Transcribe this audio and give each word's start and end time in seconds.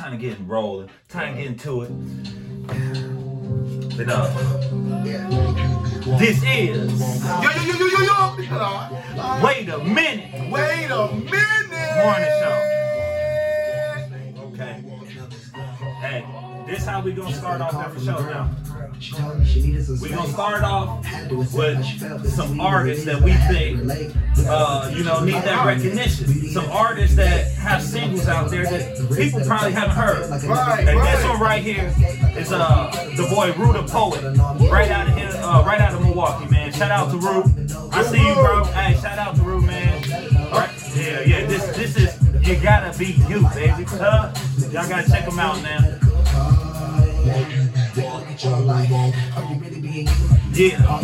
Time 0.00 0.12
to 0.12 0.16
get 0.16 0.38
rolling. 0.46 0.88
Time 1.10 1.34
to 1.36 1.42
get 1.42 1.50
into 1.50 1.82
it. 1.82 1.90
But, 3.98 4.08
uh, 4.08 4.30
this 6.18 6.42
is. 6.42 6.98
Yo, 6.98 7.50
yo, 7.50 7.62
yo, 7.66 7.74
yo, 7.76 7.86
yo, 7.86 8.00
yo. 8.00 9.44
Wait 9.44 9.68
a 9.68 9.76
minute. 9.76 10.50
Wait 10.50 10.90
a 10.90 11.12
minute. 11.12 11.96
Morning 12.00 12.32
show. 12.40 12.56
Okay. 14.46 14.74
Hey, 16.00 16.24
this 16.66 16.86
how 16.86 17.02
we 17.02 17.12
gonna 17.12 17.34
start 17.34 17.60
off 17.60 17.74
every 17.74 18.02
show 18.02 18.20
now. 18.20 18.48
We 20.00 20.08
gonna 20.08 20.28
start 20.28 20.62
off 20.62 21.04
with 21.30 22.30
some 22.30 22.60
artists 22.60 23.04
that 23.04 23.20
we 23.20 23.32
think, 23.32 24.14
uh, 24.48 24.92
you 24.94 25.04
know, 25.04 25.24
need 25.24 25.34
that 25.34 25.66
recognition. 25.66 26.26
Some 26.48 26.70
artists 26.70 27.16
that 27.16 27.52
have 27.52 27.82
singles 27.82 28.28
out 28.28 28.50
there 28.50 28.64
that 28.64 28.96
people 29.16 29.40
probably 29.44 29.72
haven't 29.72 29.96
heard. 29.96 30.30
Right, 30.44 30.88
And 30.88 31.00
this 31.00 31.24
one 31.24 31.40
right 31.40 31.62
here 31.62 31.92
is 32.36 32.52
uh 32.52 32.90
the 33.16 33.26
boy 33.34 33.52
Ruda 33.52 33.88
Poet, 33.88 34.22
right 34.70 34.90
out 34.90 35.08
of 35.08 35.14
here, 35.16 35.30
uh, 35.34 35.62
right 35.64 35.80
out 35.80 35.94
of 35.94 36.02
Milwaukee, 36.02 36.50
man. 36.50 36.72
Shout 36.72 36.90
out 36.90 37.10
to 37.10 37.16
Ru. 37.18 37.44
I 37.92 38.02
see 38.02 38.26
you, 38.26 38.34
bro. 38.34 38.64
Hey, 38.64 38.94
shout 39.00 39.18
out 39.18 39.36
to 39.36 39.42
Ru, 39.42 39.60
man. 39.60 40.02
Right? 40.52 40.70
Yeah, 40.94 41.20
yeah. 41.20 41.46
This 41.46 41.64
this 41.76 41.96
is 41.96 42.46
you 42.46 42.56
gotta 42.56 42.96
be 42.98 43.12
you, 43.28 43.42
baby. 43.54 43.84
Uh, 43.92 44.32
y'all 44.70 44.88
gotta 44.88 45.08
check 45.08 45.26
them 45.26 45.38
out, 45.38 45.60
man. 48.44 49.12
Yeah. 50.52 51.00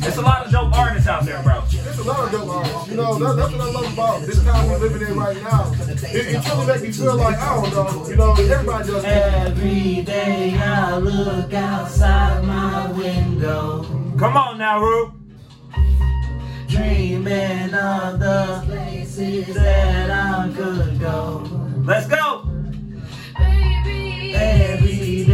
There's 0.00 0.16
a 0.18 0.22
lot 0.22 0.46
of 0.46 0.52
dope 0.52 0.76
artists 0.76 1.08
out 1.08 1.24
there, 1.24 1.42
bro. 1.42 1.62
There's 1.70 1.98
a 1.98 2.04
lot 2.04 2.24
of 2.24 2.32
dope 2.32 2.48
artists. 2.48 2.88
You 2.88 2.96
know, 2.96 3.18
that, 3.18 3.36
that's 3.36 3.52
what 3.52 3.60
I 3.60 3.70
love 3.72 3.92
about 3.92 4.20
this 4.22 4.42
time 4.44 4.70
we're 4.70 4.78
living 4.78 5.08
in 5.08 5.16
right 5.16 5.36
now. 5.42 5.72
It, 5.72 6.02
it 6.14 6.42
truly 6.44 6.66
makes 6.66 6.82
me 6.82 6.92
feel 6.92 7.16
like, 7.16 7.36
I 7.38 7.54
don't 7.54 7.72
know, 7.72 8.08
you 8.08 8.16
know, 8.16 8.32
everybody 8.34 8.88
does 8.88 9.02
that. 9.02 9.46
Every 9.48 10.02
day 10.02 10.54
I 10.56 10.98
look 10.98 11.52
outside 11.52 12.44
my 12.44 12.90
window, 12.92 13.82
Come 14.18 14.36
on 14.36 14.58
now, 14.58 14.80
Ru. 14.80 15.12
dreaming 16.68 17.74
of 17.74 18.18
the 18.18 18.62
places 18.66 19.54
that 19.54 20.10
I 20.10 20.50
could 20.54 21.00
go. 21.00 21.42
Let's 21.84 22.06
go. 22.06 22.48
Every 24.38 25.24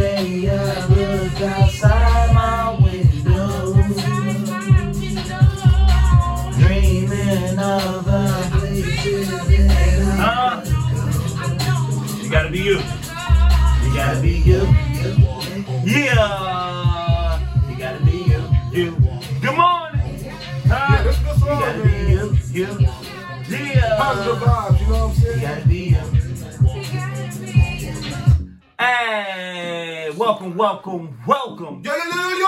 welcome, 30.55 31.17
welcome. 31.27 31.81
Yo, 31.83 31.91
yo, 31.95 32.03
yo, 32.03 32.29
yo, 32.37 32.47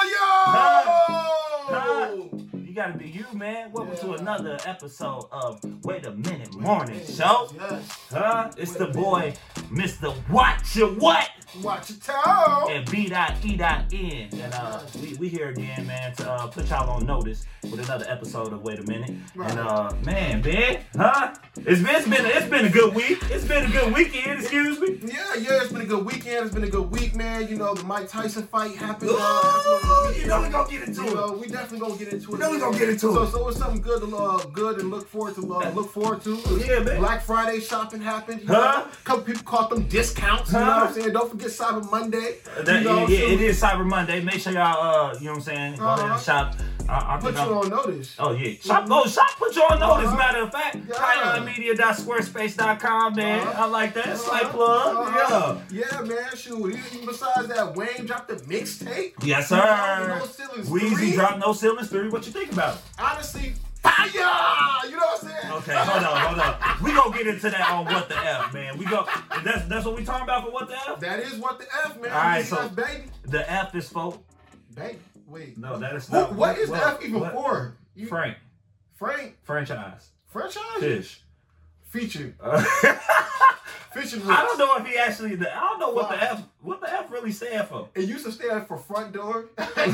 yo! 1.71 2.29
You 2.53 2.73
gotta 2.73 2.94
you, 3.31 3.37
man. 3.37 3.71
Welcome 3.71 3.95
to 3.97 4.13
another 4.13 4.57
episode 4.65 5.27
of 5.31 5.59
Wait 5.83 6.05
a 6.05 6.11
Minute 6.11 6.53
Morning 6.55 6.99
Show. 7.05 7.49
Yes. 7.55 7.99
Huh? 8.11 8.51
It's 8.57 8.73
the 8.75 8.87
boy, 8.87 9.33
Mr. 9.71 10.13
Watch 10.29 10.75
Your 10.75 10.89
What? 10.95 11.29
Watch 11.61 11.89
your 11.91 11.99
tone. 11.99 12.69
and 12.71 12.89
B.E.N. 12.91 14.29
And 14.33 14.53
uh, 14.53 14.81
we, 15.01 15.13
we 15.15 15.29
here 15.29 15.49
again, 15.49 15.87
man, 15.87 16.13
to 16.15 16.29
uh, 16.29 16.47
put 16.47 16.69
y'all 16.69 16.89
on 16.89 17.05
notice 17.05 17.45
with 17.63 17.79
another 17.79 18.05
episode 18.09 18.51
of 18.51 18.61
Wait 18.61 18.79
a 18.79 18.83
Minute. 18.83 19.11
And 19.41 19.59
uh, 19.59 19.93
man, 20.03 20.41
big, 20.41 20.81
huh? 20.95 21.33
It's 21.57 21.81
been, 21.81 21.95
it's 21.95 22.07
been 22.07 22.25
it's 22.25 22.49
been 22.49 22.65
a 22.65 22.69
good 22.69 22.93
week. 22.93 23.19
It's 23.31 23.45
been 23.45 23.65
a 23.65 23.71
good 23.71 23.93
weekend. 23.93 24.41
Excuse 24.41 24.79
me. 24.81 24.99
Yeah, 25.05 25.35
yeah, 25.35 25.61
it's 25.63 25.71
been 25.71 25.81
a 25.81 25.85
good 25.85 26.05
weekend. 26.05 26.45
It's 26.47 26.53
been 26.53 26.65
a 26.65 26.69
good 26.69 26.91
week, 26.91 27.15
man. 27.15 27.47
You 27.47 27.55
know, 27.55 27.73
the 27.73 27.83
Mike 27.85 28.09
Tyson 28.09 28.43
fight 28.47 28.75
happened. 28.75 29.11
Ooh, 29.11 29.17
uh, 29.17 30.13
you 30.17 30.27
know 30.27 30.41
we 30.41 30.49
gonna 30.49 30.69
get 30.69 30.83
into 30.87 31.03
You 31.03 31.09
it. 31.09 31.13
know, 31.15 31.31
we 31.33 31.47
definitely 31.47 31.79
gonna 31.79 31.97
get 31.97 32.11
into 32.13 32.29
it. 32.29 32.31
You 32.33 32.37
know 32.37 32.51
we 32.51 32.59
gonna 32.59 32.77
get 32.77 32.89
into 32.89 33.11
it. 33.11 33.14
So 33.15 33.25
so 33.27 33.47
it's 33.47 33.57
something 33.59 33.81
good 33.81 34.01
to 34.01 34.17
uh, 34.17 34.37
good 34.47 34.79
and 34.81 34.89
look 34.89 35.07
forward 35.07 35.35
to. 35.35 35.41
Uh, 35.55 35.69
look 35.71 35.89
forward 35.93 36.21
to. 36.23 36.35
Yeah, 36.59 36.79
man. 36.79 36.99
Black 36.99 37.21
Friday 37.23 37.61
shopping 37.61 38.01
happened. 38.01 38.41
Huh? 38.45 38.53
know? 38.83 38.87
Couple 39.05 39.23
people 39.23 39.43
caught 39.43 39.69
them 39.69 39.83
discounts. 39.87 40.51
You 40.51 40.59
know 40.59 40.65
Huh? 40.65 40.79
what 40.81 40.87
I'm 40.89 40.93
saying? 40.93 41.13
Don't 41.13 41.31
forget 41.31 41.47
Cyber 41.47 41.89
Monday. 41.89 42.35
That- 42.65 42.79
you 42.83 42.89
know, 42.89 43.07
yeah, 43.07 43.19
so 43.19 43.25
it 43.33 43.41
is 43.41 43.61
Cyber 43.61 43.85
Monday. 43.85 44.21
Make 44.21 44.41
sure 44.41 44.51
y'all, 44.51 45.11
uh, 45.11 45.13
you 45.17 45.25
know 45.27 45.31
what 45.31 45.37
I'm 45.37 45.43
saying, 45.43 45.75
go 45.77 45.85
ahead 45.85 45.99
Uh-huh. 45.99 46.13
and 46.13 46.21
shop. 46.21 46.55
I, 46.89 47.15
I 47.15 47.17
Put 47.19 47.33
you 47.33 47.39
I'm- 47.39 47.53
on 47.57 47.69
notice. 47.69 48.15
Oh 48.19 48.33
yeah, 48.33 48.53
shop 48.61 48.87
go 48.87 49.05
shop. 49.05 49.29
Put 49.39 49.55
you 49.55 49.61
on 49.63 49.79
notice. 49.79 50.07
Uh-huh. 50.07 50.17
Matter 50.17 50.41
of 50.43 50.51
fact, 50.51 50.75
Yeah. 50.75 50.95
KionMedia.squarespace.com, 51.55 53.15
man. 53.15 53.47
Uh-huh. 53.47 53.63
I 53.63 53.67
like 53.67 53.93
that. 53.93 54.17
Slight 54.17 54.43
Uh-huh. 54.45 54.53
plug. 54.53 54.97
Uh-huh. 55.07 55.57
Yeah, 55.71 56.01
man. 56.01 56.35
Shoot. 56.35 56.75
Even 56.75 57.05
besides 57.05 57.47
that, 57.47 57.75
Wayne 57.75 58.05
dropped 58.05 58.27
the 58.29 58.35
mixtape. 58.35 59.13
Yeah. 59.23 59.37
Yes, 59.37 59.49
sir. 59.49 60.17
No 60.19 60.25
Ceilings 60.25 60.69
Weezy 60.69 60.95
3. 60.95 61.11
dropped 61.13 61.39
no 61.39 61.53
ceilings 61.53 61.89
three. 61.89 62.09
What 62.09 62.25
you 62.25 62.31
think 62.31 62.51
about? 62.51 62.75
it? 62.75 62.81
Honestly, 62.99 63.53
fire! 63.81 64.07
You 64.13 64.19
know 64.19 64.97
what 64.97 65.23
I'm 65.23 65.29
saying? 65.29 65.53
Okay, 65.53 65.75
hold 65.75 66.03
on, 66.03 66.17
hold 66.21 66.39
on. 66.39 66.83
We 66.83 66.91
gonna 66.93 67.15
get 67.17 67.27
into 67.27 67.49
that 67.49 67.69
on 67.69 67.85
what 67.85 68.09
the 68.09 68.17
f, 68.17 68.53
man. 68.53 68.77
We 68.77 68.85
go. 68.85 69.05
That's 69.43 69.65
that's 69.67 69.85
what 69.85 69.95
we 69.97 70.03
talking 70.05 70.23
about 70.23 70.45
for 70.45 70.51
what 70.51 70.67
the 70.67 70.75
f. 70.75 70.99
That 70.99 71.19
is 71.19 71.35
what 71.35 71.59
the 71.59 71.65
F, 71.85 71.99
man. 72.01 72.11
All 72.11 72.17
right, 72.17 72.45
so- 72.45 72.69
baby. 72.69 73.03
The 73.23 73.49
f 73.51 73.75
is 73.75 73.89
for 73.89 74.17
Baby. 74.75 74.99
Wait. 75.27 75.57
no, 75.57 75.77
that 75.79 75.95
is 75.95 76.11
not. 76.11 76.33
what 76.33 76.57
is 76.57 76.69
the 76.69 76.75
F 76.77 77.03
even 77.03 77.19
what? 77.19 77.31
for? 77.33 77.75
You, 77.95 78.07
Frank 78.07 78.37
Frank. 78.95 79.35
franchise 79.43 80.09
Franchise? 80.27 80.61
fish. 80.79 81.21
Feature. 81.95 82.35
Uh, 82.43 82.61
Fishing 83.93 84.21
I 84.29 84.41
don't 84.41 84.59
know 84.59 84.75
if 84.75 84.85
he 84.85 84.97
actually. 84.97 85.35
I 85.35 85.59
don't 85.61 85.79
know 85.79 85.91
what 85.91 86.09
the 86.09 86.21
f 86.21 86.43
what 86.61 86.81
the 86.81 86.91
f 86.91 87.09
really 87.09 87.31
stand 87.31 87.69
for. 87.69 87.87
It 87.95 88.09
used 88.09 88.25
to 88.25 88.31
stand 88.33 88.67
for 88.67 88.77
front 88.77 89.13
door. 89.13 89.45
and 89.57 89.93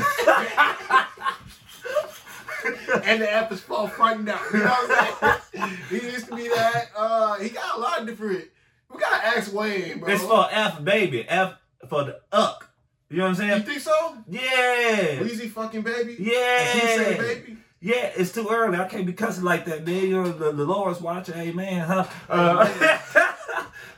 the 3.22 3.32
F 3.32 3.52
is 3.52 3.60
for 3.60 3.88
front 3.88 4.26
door. 4.26 4.40
You 4.52 4.58
know 4.58 4.64
what 4.66 5.22
I'm 5.22 5.40
saying? 5.52 5.78
he 5.88 6.00
used 6.10 6.26
to 6.26 6.34
be 6.34 6.48
that. 6.48 6.86
Uh, 6.96 7.38
he 7.38 7.50
got 7.50 7.76
a 7.76 7.80
lot 7.80 8.00
of 8.00 8.08
different. 8.08 8.46
We 8.92 8.98
gotta 8.98 9.24
ask 9.24 9.52
Wayne, 9.54 10.00
bro. 10.00 10.12
It's 10.12 10.24
for 10.24 10.48
f 10.50 10.82
baby. 10.82 11.24
F 11.28 11.54
for 11.88 12.02
the 12.02 12.20
uck. 12.32 12.70
You 13.08 13.18
know 13.18 13.22
what 13.24 13.28
I'm 13.28 13.34
saying? 13.36 13.60
You 13.60 13.66
think 13.66 13.80
so? 13.80 14.16
Yeah. 14.28 15.20
Weezy 15.20 15.48
fucking 15.48 15.82
baby. 15.82 16.16
And 16.16 16.18
he 16.18 16.32
Yeah. 16.32 16.96
say 16.96 17.16
baby. 17.16 17.56
Yeah, 17.84 18.12
it's 18.16 18.30
too 18.30 18.46
early. 18.48 18.78
I 18.78 18.86
can't 18.86 19.04
be 19.06 19.12
cussing 19.12 19.42
like 19.42 19.64
that, 19.64 19.84
man. 19.84 20.02
You 20.04 20.22
know, 20.22 20.30
the, 20.30 20.52
the 20.52 20.64
Lord's 20.64 21.00
watching. 21.00 21.34
Hey, 21.34 21.50
man, 21.50 21.80
huh? 21.84 22.06
Uh, 22.28 22.68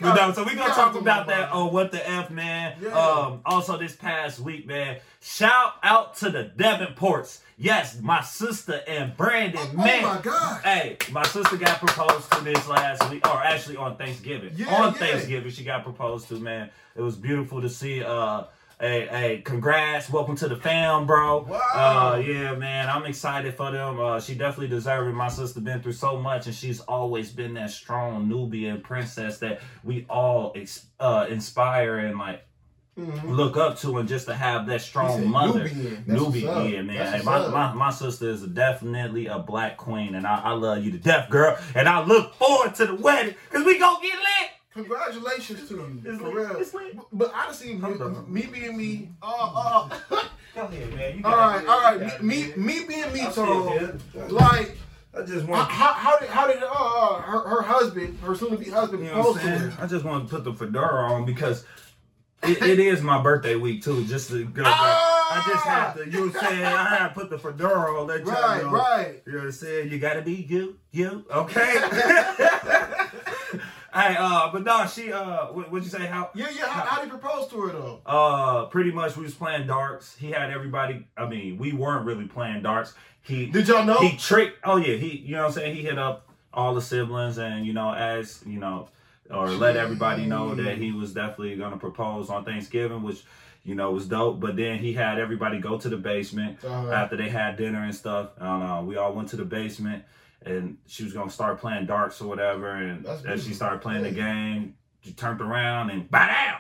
but 0.01 0.15
no, 0.15 0.33
so 0.33 0.43
we're 0.43 0.55
gonna 0.55 0.73
talk 0.73 0.95
about 0.95 1.27
that 1.27 1.51
on 1.53 1.71
what 1.71 1.93
the 1.93 2.09
f, 2.09 2.31
man. 2.31 2.79
Yeah. 2.81 2.99
Um, 2.99 3.43
also 3.45 3.77
this 3.77 3.95
past 3.95 4.41
week, 4.41 4.67
man. 4.67 5.01
Shout 5.21 5.75
out 5.83 6.17
to 6.17 6.31
the 6.31 6.51
Devonports. 6.57 7.41
Yes, 7.59 8.01
my 8.01 8.23
sister 8.23 8.81
and 8.89 9.15
Brandon, 9.19 9.61
Oh, 9.75 9.77
man. 9.77 10.03
my 10.03 10.21
God. 10.23 10.63
Hey, 10.65 10.97
my 11.13 11.23
sister 11.25 11.59
got 11.59 11.79
proposed 11.79 12.33
to 12.33 12.41
this 12.43 12.67
last 12.67 13.09
week, 13.11 13.29
or 13.29 13.37
actually 13.43 13.77
on 13.77 13.97
Thanksgiving. 13.99 14.53
Yeah, 14.57 14.75
on 14.75 14.95
yeah. 14.95 14.99
Thanksgiving, 14.99 15.53
she 15.53 15.63
got 15.63 15.85
proposed 15.85 16.29
to, 16.29 16.41
man. 16.41 16.71
It 16.97 17.03
was 17.03 17.17
beautiful 17.17 17.61
to 17.61 17.69
see. 17.69 18.03
Uh, 18.03 18.45
hey, 18.81 19.07
hey, 19.11 19.43
congrats. 19.45 20.11
Welcome 20.11 20.37
to 20.37 20.49
the 20.49 20.57
fam, 20.57 21.07
bro. 21.07 21.43
Wow. 21.49 21.61
Uh, 22.15 22.17
yeah, 22.25 22.55
man. 22.55 22.89
I'm 22.89 23.05
excited 23.07 23.55
for 23.55 23.71
them. 23.71 23.99
Uh, 24.01 24.21
she 24.21 24.35
definitely 24.35 24.69
deserved 24.69 25.09
it. 25.09 25.13
My 25.15 25.29
sister 25.29 25.61
been 25.61 25.83
through 25.83 25.93
so 25.93 26.19
much, 26.19 26.47
and 26.47 26.55
she's 26.55 26.81
always 26.81 27.31
been 27.31 27.55
that 27.55 27.71
strong 27.71 28.29
Nubian 28.29 28.81
princess 28.81 29.39
that 29.39 29.61
we 29.83 30.07
all 30.09 30.53
ex- 30.55 30.87
uh, 31.01 31.27
inspire 31.29 31.99
and 31.99 32.19
like 32.19 32.45
Mhm. 32.99 33.31
look 33.35 33.57
up 33.57 33.77
to, 33.81 33.99
and 33.99 34.09
just 34.09 34.27
to 34.29 34.35
have 34.37 34.69
that 34.69 34.81
strong 34.81 35.29
mother. 35.29 35.65
Nubian. 35.65 36.05
Nubian, 36.07 36.87
man. 36.87 37.13
Hey, 37.13 37.23
my, 37.25 37.49
my, 37.49 37.73
my 37.73 37.91
sister 37.91 38.31
is 38.31 38.43
definitely 38.43 39.27
a 39.27 39.41
black 39.41 39.77
queen, 39.77 40.15
and 40.15 40.25
I, 40.25 40.39
I 40.45 40.53
love 40.53 40.85
you 40.85 40.93
to 40.93 40.99
death, 40.99 41.29
girl. 41.29 41.59
And 41.75 41.89
I 41.89 42.05
look 42.05 42.35
forward 42.37 42.77
to 42.77 42.87
the 42.87 42.95
wedding, 42.95 43.35
because 43.51 43.67
we 43.67 43.81
gonna 43.81 44.01
get 44.01 44.15
lit. 44.17 44.51
Congratulations 44.75 45.69
to 45.69 45.75
you, 45.77 46.03
It's 46.05 46.19
for 46.19 46.25
lit. 46.29 46.35
real. 46.51 46.57
It's 46.61 46.75
lit. 46.75 46.99
But 47.13 47.33
honestly, 47.33 47.75
me, 47.75 47.81
Hold 47.81 48.03
on. 48.03 48.33
me 48.33 48.43
being 48.53 48.77
me, 48.77 49.09
uh, 49.23 49.53
uh, 49.55 49.89
Go 50.55 50.63
ahead, 50.63 50.93
man. 50.95 51.19
You 51.19 51.25
all 51.25 51.31
got 51.31 51.39
right, 51.55 51.63
it. 51.63 51.69
all 51.69 51.79
You 51.79 51.85
right, 52.01 52.11
got 52.11 52.23
me, 52.25 52.47
me, 52.57 52.57
me 52.57 52.85
being 52.87 53.13
me, 53.13 53.21
I'm 53.23 53.33
Tone, 53.33 54.01
like, 54.31 54.77
I 55.17 55.23
just 55.23 55.47
want. 55.47 55.71
how, 55.71 55.93
how 55.93 56.19
did, 56.19 56.29
how 56.29 56.47
did, 56.49 56.61
uh, 56.63 56.67
uh, 56.67 57.21
her, 57.21 57.41
her 57.49 57.63
husband, 57.63 58.19
her 58.21 58.35
soon-to-be 58.35 58.71
husband, 58.71 59.05
You 59.05 59.13
know 59.13 59.21
what 59.21 59.37
I'm 59.45 59.61
saying? 59.61 59.73
I 59.81 59.87
just 59.87 60.05
want 60.05 60.29
to 60.29 60.35
put 60.35 60.45
the 60.45 60.53
fedora 60.53 61.13
on 61.13 61.25
because 61.25 61.65
it, 62.43 62.61
it 62.63 62.79
is 62.81 63.01
my 63.01 63.23
birthday 63.23 63.55
week 63.55 63.83
too. 63.85 64.05
Just 64.07 64.31
to 64.31 64.45
go. 64.45 64.65
Ah! 64.67 65.11
I 65.31 65.51
just 65.51 65.65
have 65.65 65.95
to. 65.97 66.05
You 66.05 66.27
know 66.27 66.33
what 66.33 66.43
I'm 66.45 66.51
saying? 66.51 66.65
I 66.65 66.85
have 66.97 67.15
to 67.15 67.21
put 67.21 67.31
the 67.31 67.39
fedora 67.39 68.01
on. 68.01 68.07
Let 68.09 68.27
y'all 68.27 68.33
Right, 68.35 68.63
know. 68.63 68.71
right. 68.71 69.23
You 69.25 69.33
know 69.33 69.39
what 69.39 69.45
I'm 69.47 69.53
saying? 69.53 69.91
You 69.91 69.99
gotta 69.99 70.21
be 70.21 70.35
you, 70.35 70.77
you. 70.93 71.25
Okay. 71.31 71.75
Hey, 73.95 74.17
uh, 74.19 74.51
but 74.53 74.65
no, 74.65 74.87
she 74.87 75.13
uh, 75.13 75.47
what, 75.53 75.71
what'd 75.71 75.85
you 75.85 75.91
say? 75.91 76.07
How? 76.07 76.31
Yeah, 76.35 76.49
yeah. 76.51 76.67
How, 76.67 76.83
how 76.85 76.97
did 77.01 77.05
he 77.05 77.11
propose 77.17 77.49
to 77.51 77.61
her 77.61 77.73
though? 77.73 78.01
Uh, 78.05 78.65
pretty 78.67 78.91
much 78.91 79.17
we 79.17 79.23
was 79.23 79.35
playing 79.35 79.69
darts. 79.69 80.17
He 80.17 80.33
had 80.33 80.51
everybody. 80.51 81.07
I 81.17 81.27
mean, 81.29 81.59
we 81.59 81.73
weren't 81.73 82.05
really 82.05 82.27
playing 82.27 82.63
darts. 82.63 82.95
He 83.23 83.47
Did 83.47 83.69
y'all 83.69 83.85
know? 83.85 83.99
he 83.99 84.17
tricked. 84.17 84.59
Oh 84.65 84.77
yeah, 84.77 84.97
he. 84.97 85.19
You 85.19 85.37
know 85.37 85.43
what 85.43 85.47
I'm 85.49 85.53
saying? 85.53 85.77
He 85.77 85.83
hit 85.83 85.99
up 85.99 86.27
all 86.53 86.75
the 86.75 86.83
siblings 86.83 87.39
and 87.39 87.65
you 87.65 87.73
know 87.73 87.93
as 87.95 88.43
you 88.47 88.59
know, 88.59 88.89
or 89.31 89.49
let 89.51 89.77
everybody 89.77 90.27
know 90.27 90.55
that 90.57 90.77
he 90.79 90.91
was 90.93 91.13
definitely 91.15 91.55
gonna 91.57 91.77
propose 91.79 92.31
on 92.31 92.45
Thanksgiving, 92.45 93.03
which 93.05 93.23
you 93.65 93.77
know 93.77 93.93
was 93.93 94.07
dope. 94.09 94.41
But 94.41 94.57
then 94.57 94.79
he 94.81 94.93
had 94.93 95.21
everybody 95.21 95.59
go 95.61 95.79
to 95.79 95.89
the 95.89 95.97
basement 95.97 96.59
Uh-huh. 96.65 96.91
after 96.91 97.17
they 97.17 97.29
had 97.29 97.57
dinner 97.57 97.85
and 97.85 97.95
stuff. 97.95 98.31
I 98.41 98.47
don't 98.47 98.61
know. 98.67 98.83
We 98.83 98.97
all 98.97 99.13
went 99.15 99.29
to 99.29 99.37
the 99.37 99.45
basement. 99.45 100.03
And 100.47 100.77
she 100.87 101.05
was 101.05 101.13
gonna 101.13 101.31
start 101.31 101.61
playing 101.61 101.87
darts 101.87 102.21
or 102.21 102.29
whatever, 102.29 102.71
and 102.77 103.07
as 103.27 103.45
she 103.45 103.55
started 103.55 103.81
playing 103.81 104.03
the 104.03 104.11
game, 104.11 104.75
she 105.03 105.13
turned 105.13 105.41
around 105.41 105.91
and 105.91 106.11
bam, 106.11 106.57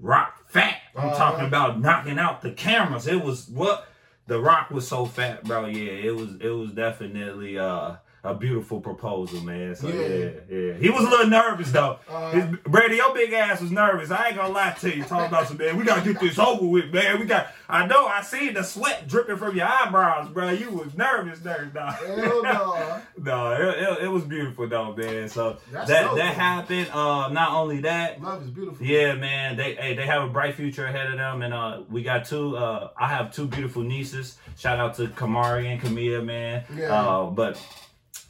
rock 0.00 0.48
fat. 0.48 0.76
I'm 0.96 1.08
Uh-huh. 1.08 1.16
talking 1.18 1.44
about 1.46 1.80
knocking 1.80 2.18
out 2.18 2.42
the 2.42 2.50
cameras. 2.52 3.06
It 3.06 3.22
was 3.22 3.48
what 3.48 3.86
the 4.26 4.40
rock 4.40 4.70
was 4.70 4.86
so 4.88 5.06
fat, 5.06 5.44
bro. 5.44 5.66
Yeah, 5.66 5.92
it 5.92 6.16
was 6.16 6.34
it 6.40 6.48
was 6.50 6.72
definitely 6.72 7.58
uh 7.58 7.96
a 8.24 8.34
beautiful 8.34 8.80
proposal, 8.80 9.40
man. 9.42 9.74
So 9.76 9.88
yeah, 9.88 10.06
Yeah. 10.06 10.30
yeah. 10.48 10.72
He 10.74 10.88
was 10.90 11.04
a 11.04 11.08
little 11.10 11.28
nervous 11.28 11.70
though. 11.70 11.98
Uh, 12.08 12.30
His, 12.32 12.44
Brady, 12.64 12.96
your 12.96 13.12
big 13.14 13.32
ass 13.34 13.60
was 13.60 13.70
nervous. 13.70 14.10
I 14.10 14.28
ain't 14.28 14.36
gonna 14.36 14.52
lie 14.52 14.72
to 14.80 14.96
you. 14.96 15.04
Talking 15.04 15.26
about 15.26 15.46
some 15.48 15.58
man, 15.58 15.76
we 15.76 15.84
gotta 15.84 16.00
get 16.00 16.20
this 16.20 16.38
over 16.38 16.64
with, 16.66 16.92
man. 16.92 17.20
We 17.20 17.26
got. 17.26 17.48
I 17.68 17.86
know. 17.86 18.06
I 18.06 18.22
seen 18.22 18.54
the 18.54 18.62
sweat 18.62 19.06
dripping 19.08 19.36
from 19.36 19.56
your 19.56 19.66
eyebrows, 19.66 20.28
bro. 20.30 20.50
You 20.50 20.70
was 20.70 20.94
nervous, 20.96 21.44
nervous, 21.44 21.72
dog. 21.74 21.94
Hell 21.94 22.42
no. 22.42 23.00
No, 23.18 23.52
it, 23.52 23.78
it, 23.82 24.04
it 24.04 24.08
was 24.08 24.24
beautiful 24.24 24.66
though, 24.68 24.94
man. 24.94 25.28
So 25.28 25.58
That's 25.70 25.88
that 25.88 26.04
dope, 26.04 26.16
that 26.16 26.24
man. 26.24 26.34
happened. 26.34 26.88
Uh, 26.92 27.28
not 27.28 27.52
only 27.52 27.80
that, 27.82 28.20
Love 28.22 28.42
is 28.42 28.50
beautiful. 28.50 28.84
yeah, 28.86 29.14
man. 29.14 29.56
They 29.56 29.74
hey, 29.74 29.94
they 29.94 30.06
have 30.06 30.22
a 30.22 30.28
bright 30.28 30.54
future 30.54 30.86
ahead 30.86 31.08
of 31.10 31.18
them, 31.18 31.42
and 31.42 31.52
uh, 31.52 31.82
we 31.90 32.02
got 32.02 32.24
two. 32.24 32.56
Uh, 32.56 32.90
I 32.98 33.08
have 33.08 33.34
two 33.34 33.46
beautiful 33.46 33.82
nieces. 33.82 34.38
Shout 34.56 34.78
out 34.78 34.94
to 34.96 35.08
Kamari 35.08 35.66
and 35.66 35.80
Kamia, 35.80 36.24
man. 36.24 36.64
Yeah. 36.76 36.92
Uh, 36.94 37.24
but 37.30 37.60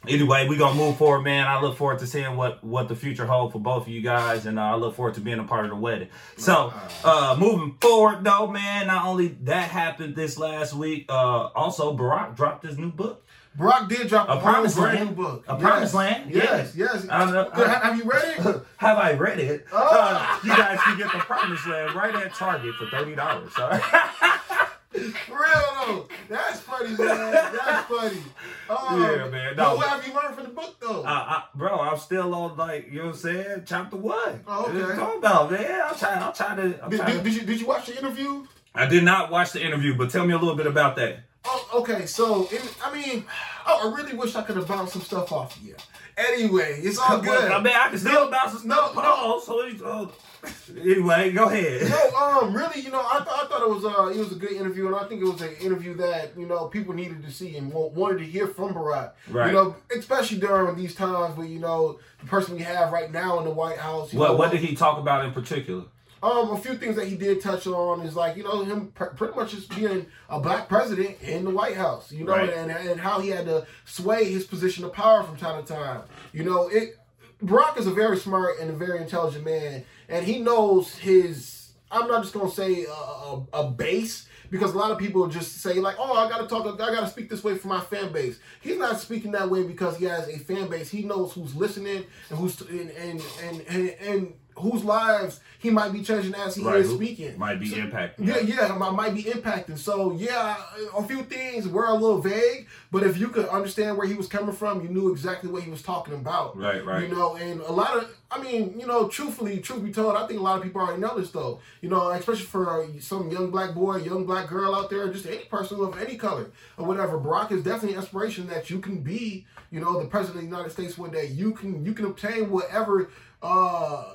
anyway, 0.07 0.47
we're 0.47 0.57
gonna 0.59 0.75
move 0.75 0.97
forward, 0.97 1.21
man. 1.21 1.47
I 1.47 1.59
look 1.61 1.77
forward 1.77 1.99
to 1.99 2.07
seeing 2.07 2.35
what 2.35 2.63
what 2.63 2.87
the 2.87 2.95
future 2.95 3.25
holds 3.25 3.53
for 3.53 3.59
both 3.59 3.83
of 3.83 3.89
you 3.89 4.01
guys, 4.01 4.45
and 4.45 4.57
uh, 4.59 4.63
I 4.63 4.75
look 4.75 4.95
forward 4.95 5.15
to 5.15 5.21
being 5.21 5.39
a 5.39 5.43
part 5.43 5.65
of 5.65 5.71
the 5.71 5.77
wedding. 5.77 6.09
So, 6.37 6.73
uh, 7.03 7.35
moving 7.39 7.77
forward, 7.81 8.23
though, 8.23 8.47
man. 8.47 8.87
Not 8.87 9.05
only 9.05 9.29
that 9.43 9.69
happened 9.69 10.15
this 10.15 10.37
last 10.37 10.73
week, 10.73 11.05
uh, 11.09 11.49
also 11.55 11.95
Barack 11.97 12.35
dropped 12.35 12.65
his 12.65 12.77
new 12.77 12.91
book. 12.91 13.23
Barack 13.57 13.87
did 13.87 14.09
drop 14.09 14.27
A 14.27 14.33
a, 14.33 14.41
Promised 14.41 14.77
Land? 14.77 15.09
new 15.11 15.15
book. 15.15 15.45
A 15.47 15.53
Yes. 15.53 15.61
Promised 15.61 15.93
Land? 15.93 16.29
Yes, 16.31 16.75
yes. 16.75 17.03
Good. 17.05 17.67
Have 17.67 17.97
you 17.97 18.03
read 18.03 18.37
it? 18.37 18.39
Have 18.77 18.97
I 18.97 19.13
read 19.13 19.39
it? 19.39 19.65
Oh. 19.71 19.89
Uh, 19.91 20.39
you 20.43 20.49
guys 20.49 20.77
can 20.81 20.97
get 20.97 21.09
the 21.11 21.19
Promised 21.19 21.65
Land 21.65 21.95
right 21.95 22.13
at 22.15 22.33
Target 22.33 22.75
for 22.75 22.87
thirty 22.87 23.15
dollars. 23.15 23.53
For 24.95 25.33
real 25.33 25.85
though. 25.85 26.07
That's 26.29 26.59
funny, 26.61 26.89
man. 26.89 26.97
That's 26.97 27.87
funny. 27.87 28.17
Um, 28.67 28.99
Yeah, 28.99 29.27
man. 29.27 29.55
No. 29.55 29.75
What 29.75 29.87
have 29.89 30.07
you 30.07 30.11
learned 30.11 30.33
from 30.33 30.45
the 30.45 30.49
book 30.49 30.77
though? 30.79 31.03
Uh, 31.03 31.05
I, 31.05 31.43
bro, 31.53 31.79
I'm 31.81 31.99
still 31.99 32.33
on 32.33 32.57
like 32.57 32.87
you 32.91 32.97
know 32.97 33.05
what 33.05 33.15
I'm 33.15 33.19
saying, 33.19 33.63
chapter 33.67 33.95
one. 33.95 34.43
Oh, 34.47 34.65
okay. 34.65 34.79
What 34.79 34.89
you 34.89 34.95
talking 34.95 35.19
about, 35.19 35.51
man? 35.51 35.81
I'm 35.87 35.95
trying. 35.95 36.23
I'm 36.23 36.33
trying 36.33 36.57
to. 36.57 36.83
I'm 36.83 36.89
did, 36.89 36.99
trying 36.99 37.11
did, 37.11 37.17
to 37.17 37.23
did 37.23 37.33
you 37.35 37.41
did 37.45 37.61
you 37.61 37.67
watch 37.67 37.85
the 37.85 37.95
interview? 37.97 38.47
I 38.73 38.87
did 38.87 39.03
not 39.03 39.29
watch 39.29 39.51
the 39.51 39.63
interview, 39.63 39.95
but 39.95 40.09
tell 40.09 40.25
me 40.25 40.33
a 40.33 40.37
little 40.37 40.55
bit 40.55 40.65
about 40.65 40.95
that. 40.95 41.19
Oh, 41.45 41.69
okay. 41.75 42.05
So, 42.05 42.47
in, 42.47 42.61
I 42.83 42.93
mean, 42.93 43.25
I, 43.65 43.73
I 43.83 43.95
really 43.95 44.13
wish 44.15 44.35
I 44.35 44.43
could 44.43 44.55
have 44.57 44.67
bounced 44.67 44.93
some 44.93 45.01
stuff 45.01 45.31
off 45.31 45.55
of 45.57 45.63
you. 45.63 45.75
Anyway, 46.17 46.79
it's 46.81 46.97
all 46.97 47.19
good. 47.19 47.51
I 47.51 47.61
mean, 47.61 47.73
I 47.75 47.89
can 47.89 47.97
still 47.97 48.31
bounce 48.31 48.53
some 48.59 48.69
no, 48.69 48.75
stuff 48.91 48.95
no. 48.95 49.01
off, 49.01 49.43
So 49.43 49.59
it's, 49.61 49.81
uh, 49.81 50.07
anyway, 50.79 51.31
go 51.33 51.49
ahead. 51.49 51.89
No, 51.89 52.15
um, 52.17 52.55
really, 52.55 52.79
you 52.79 52.89
know, 52.89 53.01
I, 53.01 53.17
th- 53.17 53.27
I 53.29 53.47
thought 53.47 53.61
it 53.61 53.69
was 53.69 53.83
uh, 53.83 54.07
it 54.07 54.17
was 54.17 54.31
a 54.31 54.35
good 54.35 54.53
interview, 54.53 54.87
and 54.87 54.95
I 54.95 55.03
think 55.05 55.21
it 55.21 55.25
was 55.25 55.41
an 55.41 55.53
interview 55.55 55.93
that 55.95 56.37
you 56.37 56.45
know 56.45 56.67
people 56.67 56.93
needed 56.93 57.21
to 57.25 57.31
see 57.31 57.57
and 57.57 57.69
wa- 57.73 57.87
wanted 57.87 58.19
to 58.19 58.25
hear 58.25 58.47
from 58.47 58.73
Barack. 58.73 59.11
Right. 59.29 59.47
You 59.47 59.53
know, 59.53 59.75
especially 59.97 60.37
during 60.37 60.75
these 60.77 60.95
times 60.95 61.35
where 61.35 61.47
you 61.47 61.59
know 61.59 61.99
the 62.21 62.27
person 62.27 62.55
we 62.55 62.61
have 62.61 62.93
right 62.93 63.11
now 63.11 63.39
in 63.39 63.43
the 63.45 63.51
White 63.51 63.77
House. 63.79 64.13
You 64.13 64.19
know, 64.19 64.29
What 64.29 64.37
What 64.37 64.51
did 64.51 64.61
he 64.61 64.73
talk 64.75 64.97
about 64.99 65.25
in 65.25 65.33
particular? 65.33 65.83
Um, 66.25 66.49
a 66.51 66.57
few 66.57 66.75
things 66.75 66.95
that 66.95 67.07
he 67.07 67.15
did 67.15 67.39
touch 67.41 67.67
on 67.67 68.01
is 68.01 68.15
like 68.15 68.35
you 68.35 68.43
know 68.43 68.63
him 68.63 68.87
pr- 68.95 69.05
pretty 69.17 69.35
much 69.35 69.51
just 69.51 69.69
being 69.75 70.05
a 70.29 70.39
black 70.39 70.67
president 70.67 71.21
in 71.21 71.43
the 71.45 71.51
White 71.51 71.75
House, 71.75 72.11
you 72.11 72.23
know, 72.25 72.31
Right. 72.31 72.49
and 72.51 72.71
and 72.71 72.99
how 72.99 73.19
he 73.19 73.29
had 73.29 73.45
to 73.45 73.65
sway 73.85 74.25
his 74.25 74.43
position 74.45 74.83
of 74.85 74.91
power 74.93 75.21
from 75.23 75.37
time 75.37 75.63
to 75.63 75.73
time. 75.73 76.01
You 76.33 76.43
know, 76.43 76.67
it. 76.67 76.97
Barack 77.43 77.77
is 77.77 77.85
a 77.85 77.91
very 77.91 78.17
smart 78.17 78.59
and 78.59 78.69
a 78.69 78.73
very 78.73 78.99
intelligent 79.01 79.43
man, 79.45 79.83
and 80.09 80.25
he 80.25 80.39
knows 80.39 80.95
his. 80.95 81.73
I'm 81.91 82.07
not 82.07 82.23
just 82.23 82.33
gonna 82.33 82.49
say 82.49 82.85
a, 82.85 82.89
a, 82.91 83.45
a 83.53 83.71
base 83.71 84.27
because 84.49 84.73
a 84.73 84.77
lot 84.77 84.89
of 84.91 84.97
people 84.97 85.27
just 85.27 85.57
say 85.61 85.75
like, 85.75 85.95
"Oh, 85.99 86.13
I 86.13 86.29
gotta 86.29 86.47
talk, 86.47 86.65
I 86.65 86.77
gotta 86.95 87.07
speak 87.09 87.29
this 87.29 87.43
way 87.43 87.55
for 87.57 87.67
my 87.67 87.81
fan 87.81 88.11
base." 88.11 88.39
He's 88.61 88.77
not 88.77 88.99
speaking 88.99 89.31
that 89.33 89.49
way 89.49 89.63
because 89.63 89.97
he 89.97 90.05
has 90.05 90.27
a 90.29 90.39
fan 90.39 90.69
base. 90.69 90.89
He 90.89 91.03
knows 91.03 91.33
who's 91.33 91.55
listening 91.55 92.05
and 92.29 92.39
who's 92.39 92.59
and 92.61 92.89
and 92.91 93.21
and, 93.43 93.61
and, 93.67 93.89
and 94.01 94.33
whose 94.57 94.83
lives 94.83 95.39
he 95.59 95.69
might 95.69 95.91
be 95.91 96.01
changing 96.01 96.33
as 96.35 96.55
he 96.55 96.63
Right, 96.63 96.77
is 96.81 96.91
speaking. 96.91 97.37
Might 97.37 97.59
be 97.59 97.69
impacting. 97.71 98.25
Yeah, 98.27 98.39
yeah, 98.39 98.67
might, 98.77 98.91
might 98.91 99.13
be 99.13 99.23
impacting. 99.23 99.77
So 99.77 100.13
yeah, 100.13 100.55
a 100.95 101.03
few 101.03 101.23
things 101.23 101.67
were 101.67 101.85
a 101.87 101.93
little 101.93 102.21
vague, 102.21 102.67
but 102.91 103.03
if 103.03 103.17
you 103.17 103.27
could 103.29 103.47
understand 103.49 103.97
where 103.97 104.07
he 104.07 104.13
was 104.13 104.27
coming 104.27 104.55
from, 104.55 104.81
you 104.81 104.89
knew 104.89 105.11
exactly 105.11 105.49
what 105.49 105.63
he 105.63 105.69
was 105.71 105.81
talking 105.81 106.13
about. 106.13 106.57
Right, 106.57 106.85
right. 106.85 107.01
You 107.03 107.15
know, 107.15 107.35
and 107.35 107.61
a 107.61 107.71
lot 107.71 107.97
of, 107.97 108.15
I 108.31 108.41
mean, 108.41 108.79
you 108.79 108.85
know, 108.87 109.07
truthfully, 109.07 109.59
truth 109.59 109.83
be 109.83 109.91
told, 109.91 110.15
I 110.15 110.27
think 110.27 110.39
a 110.39 110.43
lot 110.43 110.57
of 110.57 110.63
people 110.63 110.81
already 110.81 111.01
know 111.01 111.17
this 111.19 111.31
though. 111.31 111.59
You 111.81 111.89
know, 111.89 112.09
especially 112.09 112.45
for 112.45 112.87
some 112.99 113.29
young 113.31 113.49
black 113.51 113.73
boy, 113.73 113.97
young 113.97 114.25
black 114.25 114.47
girl 114.47 114.73
out 114.75 114.89
there, 114.89 115.11
just 115.11 115.25
any 115.25 115.45
person 115.45 115.79
of 115.79 115.97
any 115.99 116.15
color 116.15 116.51
or 116.77 116.85
whatever. 116.85 117.19
Barack 117.19 117.51
is 117.51 117.63
definitely 117.63 117.93
an 117.95 118.01
inspiration 118.01 118.47
that 118.47 118.69
you 118.69 118.79
can 118.79 118.99
be. 119.01 119.45
You 119.71 119.81
know, 119.81 119.99
the 119.99 120.07
president 120.07 120.43
of 120.43 120.49
the 120.49 120.55
United 120.55 120.71
States 120.71 120.97
one 120.97 121.11
day. 121.11 121.25
You 121.27 121.53
can 121.53 121.83
you 121.83 121.93
can 121.93 122.05
obtain 122.05 122.49
whatever. 122.49 123.09
uh 123.41 124.13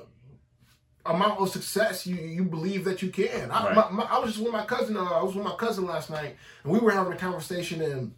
amount 1.05 1.39
of 1.39 1.49
success 1.49 2.05
you 2.05 2.15
you 2.15 2.43
believe 2.43 2.83
that 2.85 3.01
you 3.01 3.09
can. 3.09 3.49
I, 3.51 3.65
Right. 3.67 3.75
my, 3.75 3.89
my, 3.91 4.03
I 4.03 4.19
was 4.19 4.31
just 4.33 4.43
with 4.43 4.53
my 4.53 4.65
cousin. 4.65 4.97
Uh, 4.97 5.03
I 5.03 5.23
was 5.23 5.35
with 5.35 5.45
my 5.45 5.55
cousin 5.55 5.85
last 5.85 6.09
night, 6.09 6.35
and 6.63 6.71
we 6.73 6.79
were 6.79 6.91
having 6.91 7.13
a 7.13 7.17
conversation. 7.17 7.81
And 7.81 8.13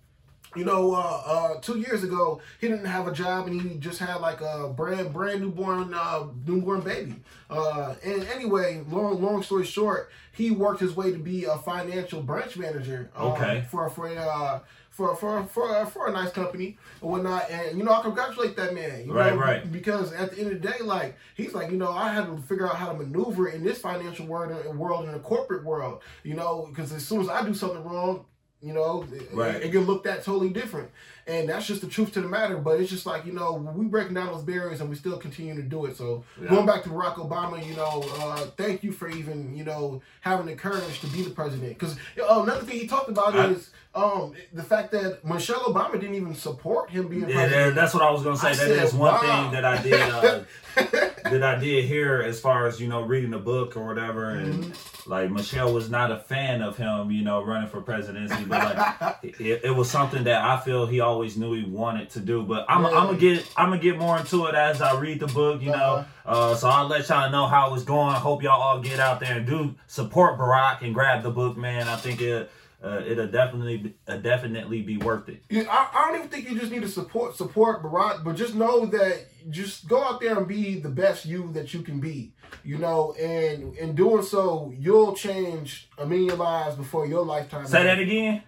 you 0.55 0.65
know, 0.65 0.93
uh, 0.93 1.21
uh, 1.25 1.59
two 1.61 1.79
years 1.79 2.03
ago, 2.03 2.39
he 2.61 2.67
didn't 2.67 2.85
have 2.85 3.07
a 3.07 3.11
job, 3.11 3.47
and 3.47 3.59
he 3.59 3.77
just 3.77 3.97
had 3.99 4.17
like 4.17 4.41
a 4.41 4.67
brand 4.75 5.11
brand 5.13 5.41
newborn 5.41 5.93
uh, 5.93 6.25
newborn 6.45 6.81
baby. 6.81 7.15
Uh, 7.49 7.95
and 8.03 8.23
anyway, 8.27 8.83
long 8.89 9.21
long 9.21 9.41
story 9.43 9.65
short, 9.65 10.11
he 10.31 10.51
worked 10.51 10.79
his 10.79 10.95
way 10.95 11.11
to 11.11 11.17
be 11.17 11.45
a 11.45 11.57
financial 11.57 12.21
branch 12.21 12.55
manager. 12.57 13.09
um, 13.15 13.31
Okay. 13.31 13.65
For 13.71 13.89
for 13.89 14.07
a. 14.07 14.61
Uh, 14.99 15.15
for, 15.15 15.15
for, 15.15 15.43
for, 15.45 15.85
for 15.87 16.07
a 16.07 16.11
nice 16.11 16.31
company 16.31 16.77
and 17.01 17.09
whatnot, 17.09 17.49
and 17.49 17.77
you 17.77 17.83
know 17.83 17.91
I 17.93 18.01
congratulate 18.01 18.55
that 18.57 18.73
man. 18.75 19.05
You 19.07 19.13
Right, 19.13 19.33
know, 19.33 19.39
right. 19.39 19.71
because 19.71 20.13
at 20.13 20.31
the 20.31 20.39
end 20.41 20.51
of 20.51 20.61
the 20.61 20.67
day, 20.67 20.79
like 20.83 21.15
he's 21.35 21.53
like, 21.53 21.71
you 21.71 21.77
know, 21.77 21.91
I 21.91 22.11
had 22.13 22.25
to 22.27 22.37
figure 22.43 22.67
out 22.67 22.75
how 22.75 22.91
to 22.91 22.97
maneuver 22.97 23.47
in 23.47 23.63
this 23.63 23.79
financial 23.79 24.25
world, 24.27 24.51
world 24.77 25.05
in 25.05 25.11
the 25.13 25.19
corporate 25.19 25.63
world. 25.63 26.01
You 26.23 26.35
know, 26.35 26.67
because 26.69 26.91
as 26.93 27.05
soon 27.05 27.21
as 27.21 27.29
I 27.29 27.43
do 27.43 27.53
something 27.53 27.83
wrong, 27.83 28.25
you 28.61 28.71
know, 28.73 29.05
it- 29.11 29.33
Right. 29.33 29.55
it, 29.55 29.71
can 29.71 29.81
look 29.81 30.03
that 30.05 30.23
totally 30.23 30.49
different. 30.49 30.89
And 31.27 31.49
that's 31.49 31.65
just 31.65 31.81
the 31.81 31.87
truth 31.87 32.11
to 32.13 32.21
the 32.21 32.27
matter. 32.27 32.57
But 32.57 32.79
it's 32.79 32.89
just 32.89 33.05
like 33.05 33.25
you 33.25 33.31
know, 33.33 33.53
we 33.75 33.85
breaking 33.85 34.13
down 34.13 34.27
those 34.27 34.43
barriers, 34.43 34.79
and 34.81 34.89
we 34.89 34.95
still 34.95 35.17
continue 35.17 35.55
to 35.55 35.61
do 35.63 35.85
it. 35.85 35.97
So 35.97 36.23
Yeah. 36.41 36.49
going 36.49 36.65
back 36.65 36.83
to 36.83 36.89
Barack 36.89 37.15
Obama, 37.15 37.65
you 37.65 37.75
know, 37.75 38.03
uh, 38.19 38.37
thank 38.57 38.83
you 38.83 38.91
for 38.91 39.07
even 39.09 39.55
you 39.55 39.63
know 39.63 40.01
having 40.21 40.45
the 40.45 40.55
courage 40.55 40.99
to 41.01 41.07
be 41.07 41.23
the 41.23 41.29
president. 41.31 41.77
Because 41.79 41.95
another 42.15 42.61
thing 42.61 42.77
he 42.79 42.87
talked 42.87 43.09
about 43.09 43.35
I- 43.35 43.47
is 43.47 43.71
um, 43.95 44.33
the 44.53 44.63
fact 44.63 44.91
that 44.91 45.23
Michelle 45.23 45.59
Obama 45.61 45.93
didn't 45.93 46.15
even 46.15 46.33
support 46.35 46.89
him 46.89 47.07
being 47.07 47.29
Yeah, 47.29 47.35
president. 47.47 47.75
that's 47.75 47.93
what 47.93 48.03
I 48.03 48.09
was 48.11 48.23
gonna 48.23 48.37
say. 48.37 48.49
I 48.51 48.55
That 48.55 48.69
is 48.71 48.91
said, 48.91 48.99
one 48.99 49.13
wow. 49.13 49.19
thing 49.21 49.51
that 49.51 49.65
I 49.65 49.81
did 49.81 50.01
uh, 50.01 50.39
that 51.29 51.43
I 51.43 51.55
did 51.59 51.85
hear 51.85 52.21
as 52.21 52.39
far 52.39 52.65
as 52.67 52.79
you 52.81 52.87
know 52.87 53.01
reading 53.03 53.29
the 53.31 53.37
book 53.39 53.77
or 53.77 53.85
whatever, 53.85 54.31
and 54.31 54.63
Mm-hmm. 54.63 55.09
like 55.11 55.29
Michelle 55.29 55.73
was 55.73 55.89
not 55.89 56.11
a 56.11 56.17
fan 56.17 56.61
of 56.61 56.75
him, 56.77 57.11
you 57.11 57.23
know, 57.23 57.43
running 57.43 57.69
for 57.69 57.81
presidency, 57.81 58.43
but 58.45 58.75
like 58.75 59.17
it, 59.39 59.61
it 59.65 59.75
was 59.75 59.89
something 59.91 60.23
that 60.23 60.41
I 60.43 60.59
feel 60.59 60.87
he 60.87 60.99
always 60.99 61.37
knew 61.37 61.53
he 61.53 61.63
wanted 61.63 62.09
to 62.11 62.19
do. 62.19 62.41
But 62.43 62.65
I'm. 62.69 62.85
I'm 62.85 62.91
gonna 63.07 63.17
get 63.17 63.45
I'm 63.57 63.69
gonna 63.69 63.81
get 63.81 63.97
more 63.99 64.17
into 64.17 64.45
it 64.47 64.55
as 64.55 64.81
I 64.81 64.97
read 64.99 65.19
the 65.19 65.27
book, 65.27 65.61
you 65.61 65.69
know. 65.71 66.05
Uh, 66.25 66.55
so 66.55 66.69
I'll 66.69 66.87
let 66.87 67.07
y'all 67.09 67.29
know 67.29 67.45
how 67.47 67.73
it's 67.75 67.83
going. 67.83 68.15
Hope 68.15 68.41
y'all 68.41 68.61
all 68.61 68.79
get 68.79 68.99
out 68.99 69.19
there 69.19 69.37
and 69.37 69.45
do 69.45 69.75
support 69.87 70.39
Barack 70.39 70.81
and 70.81 70.93
grab 70.93 71.21
the 71.21 71.29
book, 71.31 71.57
man. 71.57 71.87
I 71.87 71.95
think 71.97 72.21
it. 72.21 72.49
Uh, 72.83 73.01
it'll 73.07 73.27
definitely 73.27 73.77
be- 73.77 73.95
uh, 74.09 74.17
definitely 74.17 74.81
be 74.81 74.97
worth 74.97 75.29
it. 75.29 75.41
Yeah, 75.49 75.63
I, 75.69 75.89
I 75.93 76.07
don't 76.07 76.17
even 76.17 76.27
think 76.29 76.49
you 76.49 76.59
just 76.59 76.69
need 76.71 76.81
to 76.81 76.89
support 76.89 77.35
support 77.37 77.81
Barack, 77.81 78.25
but 78.25 78.35
just 78.35 78.55
know 78.55 78.85
that 78.87 79.25
just 79.49 79.87
go 79.87 80.03
out 80.03 80.19
there 80.19 80.37
and 80.37 80.45
be 80.47 80.79
the 80.81 80.89
best 80.89 81.25
you 81.25 81.49
that 81.53 81.73
you 81.73 81.81
can 81.81 82.01
be. 82.01 82.33
You 82.65 82.77
know, 82.77 83.13
and 83.13 83.73
in 83.77 83.95
doing 83.95 84.21
so, 84.23 84.73
you'll 84.77 85.15
change 85.15 85.89
a 85.97 86.05
million 86.05 86.37
lives 86.37 86.75
before 86.75 87.05
your 87.07 87.25
lifetime. 87.25 87.65
Say 87.67 87.83
that 87.83 87.99
again. 87.99 88.43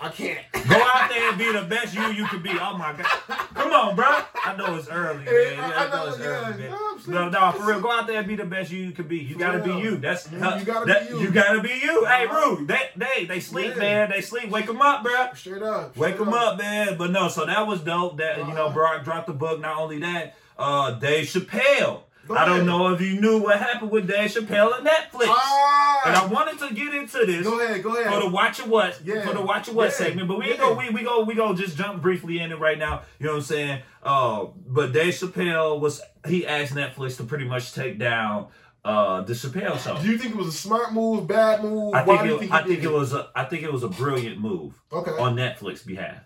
I 0.00 0.08
can't. 0.10 0.38
Go 0.52 0.76
out 0.80 1.10
there 1.10 1.28
and 1.30 1.38
be 1.38 1.52
the 1.52 1.64
best 1.64 1.94
you 1.94 2.06
you 2.12 2.26
can 2.26 2.40
be. 2.40 2.50
Oh 2.50 2.76
my 2.78 2.92
god. 2.92 3.06
Come 3.54 3.72
on, 3.72 3.96
bro. 3.96 4.06
I 4.48 4.56
know 4.56 4.74
it's 4.76 4.88
early, 4.88 5.24
man. 5.24 5.60
I 5.60 5.86
I 5.86 5.90
know 5.90 6.08
it's 6.08 6.18
yeah, 6.18 6.26
early, 6.26 6.58
man. 6.62 6.74
No, 7.06 7.28
no, 7.28 7.52
for 7.52 7.66
real. 7.66 7.80
Go 7.80 7.90
out 7.92 8.06
there 8.06 8.18
and 8.18 8.28
be 8.28 8.36
the 8.36 8.44
best 8.44 8.70
you 8.70 8.90
can 8.92 9.06
be. 9.08 9.18
You 9.18 9.36
gotta 9.36 9.58
be 9.60 9.70
you. 9.70 9.96
That's 9.98 10.26
Mhm, 10.28 10.60
you 10.60 10.64
gotta 10.64 10.86
that- 10.86 11.08
be 11.08 11.14
you. 11.14 11.20
You 11.20 11.30
gotta 11.30 11.60
be 11.60 11.68
you. 11.70 12.04
Hey, 12.06 12.26
Uh-huh. 12.26 12.56
Rude, 12.56 12.68
they 12.68 12.90
they 12.96 13.24
they 13.26 13.40
sleep, 13.40 13.74
Yeah. 13.76 13.80
man. 13.82 14.10
They 14.10 14.20
sleep. 14.20 14.50
Wake 14.50 14.66
them 14.66 14.82
up, 14.82 15.02
bro. 15.02 15.28
Straight 15.34 15.62
up. 15.62 15.96
Wake 15.96 16.18
them 16.18 16.32
up, 16.32 16.58
man. 16.58 16.96
But 16.98 17.10
no, 17.10 17.28
so 17.28 17.44
that 17.46 17.66
was 17.66 17.80
dope. 17.80 18.18
That 18.18 18.38
you 18.38 18.44
know, 18.54 18.66
Uh-huh. 18.66 18.76
Barack 18.78 19.04
dropped 19.04 19.26
the 19.28 19.32
book. 19.34 19.60
Not 19.60 19.76
only 19.78 19.98
that, 20.00 20.34
uh, 20.58 20.92
Dave 20.92 21.26
Chappelle. 21.26 22.02
I 22.30 22.44
don't 22.44 22.66
know 22.66 22.92
if 22.92 23.00
you 23.00 23.20
knew 23.20 23.38
what 23.42 23.58
happened 23.58 23.90
with 23.90 24.06
Dave 24.08 24.30
Chappelle 24.30 24.76
and 24.78 24.86
Netflix. 24.86 25.26
Ah! 25.28 26.02
And 26.06 26.16
I 26.16 26.26
wanted 26.26 26.58
to 26.66 26.74
get 26.74 26.94
into 26.94 27.24
this 27.26 27.44
Go 27.46 27.60
ahead, 27.60 27.82
go 27.82 27.96
ahead. 27.96 28.12
for 28.12 28.20
the 28.20 28.28
watch 28.30 28.60
it 28.60 28.66
what 28.66 29.00
Yeah. 29.04 29.24
for 29.26 29.34
the 29.34 29.40
watch 29.40 29.68
it 29.68 29.74
what 29.74 29.84
Yeah. 29.84 29.90
segment. 29.90 30.28
But 30.28 30.38
we 30.38 30.50
Yeah. 30.50 30.56
go 30.56 30.74
we 30.74 30.90
we 30.90 31.02
go 31.02 31.22
we 31.24 31.34
go 31.34 31.54
just 31.54 31.76
jump 31.76 32.02
briefly 32.02 32.40
in 32.40 32.52
it 32.52 32.58
right 32.58 32.78
now. 32.78 33.02
You 33.18 33.26
know 33.26 33.32
what 33.32 33.38
I'm 33.38 33.44
saying? 33.44 33.82
Uh, 34.02 34.46
but 34.66 34.92
Dave 34.92 35.14
Chappelle 35.14 35.80
was 35.80 36.00
he 36.26 36.46
asked 36.46 36.74
Netflix 36.74 37.16
to 37.18 37.24
pretty 37.24 37.44
much 37.44 37.72
take 37.72 37.98
down 37.98 38.48
uh 38.84 39.22
the 39.22 39.32
Chappelle 39.32 39.78
show. 39.82 40.00
Do 40.00 40.06
you 40.08 40.16
think 40.18 40.32
it 40.34 40.36
was 40.36 40.48
a 40.48 40.52
smart 40.52 40.92
move, 40.92 41.26
bad 41.26 41.62
move? 41.62 41.94
I 41.94 42.02
Why 42.04 42.16
think 42.18 42.20
do 42.22 42.28
you 42.28 42.34
it, 42.36 42.38
think 42.40 42.52
I 42.52 42.62
think 42.62 42.76
did 42.80 42.84
it 42.84 42.92
was 42.92 43.12
a 43.12 43.28
I 43.34 43.44
think 43.44 43.62
it 43.64 43.72
was 43.72 43.82
a 43.82 43.88
brilliant 43.88 44.38
move 44.38 44.74
Okay. 44.92 45.10
on 45.12 45.34
Netflix 45.36 45.84
behalf 45.84 46.18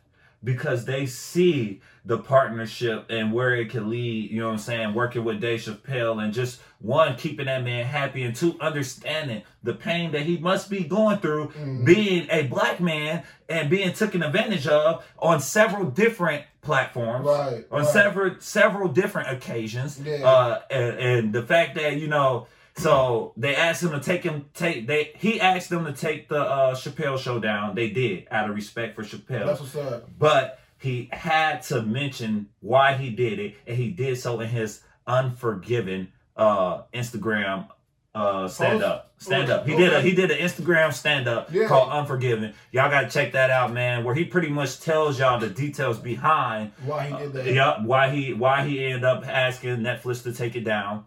because 0.45 0.85
they 0.85 1.07
see 1.07 1.81
the 2.05 2.19
partnership 2.19 3.07
and 3.11 3.33
where 3.33 3.55
it 3.55 3.71
can 3.71 3.89
lead, 3.89 4.31
you 4.31 4.41
know 4.41 4.47
what 4.47 4.53
I'm 4.55 4.59
saying, 4.59 4.93
working 4.95 5.23
with 5.25 5.41
Dave 5.41 5.61
Chappelle 5.61 6.23
and 6.23 6.33
just 6.35 6.61
one, 6.81 7.15
keeping 7.15 7.47
that 7.47 7.63
man 7.63 7.85
happy 7.87 8.25
and 8.25 8.35
two, 8.35 8.57
understanding 8.61 9.43
the 9.63 9.73
pain 9.75 10.11
that 10.11 10.23
he 10.23 10.37
must 10.39 10.69
be 10.69 10.83
going 10.83 11.19
through 11.19 11.49
Mhm. 11.51 11.85
being 11.85 12.27
a 12.31 12.43
black 12.49 12.81
man 12.81 13.23
and 13.49 13.71
being 13.71 13.93
taken 13.93 14.23
advantage 14.25 14.67
of 14.67 15.05
on 15.21 15.39
several 15.41 15.85
different 15.91 16.43
platforms. 16.61 17.25
Right, 17.27 17.65
On 17.71 17.83
right. 17.83 17.89
several 17.89 18.35
several 18.41 18.89
different 18.89 19.31
occasions. 19.31 20.01
Yeah. 20.05 20.27
Uh 20.29 20.61
and, 20.71 20.99
and 20.99 21.33
the 21.33 21.43
fact 21.43 21.77
that, 21.77 21.99
you 21.99 22.09
know, 22.09 22.49
so 22.77 23.33
they 23.37 23.55
asked 23.55 23.83
him 23.83 23.91
to 23.91 24.01
take 24.01 24.25
him 24.25 24.47
take 24.55 24.87
they 24.89 25.13
he 25.19 25.41
asked 25.41 25.71
them 25.71 25.85
to 25.85 25.93
take 25.93 26.29
the 26.29 26.41
uh 26.41 26.75
Chappelle 26.75 27.19
show 27.19 27.39
down. 27.39 27.75
They 27.77 27.91
did 27.91 28.27
out 28.33 28.49
of 28.49 28.57
respect 28.57 28.97
for 28.97 29.03
Chappelle. 29.05 29.47
That's 29.47 29.61
what's 29.61 29.77
up. 29.77 30.09
but 30.19 30.59
he 30.83 31.09
had 31.13 31.63
to 31.63 31.81
mention 31.83 32.49
why 32.61 32.95
he 32.95 33.11
did 33.11 33.39
it, 33.39 33.55
and 33.67 33.77
he 33.77 33.91
did 33.91 34.19
so 34.19 34.41
in 34.41 34.49
his 34.49 34.81
unforgiven 35.07 36.13
uh 36.37 36.83
Instagram 36.95 37.69
uh 38.15 38.47
stand 38.49 38.83
up. 38.83 39.13
Stand 39.19 39.51
up. 39.51 39.67
He 39.67 39.77
did 39.77 39.93
a 39.93 40.01
he 40.03 40.13
did 40.13 40.31
an 40.31 40.39
Instagram 40.39 40.93
stand 40.93 41.29
up 41.29 41.49
Yeah. 41.53 41.67
called 41.69 41.91
Unforgiven. 41.91 42.53
Y'all 42.73 42.91
gotta 42.91 43.09
check 43.09 43.33
that 43.33 43.51
out, 43.51 43.73
man, 43.73 44.05
where 44.05 44.15
he 44.15 44.25
pretty 44.25 44.49
much 44.49 44.81
tells 44.81 45.19
y'all 45.19 45.39
the 45.39 45.49
details 45.49 45.99
behind 45.99 46.73
Why 46.85 47.05
he 47.07 47.17
did 47.17 47.33
that? 47.35 47.47
yeah, 47.47 47.83
why 47.85 48.11
he 48.11 48.33
why 48.35 48.67
he 48.67 48.85
ended 48.85 49.05
up 49.05 49.27
asking 49.27 49.77
Netflix 49.79 50.23
to 50.25 50.33
take 50.33 50.57
it 50.57 50.65
down, 50.65 51.05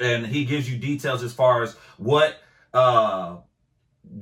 and 0.00 0.26
he 0.26 0.44
gives 0.44 0.70
you 0.70 0.78
details 0.78 1.22
as 1.22 1.32
far 1.32 1.62
as 1.62 1.74
what 1.98 2.36
uh 2.72 3.36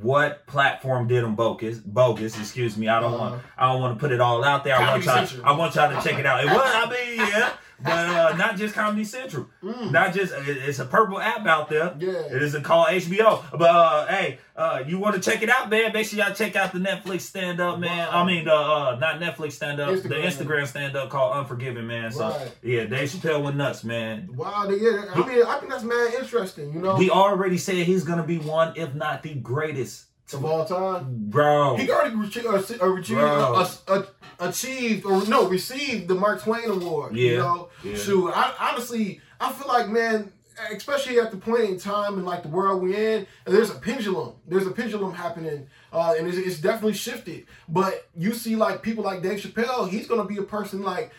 what 0.00 0.46
platform 0.46 1.06
did 1.08 1.22
them 1.24 1.34
bogus 1.34 1.78
bogus. 1.78 2.38
Excuse 2.38 2.76
me, 2.76 2.88
I 2.88 3.00
don't 3.00 3.12
Uh-huh. 3.14 3.30
want 3.30 3.42
I 3.58 3.72
don't 3.72 3.80
want 3.80 3.96
to 3.98 4.00
put 4.00 4.12
it 4.12 4.20
all 4.20 4.42
out 4.44 4.64
there. 4.64 4.76
I 4.76 4.90
want 4.90 5.04
y'all 5.04 5.26
I 5.44 5.52
want 5.52 5.74
y'all 5.74 5.90
to 5.94 6.08
check 6.08 6.18
it 6.18 6.26
out. 6.26 6.42
It 6.44 6.46
was 6.46 6.56
I 6.64 6.88
mean 6.90 7.18
yeah, 7.18 7.50
but 7.82 7.92
uh 7.92 8.36
not 8.36 8.56
just 8.56 8.74
Comedy 8.74 9.04
Central, 9.04 9.46
Mm. 9.62 9.90
not 9.90 10.12
just 10.14 10.32
it's 10.46 10.78
a 10.78 10.84
purple 10.84 11.20
app 11.20 11.46
out 11.46 11.68
there. 11.68 11.94
Yeah. 11.98 12.10
It 12.12 12.42
isn't 12.42 12.62
called 12.62 12.88
HBO. 12.88 13.42
But 13.52 13.62
uh, 13.70 14.06
hey, 14.06 14.38
uh, 14.56 14.82
you 14.86 14.98
want 14.98 15.14
to 15.14 15.20
check 15.20 15.42
it 15.42 15.48
out, 15.48 15.70
man? 15.70 15.92
Make 15.92 16.06
sure 16.06 16.18
y'all 16.18 16.34
check 16.34 16.56
out 16.56 16.72
the 16.72 16.78
Netflix 16.78 17.22
stand 17.22 17.60
up, 17.60 17.78
man. 17.78 17.98
Wow. 18.12 18.22
I 18.22 18.26
mean, 18.26 18.44
the 18.44 18.54
uh, 18.54 18.96
not 19.00 19.20
Netflix 19.20 19.52
stand 19.52 19.80
up, 19.80 19.90
the 20.02 20.08
Instagram. 20.08 20.66
Stand 20.66 20.96
up 20.96 21.10
called 21.10 21.36
Unforgiven, 21.36 21.86
man. 21.86 22.10
So 22.10 22.28
Right. 22.30 22.50
yeah, 22.62 22.84
Dave 22.84 23.08
Chappelle 23.10 23.42
went 23.42 23.56
nuts, 23.56 23.84
man. 23.84 24.28
Wow, 24.34 24.68
yeah. 24.70 25.04
I 25.14 25.26
mean, 25.26 25.42
I 25.46 25.58
think 25.58 25.70
that's 25.72 25.84
mad 25.84 26.14
interesting. 26.18 26.72
You 26.72 26.80
know, 26.80 26.96
He 26.96 27.10
already 27.10 27.58
said 27.58 27.76
he's 27.76 28.04
gonna 28.04 28.22
be 28.24 28.38
one, 28.38 28.72
if 28.76 28.94
not 28.94 29.22
the 29.22 29.34
greatest, 29.34 30.04
of 30.34 30.44
all 30.44 30.64
time. 30.64 31.06
bro. 31.30 31.76
He 31.76 31.90
already 31.90 32.14
re- 32.16 32.46
uh, 32.48 32.60
se- 32.62 32.78
uh, 32.80 33.66
uh, 33.88 34.02
achieved, 34.40 35.04
or 35.04 35.24
no, 35.26 35.48
received 35.48 36.08
the 36.08 36.14
Mark 36.14 36.42
Twain 36.42 36.68
Award. 36.70 37.16
You 37.16 37.26
Yeah, 37.32 37.36
know, 37.38 37.68
yeah. 37.84 37.96
shoot. 37.96 38.30
I 38.34 38.52
honestly, 38.72 39.20
I 39.40 39.52
feel 39.52 39.68
like, 39.68 39.88
man, 39.88 40.32
especially 40.74 41.18
at 41.18 41.30
the 41.30 41.36
point 41.36 41.64
in 41.64 41.78
time 41.78 42.14
and 42.14 42.24
like 42.26 42.42
the 42.42 42.48
world 42.48 42.82
we're 42.82 43.16
in, 43.18 43.26
there's 43.46 43.70
a 43.70 43.74
pendulum. 43.74 44.34
There's 44.46 44.66
a 44.66 44.70
pendulum 44.70 45.12
happening, 45.14 45.66
uh, 45.92 46.14
and 46.18 46.26
it's, 46.28 46.36
it's 46.36 46.60
definitely 46.60 46.94
shifted. 46.94 47.46
But 47.68 48.08
you 48.16 48.32
see, 48.34 48.56
like 48.56 48.82
people 48.82 49.04
like 49.04 49.22
Dave 49.22 49.40
Chappelle, 49.40 49.88
he's 49.88 50.06
gonna 50.06 50.24
be 50.24 50.38
a 50.38 50.42
person 50.42 50.82
like. 50.82 51.12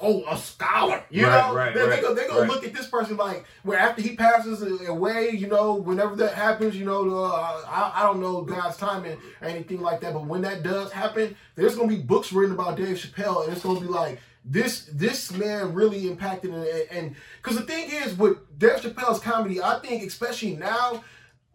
Oh, 0.00 0.24
a 0.28 0.36
scholar, 0.36 1.02
you 1.10 1.26
Right, 1.26 1.48
know. 1.48 1.54
right, 1.54 1.74
they, 1.74 1.80
right, 1.82 1.90
they 1.90 2.00
gonna, 2.02 2.14
they 2.14 2.26
gonna 2.28 2.50
look 2.52 2.64
at 2.64 2.72
this 2.72 2.86
person 2.88 3.16
like, 3.16 3.44
where 3.62 3.78
after 3.78 4.02
he 4.02 4.16
passes 4.16 4.62
away, 4.88 5.30
you 5.30 5.46
know, 5.46 5.74
whenever 5.74 6.16
that 6.16 6.34
happens, 6.34 6.76
you 6.76 6.84
know, 6.84 7.08
uh, 7.24 7.62
I, 7.68 7.92
I 7.96 8.02
don't 8.06 8.20
know 8.20 8.42
God's 8.42 8.76
timing 8.76 9.16
or 9.40 9.48
anything 9.48 9.80
like 9.80 10.00
that, 10.00 10.12
but 10.14 10.24
when 10.24 10.42
that 10.42 10.62
does 10.62 10.90
happen, 10.92 11.36
there's 11.54 11.76
gonna 11.76 11.88
be 11.88 11.98
books 11.98 12.32
written 12.32 12.54
about 12.54 12.76
Dave 12.76 12.96
Chappelle, 12.96 13.44
and 13.44 13.52
it's 13.52 13.62
gonna 13.62 13.80
be 13.80 13.86
like 13.86 14.20
this 14.44 14.88
this 14.92 15.30
man 15.32 15.72
really 15.72 16.08
impacted 16.10 16.52
and- 16.52 16.66
and 16.90 17.16
because 17.40 17.56
the 17.56 17.64
thing 17.64 17.88
is 17.90 18.16
with 18.18 18.38
Dave 18.58 18.80
Chappelle's 18.80 19.20
comedy, 19.20 19.62
I 19.62 19.78
think 19.78 20.02
especially 20.04 20.56
now. 20.56 21.04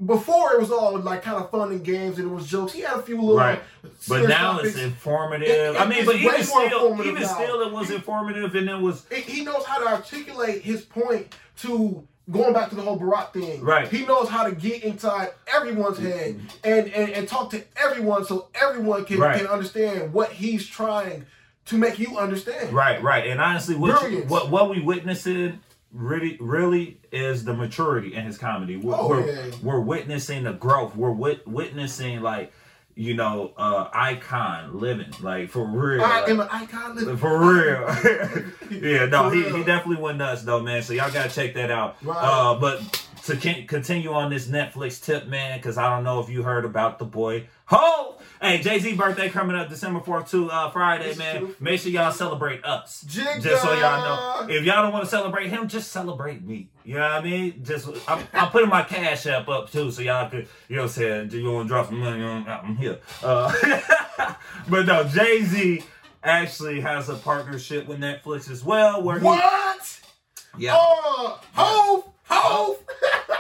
Before 0.05 0.53
it 0.53 0.59
was 0.59 0.71
all 0.71 0.99
like 0.99 1.23
kind 1.23 1.37
of 1.37 1.49
fun 1.49 1.71
and 1.71 1.83
games 1.83 2.19
and 2.19 2.29
it 2.29 2.33
was 2.33 2.47
jokes. 2.47 2.71
He 2.71 2.81
had 2.81 2.97
a 2.99 3.01
few 3.01 3.19
little, 3.19 3.37
Right. 3.37 3.59
But 4.07 4.27
now 4.27 4.59
it's 4.59 4.77
informative. 4.77 5.47
It- 5.47 5.81
I 5.81 5.87
mean, 5.87 6.05
but 6.05 6.15
even 6.17 6.43
still, 6.43 7.01
even 7.03 7.21
now. 7.21 7.27
still, 7.27 7.61
it 7.61 7.71
was 7.71 7.89
informative, 7.89 8.53
and 8.53 8.69
it 8.69 8.79
was 8.79 9.05
he- 9.11 9.21
he 9.21 9.43
knows 9.43 9.65
how 9.65 9.79
to 9.79 9.87
articulate 9.87 10.61
his 10.61 10.81
point 10.81 11.35
to 11.61 12.07
going 12.29 12.53
back 12.53 12.69
to 12.69 12.75
the 12.75 12.81
whole 12.81 12.99
Barack 12.99 13.33
thing. 13.33 13.61
Right. 13.61 13.87
He 13.87 14.05
knows 14.05 14.29
how 14.29 14.43
to 14.43 14.53
get 14.53 14.83
inside 14.83 15.29
everyone's 15.51 15.97
mm-hmm. 15.97 16.07
head 16.07 16.39
and, 16.63 16.93
and, 16.93 17.11
and 17.11 17.27
talk 17.27 17.49
to 17.51 17.63
everyone 17.77 18.25
so 18.25 18.49
everyone 18.53 19.05
can, 19.05 19.19
Right. 19.19 19.37
can 19.37 19.47
understand 19.47 20.13
what 20.13 20.31
he's 20.31 20.67
trying 20.67 21.25
to 21.65 21.77
make 21.77 21.99
you 21.99 22.17
understand. 22.17 22.73
Right, 22.73 23.01
right. 23.01 23.27
And 23.27 23.41
honestly, 23.41 23.75
what 23.75 23.99
Brilliance. 23.99 24.29
what 24.29 24.49
what 24.49 24.69
we 24.69 24.81
witnessing 24.81 25.59
really 25.97 26.37
really 26.39 26.99
is 27.11 27.43
the 27.43 27.53
maturity 27.53 28.13
in 28.13 28.25
his 28.25 28.37
comedy. 28.37 28.77
We're, 28.77 28.95
Oh, 28.95 29.09
we're, 29.09 29.25
yeah. 29.27 29.51
we're 29.63 29.79
witnessing 29.79 30.43
the 30.43 30.53
growth. 30.53 30.95
We're 30.95 31.11
wit- 31.11 31.47
witnessing 31.47 32.21
like 32.21 32.53
you 32.95 33.13
know 33.13 33.53
uh 33.57 33.89
icon 33.93 34.79
living 34.79 35.13
like 35.21 35.49
for 35.49 35.65
real. 35.65 36.03
I 36.03 36.21
like, 36.21 36.29
am 36.29 36.39
an 36.39 36.47
icon. 36.51 36.95
living- 36.95 37.17
for 37.17 37.37
real. 37.39 37.81
yeah, 38.71 39.05
no, 39.05 39.29
For 39.29 39.35
he, 39.35 39.43
real. 39.43 39.55
he 39.57 39.63
definitely 39.63 40.01
went 40.03 40.17
nuts 40.19 40.43
though, 40.43 40.61
man. 40.61 40.81
So 40.83 40.93
y'all 40.93 41.11
gotta 41.11 41.29
check 41.29 41.53
that 41.55 41.71
out. 41.71 41.97
Right. 42.03 42.17
Uh, 42.17 42.59
but 42.59 42.81
to 43.25 43.35
continue 43.65 44.11
on 44.13 44.29
this 44.29 44.47
Netflix 44.47 45.03
tip, 45.03 45.27
man, 45.27 45.57
because 45.59 45.77
I 45.77 45.89
don't 45.93 46.03
know 46.03 46.19
if 46.21 46.29
you 46.29 46.43
heard 46.43 46.63
about 46.65 46.97
the 46.99 47.05
boy 47.05 47.47
Ho. 47.69 48.15
Hey, 48.41 48.59
Jay 48.62 48.79
Z 48.79 48.95
birthday 48.95 49.29
coming 49.29 49.55
up 49.57 49.67
December 49.67 50.00
fourth, 50.00 50.29
too, 50.31 50.50
uh, 50.50 50.69
Friday, 50.69 51.09
This 51.09 51.17
man. 51.17 51.39
true. 51.39 51.55
Make 51.59 51.81
sure 51.81 51.91
y'all 51.91 52.12
celebrate 52.12 52.63
us. 52.63 53.03
Jigga. 53.07 53.41
Just 53.41 53.63
so 53.63 53.74
y'all 53.74 54.45
know, 54.47 54.53
if 54.53 54.63
y'all 54.63 54.83
don't 54.83 54.93
want 54.93 55.03
to 55.05 55.09
celebrate 55.09 55.50
him, 55.50 55.67
just 55.67 55.91
celebrate 55.91 56.43
me. 56.43 56.69
You 56.86 56.93
know 56.95 57.01
what 57.01 57.12
I 57.12 57.21
mean? 57.24 57.62
Just 57.63 57.89
I'm, 58.07 58.25
I'm 58.33 58.50
putting 58.51 58.69
my 58.69 58.83
cash 58.83 59.25
app 59.25 59.50
up 59.50 59.71
too, 59.71 59.91
so 59.91 60.01
y'all 60.01 60.29
could, 60.29 60.47
you 60.69 60.75
know, 60.77 60.83
what 60.83 60.89
I'm 60.89 60.93
saying, 60.93 61.27
Do 61.29 61.39
you 61.39 61.51
want 61.51 61.67
to 61.67 61.69
drop 61.69 61.88
some 61.88 62.00
money 62.00 62.24
on? 62.24 62.47
I'm 62.47 62.77
here. 62.77 63.00
Uh, 63.24 63.51
but 64.69 64.86
no, 64.86 65.03
Jay 65.03 65.43
Z 65.43 65.83
actually 66.24 66.79
has 66.81 67.09
a 67.09 67.15
partnership 67.15 67.88
with 67.88 68.00
Netflix 68.00 68.50
as 68.50 68.63
well, 68.63 69.01
where 69.01 69.19
he, 69.19 69.25
What? 69.25 70.00
yeah, 70.57 70.75
Oh, 70.77 71.41
Hove, 71.53 72.03
Hove. 72.29 72.77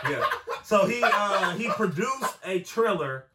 yeah. 0.09 0.25
So 0.63 0.85
he 0.85 1.01
uh 1.01 1.51
he 1.55 1.69
produced 1.69 2.35
a 2.43 2.59
thriller, 2.63 3.27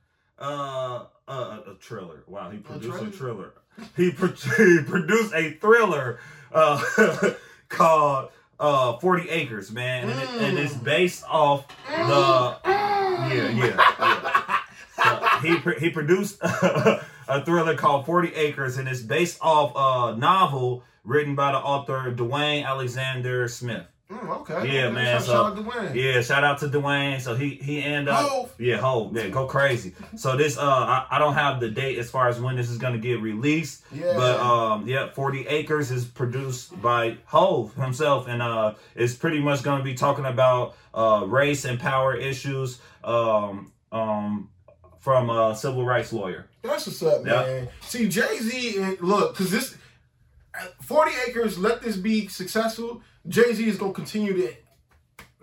uh, 0.42 1.04
uh 1.28 1.58
a 1.66 1.74
thriller. 1.76 2.24
Wow, 2.26 2.50
he 2.50 2.58
produced 2.58 3.02
a 3.02 3.10
thriller. 3.10 3.54
He, 3.96 4.10
pro- 4.10 4.28
he 4.56 4.82
produced 4.82 5.32
a 5.34 5.52
thriller 5.52 6.18
uh 6.52 6.82
called 7.68 8.30
uh 8.60 8.98
40 8.98 9.30
Acres, 9.30 9.70
man, 9.70 10.10
and, 10.10 10.20
it, 10.22 10.28
and 10.42 10.58
it's 10.58 10.74
based 10.74 11.24
off 11.28 11.66
the 11.86 12.56
yeah 12.66 13.50
yeah. 13.50 13.50
yeah. 13.50 14.58
So 14.94 15.18
he 15.42 15.58
pr- 15.58 15.78
he 15.80 15.90
produced 15.90 16.38
a 16.42 17.42
thriller 17.44 17.74
called 17.74 18.06
40 18.06 18.34
Acres, 18.34 18.76
and 18.76 18.88
it's 18.88 19.00
based 19.00 19.38
off 19.40 19.72
a 19.74 20.16
novel 20.16 20.84
written 21.04 21.34
by 21.34 21.52
the 21.52 21.58
author 21.58 22.12
Dwayne 22.12 22.64
Alexander 22.64 23.48
Smith. 23.48 23.86
Mm, 24.12 24.28
okay. 24.40 24.54
Yeah, 24.74 24.84
okay. 24.86 24.94
man, 24.94 25.16
Shout, 25.18 25.22
so- 25.22 25.32
shout 25.32 25.46
out 25.46 25.56
to 25.56 25.62
Wayne. 25.62 25.96
Yeah, 25.96 26.20
shout 26.20 26.44
out 26.44 26.58
to 26.58 26.68
Dwayne. 26.68 27.20
So 27.20 27.34
he 27.34 27.50
he 27.54 27.82
end 27.82 28.08
up 28.08 28.50
yeah, 28.58 28.76
ho, 28.76 29.10
yeah, 29.14 29.28
go 29.28 29.46
crazy. 29.46 29.94
So 30.16 30.36
this 30.36 30.58
uh 30.58 30.62
I, 30.62 31.06
I 31.12 31.18
don't 31.18 31.34
have 31.34 31.60
the 31.60 31.68
date 31.70 31.98
as 31.98 32.10
far 32.10 32.28
as 32.28 32.40
when 32.40 32.56
this 32.56 32.68
is 32.68 32.78
gonna 32.78 32.98
get 32.98 33.20
released. 33.20 33.84
Yeah. 33.92 34.12
But 34.16 34.38
um 34.40 34.86
yeah, 34.86 35.10
40 35.12 35.46
Acres 35.46 35.90
is 35.90 36.04
produced 36.04 36.80
by 36.82 37.16
Hove 37.24 37.74
himself 37.74 38.28
and 38.28 38.42
uh 38.42 38.74
it's 38.94 39.14
pretty 39.14 39.40
much 39.40 39.62
gonna 39.62 39.84
be 39.84 39.94
talking 39.94 40.26
about 40.26 40.76
uh 40.94 41.24
race 41.26 41.64
and 41.64 41.80
power 41.80 42.14
issues 42.14 42.80
um 43.04 43.72
um 43.92 44.48
from 45.00 45.30
a 45.30 45.54
civil 45.56 45.84
rights 45.84 46.12
lawyer. 46.12 46.46
That's 46.62 46.86
what's 46.86 47.02
up, 47.02 47.26
Yeah. 47.26 47.32
man. 47.42 47.68
See, 47.80 48.08
Jay 48.08 48.38
Z, 48.38 48.96
look, 49.00 49.32
because 49.34 49.50
this, 49.50 49.76
40 50.82 51.10
acres, 51.26 51.58
let 51.58 51.82
this 51.82 51.96
be 51.96 52.28
successful. 52.28 53.02
Jay 53.28 53.52
Z 53.54 53.66
is 53.68 53.76
gonna 53.78 53.92
continue 53.92 54.34
to 54.34 54.52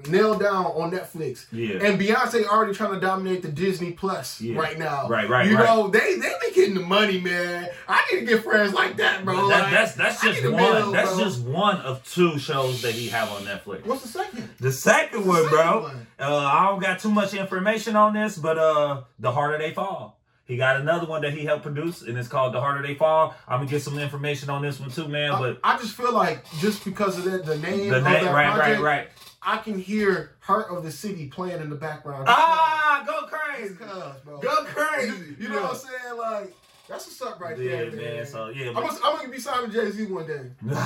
nail 0.09 0.37
down 0.37 0.65
on 0.65 0.91
Netflix. 0.91 1.45
Yeah. 1.51 1.83
And 1.85 1.99
Beyonce 1.99 2.45
already 2.47 2.73
trying 2.73 2.93
to 2.93 2.99
dominate 3.01 3.41
the 3.41 3.49
Disney 3.49 3.91
Plus 3.91 4.39
Yeah. 4.39 4.57
right 4.57 4.79
now. 4.79 5.09
Right, 5.09 5.27
right, 5.29 5.45
You 5.47 5.57
right. 5.57 5.65
know, 5.65 5.89
they 5.89 6.15
they 6.15 6.31
be 6.41 6.53
getting 6.55 6.75
the 6.75 6.81
money, 6.81 7.19
man. 7.19 7.67
I 7.87 8.05
need 8.11 8.21
to 8.21 8.25
get 8.25 8.43
friends 8.43 8.73
like 8.73 8.95
that, 8.97 9.25
bro. 9.25 9.47
That- 9.49 9.63
Like, 9.63 9.71
that's 9.73 9.93
that's 9.95 10.21
just 10.21 10.41
one. 10.43 10.55
build, 10.55 10.93
that's 10.95 11.15
bro. 11.15 11.23
just 11.25 11.41
one 11.41 11.77
of 11.81 12.03
two 12.09 12.37
shows 12.39 12.81
that 12.83 12.93
he 12.93 13.07
have 13.09 13.29
on 13.31 13.43
Netflix. 13.43 13.85
What's 13.85 14.03
the 14.03 14.07
second? 14.07 14.49
The 14.59 14.71
second 14.71 15.23
the 15.23 15.27
one, 15.27 15.43
second 15.43 15.57
bro. 15.57 15.81
one? 15.81 16.07
Uh, 16.19 16.37
I 16.45 16.65
don't 16.67 16.79
got 16.81 16.99
too 16.99 17.11
much 17.11 17.33
information 17.33 17.95
on 17.97 18.13
this, 18.13 18.37
but 18.37 18.57
uh, 18.57 19.01
the 19.19 19.31
harder 19.31 19.57
they 19.57 19.73
fall. 19.73 20.18
He 20.49 20.57
got 20.57 20.77
another 20.81 21.05
one 21.05 21.21
that 21.21 21.31
he 21.33 21.45
helped 21.45 21.61
produce, 21.61 22.01
and 22.01 22.17
it's 22.17 22.27
called 22.27 22.55
"The 22.55 22.59
Harder 22.59 22.81
They 22.85 22.95
Fall." 22.95 23.35
I'm 23.47 23.59
gonna 23.59 23.69
get 23.69 23.83
some 23.83 23.99
information 23.99 24.49
on 24.49 24.63
this 24.63 24.79
one 24.79 24.89
too, 24.89 25.07
man. 25.07 25.31
I, 25.31 25.39
But 25.39 25.59
I 25.63 25.77
just 25.77 25.95
feel 25.95 26.11
like 26.11 26.43
just 26.59 26.83
because 26.83 27.19
of 27.19 27.25
that, 27.25 27.45
the 27.45 27.55
name 27.59 27.89
the 27.91 27.97
of 27.97 28.03
name, 28.03 28.25
right, 28.25 28.33
right, 28.33 28.53
project, 28.55 28.81
right. 28.81 29.07
I 29.43 29.57
can 29.57 29.77
hear 29.77 30.31
"Heart 30.39 30.71
of 30.71 30.83
the 30.83 30.91
City" 30.91 31.27
playing 31.27 31.61
in 31.61 31.69
the 31.69 31.75
background. 31.75 32.25
Ah, 32.27 33.03
go 33.05 33.27
crazy, 33.27 33.75
bro. 33.75 34.39
go 34.39 34.63
crazy. 34.65 35.35
You, 35.39 35.49
know 35.49 35.61
what 35.61 35.71
I'm 35.71 35.77
saying? 35.77 36.17
Like 36.17 36.53
that's 36.87 37.05
what's 37.05 37.21
up 37.21 37.39
right 37.39 37.55
Yeah, 37.55 37.69
there, 37.81 37.91
man. 37.91 38.15
man. 38.15 38.25
So 38.25 38.49
yeah, 38.49 38.69
I'm 38.69 38.73
gonna, 38.73 38.99
I'm 39.03 39.17
gonna 39.17 39.29
be 39.29 39.39
signing 39.39 39.69
Jay 39.69 39.91
Z 39.91 40.03
one 40.07 40.25
day. 40.25 40.49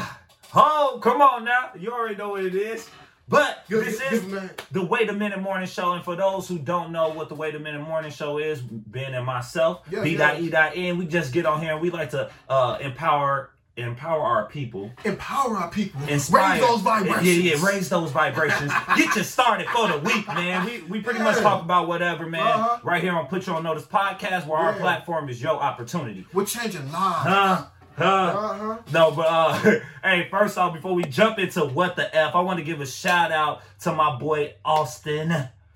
Oh, 0.55 0.99
come 1.01 1.19
on 1.19 1.45
now. 1.45 1.71
You 1.79 1.91
already 1.91 2.15
know 2.15 2.29
what 2.29 2.45
it 2.45 2.53
is. 2.53 2.87
But 3.33 3.63
this 3.67 3.99
is 4.11 4.23
the 4.71 4.85
Wait 4.85 5.09
a 5.09 5.13
Minute 5.13 5.41
Morning 5.41 5.67
Show. 5.67 5.93
And 5.93 6.03
for 6.03 6.15
those 6.15 6.47
who 6.47 6.59
don't 6.59 6.91
know 6.91 7.09
what 7.09 7.29
the 7.29 7.35
Wait 7.35 7.55
a 7.55 7.59
Minute 7.59 7.81
Morning 7.81 8.11
Show 8.11 8.37
is, 8.37 8.61
Ben 8.61 9.15
and 9.15 9.25
myself, 9.25 9.81
Yeah, 9.89 10.03
B.E.N, 10.03 10.97
we 10.97 11.07
just 11.07 11.33
get 11.33 11.47
on 11.47 11.59
here 11.59 11.73
and 11.73 11.81
we 11.81 11.89
like 11.89 12.11
to 12.11 12.29
uh, 12.47 12.77
empower 12.79 13.49
empower 13.75 14.21
our 14.21 14.45
people. 14.45 14.91
Empower 15.03 15.57
our 15.57 15.69
people. 15.71 16.01
Inspire. 16.07 16.59
Raise 16.59 16.67
those 16.67 16.81
vibrations. 16.81 17.27
Yeah, 17.27 17.55
yeah, 17.55 17.65
raise 17.65 17.89
those 17.89 18.11
vibrations. 18.11 18.71
Get 18.95 19.15
you 19.15 19.23
started 19.23 19.67
for 19.69 19.87
the 19.87 19.97
week, 19.97 20.27
man. 20.27 20.65
We, 20.65 20.81
we 20.83 21.01
pretty 21.01 21.19
much 21.19 21.37
talk 21.39 21.63
about 21.63 21.87
whatever, 21.87 22.27
man. 22.27 22.41
Uh-huh. 22.41 22.79
Right 22.83 23.01
here 23.01 23.13
on 23.13 23.27
Put 23.27 23.47
You 23.47 23.53
on 23.53 23.63
Notice 23.63 23.85
podcast, 23.85 24.45
where 24.45 24.59
our 24.59 24.73
platform 24.73 25.29
is 25.29 25.41
your 25.41 25.55
opportunity. 25.55 26.25
We're 26.33 26.45
changing 26.45 26.91
lives. 26.91 27.27
Huh? 27.27 27.65
Huh? 27.97 28.05
Uh-huh. 28.05 28.77
No, 28.91 29.11
but 29.11 29.27
uh, 29.29 29.79
hey, 30.03 30.27
first 30.31 30.57
off, 30.57 30.73
before 30.73 30.93
we 30.95 31.03
jump 31.03 31.39
into 31.39 31.61
what 31.65 31.95
the 31.95 32.13
f, 32.15 32.33
I 32.35 32.41
want 32.41 32.59
to 32.59 32.65
give 32.65 32.81
a 32.81 32.85
shout 32.85 33.31
out 33.31 33.61
to 33.81 33.93
my 33.93 34.15
boy 34.17 34.53
Austin. 34.65 35.29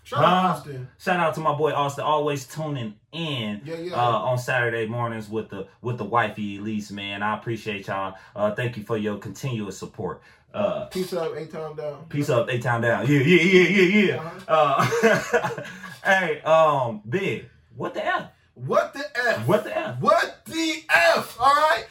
Shout 0.03 0.23
out 0.23 0.25
Huh? 0.25 0.47
Austin. 0.59 0.87
Shout 0.97 1.19
out 1.19 1.33
to 1.35 1.41
my 1.41 1.53
boy 1.53 1.73
Austin, 1.73 2.03
always 2.05 2.45
tuning 2.47 2.95
in 3.11 3.61
Yeah, 3.65 3.75
yeah. 3.75 3.93
Uh, 3.95 4.19
on 4.19 4.37
Saturday 4.37 4.87
mornings 4.87 5.29
with 5.29 5.49
the 5.49 5.67
with 5.81 5.97
the 5.97 6.05
wifey 6.05 6.57
Elise, 6.57 6.91
man. 6.91 7.21
I 7.21 7.37
appreciate 7.37 7.87
y'all. 7.87 8.15
Uh, 8.35 8.55
thank 8.55 8.77
you 8.77 8.83
for 8.83 8.97
your 8.97 9.17
continuous 9.17 9.77
support. 9.77 10.21
Uh, 10.53 10.85
Peace 10.85 11.13
up, 11.13 11.33
eight 11.35 11.51
time 11.51 11.75
down. 11.75 12.05
peace 12.09 12.29
up, 12.29 12.49
eight 12.49 12.63
town 12.63 12.81
down. 12.81 13.05
Yeah, 13.05 13.19
yeah, 13.19 13.41
yeah, 13.43 13.67
yeah, 13.67 14.05
yeah. 14.15 14.31
Uh, 14.47 15.61
hey, 16.03 16.41
um, 16.41 17.01
big. 17.07 17.49
What 17.75 17.93
the 17.93 18.03
f? 18.03 18.31
What 18.55 18.93
the 18.93 19.05
F? 19.15 19.45
What 19.47 19.63
the 19.65 19.77
f? 19.77 19.99
What 19.99 20.45
the 20.45 20.83
F? 20.89 21.37
All 21.39 21.53
right. 21.53 21.85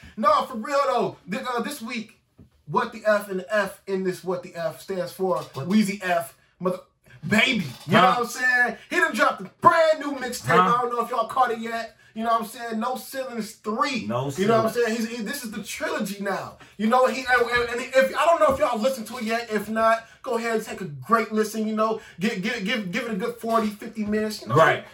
For 0.57 0.67
real 0.67 0.81
though. 0.87 1.17
Th- 1.31 1.43
uh, 1.49 1.61
this 1.61 1.83
week, 1.83 2.19
what 2.67 2.93
the 2.93 3.03
F 3.07 3.29
and 3.31 3.41
the 3.41 3.55
F 3.55 3.81
in 3.87 4.05
this 4.05 4.25
what 4.25 4.43
the 4.43 4.55
F 4.55 4.81
stands 4.81 5.13
for 5.13 5.39
Weezy 5.55 6.01
F, 6.03 6.37
mother 6.59 6.81
baby. 7.27 7.65
You 7.87 7.93
know 7.93 8.03
what 8.03 8.19
I'm 8.21 8.27
saying? 8.27 8.77
He 8.91 8.97
done 8.97 9.15
dropped 9.15 9.41
a 9.43 9.51
brand 9.61 10.01
new 10.01 10.13
mixtape. 10.13 10.47
Huh? 10.57 10.75
I 10.77 10.81
don't 10.83 10.93
know 10.95 11.05
if 11.05 11.11
y'all 11.11 11.29
caught 11.29 11.51
it 11.51 11.59
yet. 11.59 11.97
You 12.15 12.25
know 12.25 12.31
what 12.31 12.43
I'm 12.43 12.47
saying? 12.47 12.81
No 12.81 12.97
ceilings 12.97 13.53
three. 13.57 14.07
No 14.07 14.31
ceilings. 14.31 14.39
You 14.39 14.47
know 14.47 14.57
what 14.63 14.67
I'm 14.69 14.73
saying? 14.73 14.97
He's, 14.97 15.09
he, 15.19 15.23
this 15.23 15.45
is 15.45 15.51
the 15.51 15.63
trilogy 15.63 16.23
now. 16.23 16.57
You 16.79 16.87
know 16.87 17.07
he 17.09 17.27
and, 17.29 17.51
and- 17.71 17.81
if 17.81 18.17
I 18.17 18.25
don't 18.25 18.41
know 18.41 18.55
if 18.55 18.59
y'all 18.59 18.79
listened 18.79 19.07
to 19.09 19.19
it 19.19 19.25
yet. 19.25 19.49
If 19.53 19.69
not, 19.69 20.07
go 20.23 20.39
ahead 20.39 20.57
and 20.57 20.65
take 20.65 20.81
a 20.81 20.87
great 20.87 21.31
listen. 21.33 21.69
You 21.69 21.77
know, 21.77 22.01
give 22.19 22.41
give 22.43 22.65
give, 22.65 22.91
give 22.91 23.05
it 23.05 23.11
a 23.13 23.17
good 23.17 23.37
40, 23.37 23.67
50 23.69 24.05
minutes. 24.07 24.41
You 24.43 24.49
know, 24.49 24.55
Right. 24.55 24.85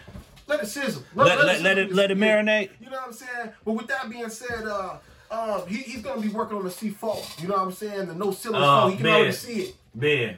Let 0.45 0.61
it 0.61 0.67
sizzle. 0.67 1.03
Let- 1.15 1.39
let- 1.39 1.47
sizzle 1.55 1.63
let 1.63 1.77
it- 1.77 1.87
this 1.89 1.97
let 1.97 2.11
it 2.11 2.17
year. 2.17 2.27
marinate. 2.27 2.69
You 2.81 2.89
know 2.89 2.97
what 2.97 3.07
I'm 3.07 3.13
saying? 3.13 3.49
But 3.63 3.71
with 3.71 3.87
that 3.87 4.09
being 4.09 4.29
said, 4.29 4.65
uh, 4.67 4.97
um, 5.33 5.67
he, 5.67 5.77
he's 5.77 6.01
gonna 6.01 6.21
be 6.21 6.29
working 6.29 6.57
on 6.57 6.63
the 6.63 6.69
C4. 6.69 7.41
You 7.41 7.47
know 7.47 7.55
what 7.55 7.63
I'm 7.67 7.71
saying? 7.71 8.07
The 8.07 8.15
no 8.15 8.31
ceilings 8.31 8.63
Oh, 8.65 8.81
phone. 8.81 8.91
He 8.91 8.97
can 8.97 9.05
man. 9.05 9.15
already 9.15 9.31
see 9.33 9.59
it. 9.61 9.75
Ben, 9.95 10.37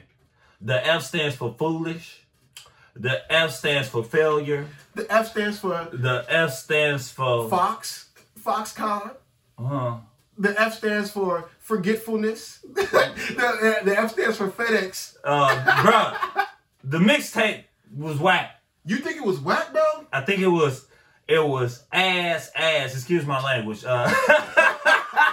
the 0.60 0.86
F 0.86 1.02
stands 1.04 1.36
for 1.36 1.54
foolish. 1.58 2.22
The 2.94 3.30
F 3.32 3.50
stands 3.52 3.88
for 3.88 4.02
failure. 4.02 4.66
The 4.94 5.06
F 5.12 5.30
stands 5.30 5.58
for 5.58 5.88
The 5.92 6.24
F 6.28 6.50
stands 6.52 7.10
for 7.10 7.48
Fox, 7.50 8.06
Foxconn. 8.42 9.10
Uh-huh. 9.58 9.96
The 10.38 10.58
F 10.60 10.74
stands 10.78 11.10
for 11.10 11.48
forgetfulness. 11.60 12.60
the, 12.74 13.80
the 13.84 13.98
F 13.98 14.12
stands 14.12 14.36
for 14.38 14.48
FedEx. 14.48 15.16
uh, 15.24 15.56
bruh. 15.82 16.46
The 16.84 16.98
mixtape 16.98 17.64
was 17.96 18.18
whack. 18.18 18.60
You 18.84 18.98
think 18.98 19.16
it 19.16 19.24
was 19.24 19.40
whack, 19.40 19.72
bro? 19.72 19.82
I 20.12 20.20
think 20.20 20.40
it 20.40 20.46
was 20.48 20.85
it 21.28 21.44
was 21.46 21.84
ass 21.92 22.50
ass. 22.54 22.94
Excuse 22.94 23.26
my 23.26 23.42
language. 23.42 23.84
Uh, 23.86 24.12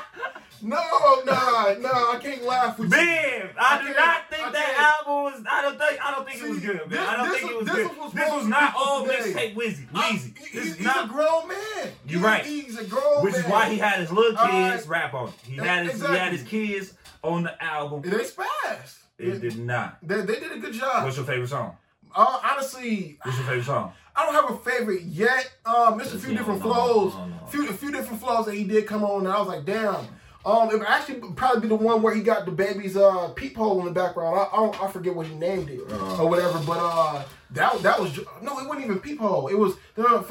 No, 0.65 0.77
nah, 1.25 1.73
nah. 1.77 2.13
I 2.13 2.19
can't 2.21 2.41
laugh 2.45 2.79
with 2.79 2.85
you. 2.89 2.95
Ben, 2.95 3.49
I 3.59 3.79
do 3.81 3.93
can't- 3.93 4.29
think 4.29 4.43
I 4.47 4.51
that 4.51 4.65
can't. 4.65 4.79
album 4.79 5.23
was. 5.23 5.43
I 5.51 5.61
don't 5.61 5.77
think. 5.77 6.05
I 6.05 6.11
don't 6.11 6.25
think 6.25 6.41
it 6.41 6.49
was 6.49 6.59
good, 6.61 6.77
man. 6.77 6.89
this- 6.89 6.99
I 6.99 7.15
don't 7.17 7.27
this 7.29 7.37
think 7.41 7.51
it 7.51 7.57
was- 7.57 7.65
this 7.67 7.75
good. 7.75 7.97
was 7.97 8.13
This 8.13 8.31
was 8.31 8.47
not 8.47 8.73
all 8.77 9.05
mixtape. 9.05 9.35
I- 9.35 9.53
Weezy. 9.55 10.37
he- 10.37 10.59
he's 10.61 10.79
not. 10.79 11.05
a 11.05 11.07
grown 11.09 11.49
man. 11.49 11.91
You're 12.07 12.19
He- 12.21 12.25
right. 12.25 12.45
He's 12.45 12.79
a 12.79 12.85
grown 12.85 13.23
Which 13.25 13.33
man. 13.33 13.43
is 13.43 13.51
why 13.51 13.69
he 13.71 13.77
had 13.77 13.99
his 13.99 14.09
little 14.13 14.37
kids 14.37 14.87
right. 14.87 15.01
rap 15.03 15.13
on. 15.13 15.27
it. 15.27 15.33
He 15.45 15.55
had 15.57 15.85
his 15.85 15.99
he 16.01 16.07
had 16.15 16.31
his 16.31 16.43
kids 16.43 16.93
on 17.21 17.43
the 17.43 17.61
album. 17.61 18.01
It 18.05 18.13
ain't 18.13 18.33
spaz. 18.33 18.99
It 19.19 19.41
did 19.41 19.59
not. 19.59 19.97
They, 20.01 20.21
they 20.21 20.39
did 20.39 20.53
a 20.53 20.59
good 20.59 20.73
job. 20.73 21.03
What's 21.03 21.17
your 21.17 21.25
favorite 21.25 21.49
song? 21.49 21.75
Uh, 22.15 22.39
honestly, 22.51 23.17
What's 23.23 23.37
your 23.37 23.47
favorite 23.47 23.65
song? 23.65 23.93
I 24.15 24.25
don't 24.25 24.35
have 24.35 24.51
a 24.51 24.57
favorite 24.69 25.01
yet. 25.03 25.51
Um, 25.65 25.97
there's 25.97 26.13
a 26.13 26.19
few 26.19 26.31
Yeah, 26.33 26.39
different 26.39 26.63
no, 26.63 26.73
flows, 26.73 27.13
no, 27.15 27.25
no. 27.25 27.45
few 27.47 27.69
a 27.69 27.73
few 27.73 27.91
different 27.91 28.21
flows 28.21 28.45
that 28.45 28.53
he 28.55 28.63
did 28.63 28.85
come 28.85 29.03
on, 29.03 29.25
and 29.25 29.33
I 29.33 29.39
was 29.39 29.47
like, 29.47 29.65
damn. 29.65 30.07
Um, 30.45 30.69
it 30.69 30.77
would 30.77 30.85
actually 30.87 31.21
probably 31.37 31.61
be 31.61 31.67
the 31.69 31.75
one 31.75 32.01
where 32.01 32.13
he 32.13 32.21
got 32.21 32.45
the 32.45 32.51
baby's 32.51 32.97
uh 32.97 33.29
peephole 33.29 33.79
in 33.79 33.85
the 33.85 33.91
background. 33.91 34.37
I 34.37 34.43
I, 34.51 34.55
don't, 34.57 34.83
I 34.83 34.91
forget 34.91 35.15
what 35.15 35.25
he 35.25 35.33
named 35.35 35.69
it 35.69 35.79
Uh-huh. 35.89 36.23
or 36.23 36.29
whatever, 36.29 36.59
but 36.67 36.79
uh, 36.79 37.23
that 37.51 37.81
that 37.81 37.99
was 37.99 38.17
no, 38.41 38.59
it 38.59 38.67
wasn't 38.67 38.85
even 38.85 38.99
peephole. 38.99 39.47
It 39.47 39.57
was 39.57 39.73
uh. 39.97 40.21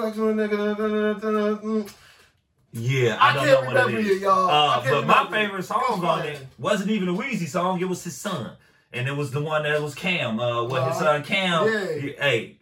Yeah, 2.74 3.18
I 3.20 3.30
I, 3.30 3.34
don't 3.34 3.44
can't 3.46 3.60
know 3.62 3.66
what 3.66 3.76
it 3.76 3.86
remember 3.86 4.00
it, 4.00 4.20
y'all. 4.22 4.48
Uh, 4.50 4.82
but 4.90 5.06
my 5.06 5.30
favorite 5.30 5.62
song 5.64 6.02
on 6.04 6.26
it 6.26 6.38
wasn't 6.58 6.90
even 6.90 7.08
a 7.08 7.12
Weezy 7.12 7.46
song. 7.46 7.80
It 7.80 7.88
was 7.88 8.02
his 8.02 8.16
son, 8.16 8.52
and 8.92 9.08
it 9.08 9.16
was 9.16 9.30
the 9.30 9.40
one 9.40 9.62
that 9.64 9.80
was 9.82 9.94
Cam. 9.94 10.38
Uh, 10.40 10.64
what 10.64 10.82
his 10.88 10.96
Uh-huh. 11.00 11.00
son 11.00 11.22
Cam? 11.24 11.66
Yeah. 11.66 12.12
hey, 12.20 12.56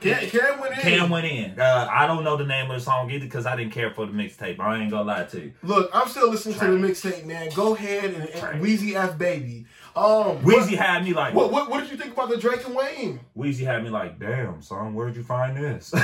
Cam, 0.00 0.28
Cam 0.30 0.60
went 0.60 0.72
in. 0.74 0.80
Cam 0.80 1.10
went 1.10 1.26
in. 1.26 1.60
Uh, 1.60 1.88
I 1.90 2.06
don't 2.06 2.24
know 2.24 2.36
the 2.36 2.46
name 2.46 2.70
of 2.70 2.76
the 2.78 2.80
song 2.82 3.10
either 3.10 3.24
because 3.26 3.44
I 3.46 3.54
didn't 3.56 3.72
care 3.72 3.90
for 3.90 4.06
the 4.06 4.12
mixtape. 4.12 4.58
I 4.58 4.78
ain't 4.78 4.90
gonna 4.90 5.04
lie 5.04 5.24
to 5.24 5.40
you. 5.40 5.52
Look, 5.62 5.90
I'm 5.92 6.08
still 6.08 6.30
listening 6.30 6.58
to 6.58 6.66
the 6.66 6.76
mixtape, 6.88 7.26
man. 7.26 7.50
Go 7.54 7.74
ahead 7.74 8.04
and, 8.14 8.28
and 8.30 8.62
Weezy 8.62 8.94
F 8.94 9.18
baby. 9.18 9.66
Um, 9.96 10.38
Weezy 10.42 10.76
had 10.76 11.04
me 11.04 11.12
like, 11.12 11.34
What, 11.34 11.50
what 11.52 11.68
what 11.68 11.80
did 11.80 11.90
you 11.90 11.96
think 11.98 12.12
about 12.14 12.30
the 12.30 12.36
Drake 12.38 12.64
and 12.64 12.74
Wayne? 12.74 13.20
Weezy 13.36 13.64
had 13.66 13.82
me 13.84 13.90
like, 13.90 14.18
damn 14.18 14.62
son, 14.62 14.94
where'd 14.94 15.16
you 15.16 15.22
find 15.24 15.56
this? 15.56 15.92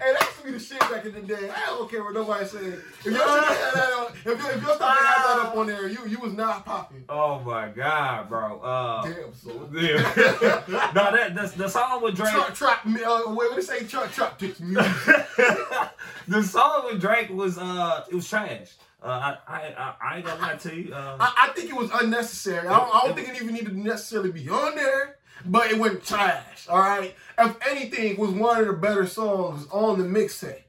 Hey, 0.00 0.12
that 0.12 0.20
used 0.22 0.35
to 0.35 0.35
be 0.46 0.52
the 0.52 0.58
shit 0.58 0.80
back 0.80 1.04
in 1.04 1.12
the 1.14 1.20
day. 1.20 1.50
I 1.50 1.66
don't 1.66 1.90
care 1.90 2.02
what 2.02 2.14
nobody 2.14 2.46
say. 2.46 2.58
If 2.58 3.04
your 3.04 3.14
shit 3.14 3.20
had 3.22 3.74
that 3.74 3.92
on, 3.98 4.12
if, 4.12 4.24
your- 4.24 4.36
if 4.36 4.62
your 4.62 4.74
stuff 4.76 4.96
had 4.98 5.24
that 5.24 5.46
up 5.46 5.56
on 5.56 5.66
there, 5.66 5.88
you 5.88 5.98
you 6.06 6.18
was 6.18 6.32
not 6.32 6.64
popping. 6.64 7.04
oh 7.08 7.40
my 7.40 7.68
god, 7.68 8.28
bro. 8.28 8.60
Uh, 8.60 9.02
Damn, 9.02 9.34
so. 9.34 9.68
yeah. 9.74 10.62
no, 10.94 11.12
that 11.16 11.34
the, 11.34 11.52
the 11.56 11.68
song 11.68 12.02
with 12.02 12.16
Drake. 12.16 12.32
Truck, 12.54 12.86
me- 12.86 13.02
uh, 13.04 13.22
what 13.22 13.50
do 13.50 13.56
they 13.56 13.62
say? 13.62 13.84
Truck, 13.86 14.10
truck, 14.12 14.38
dicks 14.38 14.60
music. 14.60 14.86
the 16.28 16.42
song 16.42 16.86
with 16.90 17.00
Drake 17.00 17.30
was 17.30 17.58
uh, 17.58 18.04
it 18.10 18.14
was 18.14 18.28
trash. 18.28 18.72
Uh, 19.02 19.36
I, 19.46 19.52
I 19.52 19.60
I 19.76 19.94
I 20.02 20.16
ain't 20.16 20.26
gonna 20.26 20.40
lie 20.40 20.56
to 20.56 20.74
you. 20.74 20.92
Uh, 20.94 21.16
I, 21.20 21.48
I 21.48 21.52
think 21.52 21.70
it 21.70 21.76
was 21.76 21.90
unnecessary. 21.92 22.66
I 22.66 22.76
don't, 22.76 22.94
I 22.94 23.00
don't 23.06 23.14
think 23.14 23.28
it 23.28 23.36
even 23.42 23.54
needed 23.54 23.70
to 23.70 23.78
necessarily 23.78 24.32
be 24.32 24.48
on 24.48 24.74
there, 24.74 25.15
but 25.44 25.70
it 25.70 25.78
went 25.78 26.04
trash. 26.04 26.68
All 26.68 26.78
right. 26.78 27.14
If 27.38 27.56
anything, 27.68 28.12
it 28.12 28.18
was 28.18 28.30
one 28.30 28.58
of 28.60 28.66
the 28.66 28.72
better 28.72 29.06
songs 29.06 29.66
on 29.70 29.98
the 29.98 30.04
mixtape. 30.04 30.62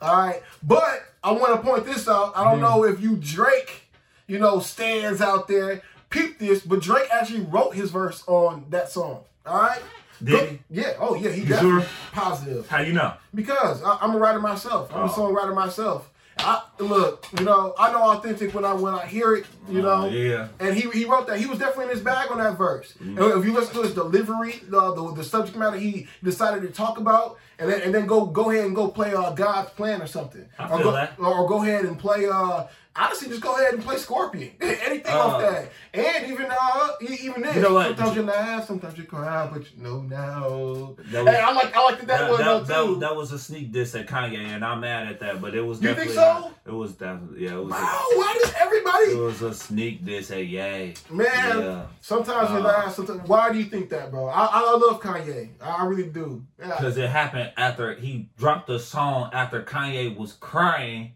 All 0.00 0.16
right. 0.16 0.42
But 0.62 1.04
I 1.22 1.32
want 1.32 1.54
to 1.54 1.68
point 1.68 1.84
this 1.86 2.08
out. 2.08 2.32
I 2.36 2.44
don't 2.44 2.56
hmm. 2.56 2.62
know 2.62 2.84
if 2.84 3.00
you 3.00 3.16
Drake, 3.16 3.90
you 4.26 4.38
know, 4.38 4.60
stands 4.60 5.20
out 5.20 5.48
there. 5.48 5.82
Peep 6.10 6.38
this, 6.38 6.60
but 6.60 6.80
Drake 6.80 7.08
actually 7.10 7.40
wrote 7.40 7.74
his 7.74 7.90
verse 7.90 8.22
on 8.28 8.66
that 8.70 8.90
song. 8.90 9.24
All 9.46 9.60
right. 9.60 9.82
Did 10.22 10.48
he? 10.48 10.58
Yeah. 10.70 10.92
Oh 11.00 11.14
yeah. 11.16 11.30
He 11.30 11.42
You 11.42 11.48
definitely 11.48 11.80
sure? 11.82 11.90
positive 12.12 12.68
how 12.68 12.80
you 12.80 12.92
know? 12.92 13.14
because 13.34 13.82
I, 13.82 13.98
I'm 14.00 14.14
a 14.14 14.18
writer 14.18 14.40
myself. 14.40 14.90
I'm 14.94 15.02
a 15.02 15.04
Oh. 15.04 15.08
songwriter 15.08 15.54
myself. 15.54 16.08
I 16.38 16.62
look, 16.78 17.26
you 17.38 17.44
know, 17.44 17.74
I 17.78 17.92
know 17.92 18.02
authentic 18.12 18.54
when 18.54 18.64
I 18.64 18.72
when 18.72 18.94
I 18.94 19.06
hear 19.06 19.34
it, 19.36 19.46
you 19.68 19.82
know. 19.82 20.06
Oh, 20.06 20.08
yeah. 20.08 20.48
And 20.58 20.74
he 20.74 20.90
he 20.90 21.04
wrote 21.04 21.26
that. 21.28 21.38
He 21.38 21.46
was 21.46 21.58
definitely 21.58 21.84
in 21.84 21.90
his 21.90 22.00
bag 22.00 22.30
on 22.30 22.38
that 22.38 22.58
verse. 22.58 22.94
Mm-hmm. 22.94 23.22
And 23.22 23.40
if 23.40 23.44
you 23.44 23.52
listen 23.52 23.74
to 23.74 23.82
his 23.82 23.94
delivery, 23.94 24.60
the, 24.68 24.94
the 24.94 25.14
the 25.14 25.24
subject 25.24 25.56
matter 25.56 25.76
he 25.76 26.08
decided 26.22 26.62
to 26.62 26.68
talk 26.68 26.98
about, 26.98 27.38
and 27.58 27.70
then 27.70 27.82
and 27.82 27.94
then 27.94 28.06
go 28.06 28.26
go 28.26 28.50
ahead 28.50 28.64
and 28.66 28.74
go 28.74 28.88
play 28.88 29.14
uh, 29.14 29.30
God's 29.30 29.70
plan 29.70 30.02
or 30.02 30.06
something. 30.06 30.44
I 30.58 30.64
or 30.64 30.76
feel 30.76 30.84
go, 30.84 30.92
that. 30.92 31.18
Or, 31.18 31.48
go 31.48 31.62
ahead 31.62 31.84
and 31.84 31.98
play 31.98 32.26
uh 32.26 32.64
honestly, 32.96 33.28
just 33.28 33.40
go 33.40 33.56
ahead 33.56 33.74
and 33.74 33.82
play 33.82 33.96
Scorpion. 33.96 34.52
Anything 34.60 35.12
Uh, 35.14 35.18
off 35.18 35.40
that, 35.40 35.70
and 35.92 36.30
even 36.32 36.46
uh, 36.50 36.88
even 37.00 37.42
this. 37.42 37.56
You 37.56 37.62
know 37.62 37.74
what? 37.74 37.86
Sometimes 37.96 38.16
you 38.16 38.22
laugh, 38.22 38.66
sometimes 38.66 38.98
you 38.98 39.04
cry, 39.04 39.48
but 39.52 39.62
you 39.76 39.82
know 39.82 40.02
now. 40.02 40.94
That 41.10 41.24
was- 41.24 41.34
Hey, 41.34 41.40
I 41.40 41.52
like 41.52 41.76
I 41.76 41.84
like 41.84 41.98
that, 42.00 42.06
that, 42.06 42.18
That, 42.20 42.30
one 42.30 42.38
that, 42.44 42.66
that, 42.66 43.00
that 43.00 43.16
was 43.16 43.32
a 43.32 43.38
sneak 43.38 43.72
diss 43.72 43.94
at 43.94 44.06
Kanye, 44.06 44.38
and 44.38 44.64
I'm 44.64 44.80
mad 44.80 45.06
at 45.08 45.20
that. 45.20 45.40
But 45.40 45.54
it 45.54 45.62
was 45.62 45.80
You 45.82 45.94
think 45.94 46.10
definitely 46.14 46.14
so? 46.14 46.52
it 46.66 46.72
was 46.72 46.92
definitely 46.92 47.44
yeah. 47.44 47.54
It 47.56 47.64
was 47.64 47.70
wow, 47.72 47.78
a, 48.12 48.16
why 48.18 48.38
does 48.42 48.54
everybody? 48.60 49.04
it 49.12 49.18
was 49.18 49.42
a 49.42 49.54
sneak 49.54 50.04
diss 50.04 50.30
at 50.30 50.46
Yay. 50.46 50.94
Man, 51.10 51.26
Yeah. 51.60 51.86
sometimes 52.00 52.50
you 52.50 52.56
Uh, 52.56 52.60
laugh. 52.60 52.94
Sometimes, 52.94 53.28
why 53.28 53.52
do 53.52 53.58
you 53.58 53.64
think 53.64 53.90
that, 53.90 54.10
bro? 54.10 54.26
I, 54.28 54.46
I 54.52 54.76
love 54.76 55.00
Kanye. 55.00 55.50
I, 55.60 55.84
really 55.86 56.08
do. 56.08 56.44
Yeah. 56.58 56.68
Because 56.68 56.96
it 56.96 57.08
happened 57.10 57.52
after 57.56 57.94
he 57.94 58.28
dropped 58.38 58.66
the 58.68 58.78
song 58.78 59.30
after 59.32 59.62
Kanye 59.62 60.16
was 60.16 60.32
crying. 60.32 61.12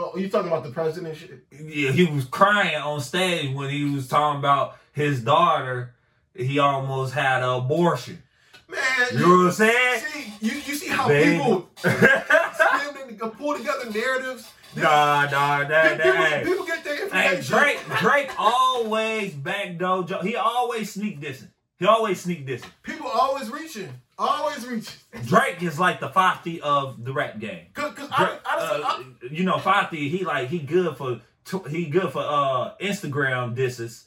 Well, 0.00 0.18
you 0.18 0.30
talking 0.30 0.48
about 0.50 0.64
the 0.64 0.70
president 0.70 1.14
shit? 1.16 1.44
Yeah, 1.52 1.90
he 1.92 2.06
was 2.06 2.24
crying 2.24 2.76
on 2.76 3.00
stage 3.00 3.54
when 3.54 3.68
he 3.70 3.84
was 3.84 4.08
talking 4.08 4.38
about 4.38 4.76
his 4.92 5.20
daughter. 5.22 5.94
He 6.34 6.58
almost 6.58 7.12
had 7.12 7.42
an 7.42 7.50
abortion. 7.50 8.22
Man, 8.68 8.80
You 9.12 9.18
know 9.18 9.28
what 9.28 9.46
I'm 9.46 9.52
saying? 9.52 10.00
see, 10.10 10.32
you, 10.40 10.52
you 10.52 10.74
see 10.74 10.88
how 10.88 11.06
Baby. 11.08 11.36
people 11.36 11.68
and 11.84 13.32
pull 13.36 13.56
together 13.58 13.90
narratives. 13.90 14.50
nah, 14.74 15.26
nah, 15.30 15.64
that, 15.68 15.96
people, 16.00 16.12
that. 16.22 16.44
people 16.44 16.64
get 16.64 16.82
their 16.84 17.08
Hey, 17.10 17.36
information. 17.38 17.58
Drake, 17.58 17.78
Drake 18.00 18.30
always 18.38 19.34
backdoor. 19.34 20.06
He 20.22 20.36
always 20.36 20.92
sneak 20.92 21.20
dissing. 21.20 21.48
He 21.78 21.84
always 21.86 22.20
sneak 22.20 22.46
dissing. 22.46 22.70
People 22.82 23.08
always 23.08 23.50
reaching, 23.50 23.90
always. 24.20 24.98
Drake 25.26 25.62
is 25.62 25.78
like 25.80 26.00
the 26.00 26.08
Fati 26.08 26.60
of 26.60 27.02
the 27.04 27.12
rap 27.12 27.38
game. 27.38 27.66
Cause, 27.74 27.94
cause 27.94 28.08
I, 28.12 28.24
Drake, 28.24 28.40
honestly, 28.50 28.84
uh, 28.84 29.32
you 29.32 29.44
know, 29.44 29.56
Fati, 29.56 30.10
he 30.10 30.24
like 30.24 30.48
he 30.48 30.58
good 30.58 30.96
for 30.96 31.20
he 31.68 31.86
good 31.86 32.12
for 32.12 32.22
uh 32.22 32.74
Instagram 32.80 33.54
disses. 33.54 34.04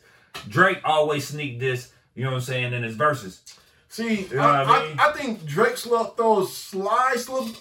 Drake 0.48 0.80
always 0.84 1.28
sneak 1.28 1.60
diss. 1.60 1.92
You 2.16 2.24
know 2.24 2.32
what 2.32 2.38
I'm 2.38 2.42
saying 2.42 2.74
in 2.74 2.84
his 2.84 2.96
verses. 2.96 3.42
See, 3.90 4.22
You 4.26 4.36
know 4.38 4.42
I, 4.42 4.64
I 4.64 4.88
mean? 4.88 5.00
I, 5.00 5.10
I 5.10 5.12
think 5.14 5.46
Drake 5.46 5.78
slug 5.78 6.18
throws 6.18 6.56
sly, 6.56 7.14
slip, 7.16 7.56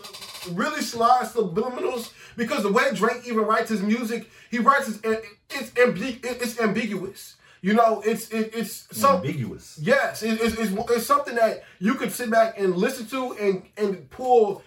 really 0.57 0.81
sly 0.81 1.25
subliminals 1.25 2.13
because 2.37 2.63
the 2.63 2.73
way 2.73 2.85
Drake 2.95 3.23
even 3.27 3.45
writes 3.45 3.69
his 3.69 3.83
music, 3.83 4.31
he 4.51 4.59
writes 4.59 4.89
it, 4.89 5.25
it's 5.51 5.71
ambi- 5.73 6.21
it's 6.25 6.59
ambiguous. 6.59 7.37
You 7.63 7.75
know, 7.75 8.03
it's 8.05 8.29
it, 8.31 8.51
it's 8.55 8.89
some 8.91 9.17
Ambiguous. 9.17 9.79
yes, 9.81 10.25
it, 10.25 10.41
it's, 10.41 10.59
it's 10.59 10.73
it's 10.91 11.07
something 11.07 11.37
that 11.37 11.63
you 11.79 11.95
could 11.95 12.11
sit 12.11 12.29
back 12.29 12.59
and 12.59 12.77
listen 12.77 13.07
to 13.07 13.33
and 13.35 13.63
and 13.77 14.11
pull 14.11 14.65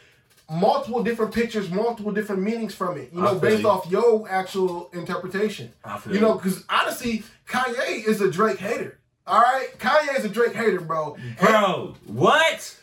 multiple 0.49 1.03
different 1.03 1.33
pictures, 1.33 1.69
multiple 1.69 2.13
different 2.13 2.41
meanings 2.41 2.73
from 2.73 2.97
it. 2.97 3.11
You 3.11 3.21
know, 3.21 3.35
based 3.35 3.63
you. 3.63 3.69
off 3.69 3.91
your 3.91 4.29
actual 4.29 4.89
interpretation. 4.93 5.73
You 6.09 6.21
know, 6.21 6.35
because 6.35 6.63
honestly, 6.69 7.23
Kanye 7.47 8.07
is 8.07 8.21
a 8.21 8.31
Drake 8.31 8.59
hater. 8.59 8.97
All 9.27 9.41
right, 9.41 9.67
Kanye 9.77 10.17
is 10.17 10.23
a 10.23 10.29
Drake 10.29 10.53
hater, 10.53 10.79
bro. 10.79 11.17
Bro, 11.41 11.95
what? 12.07 12.77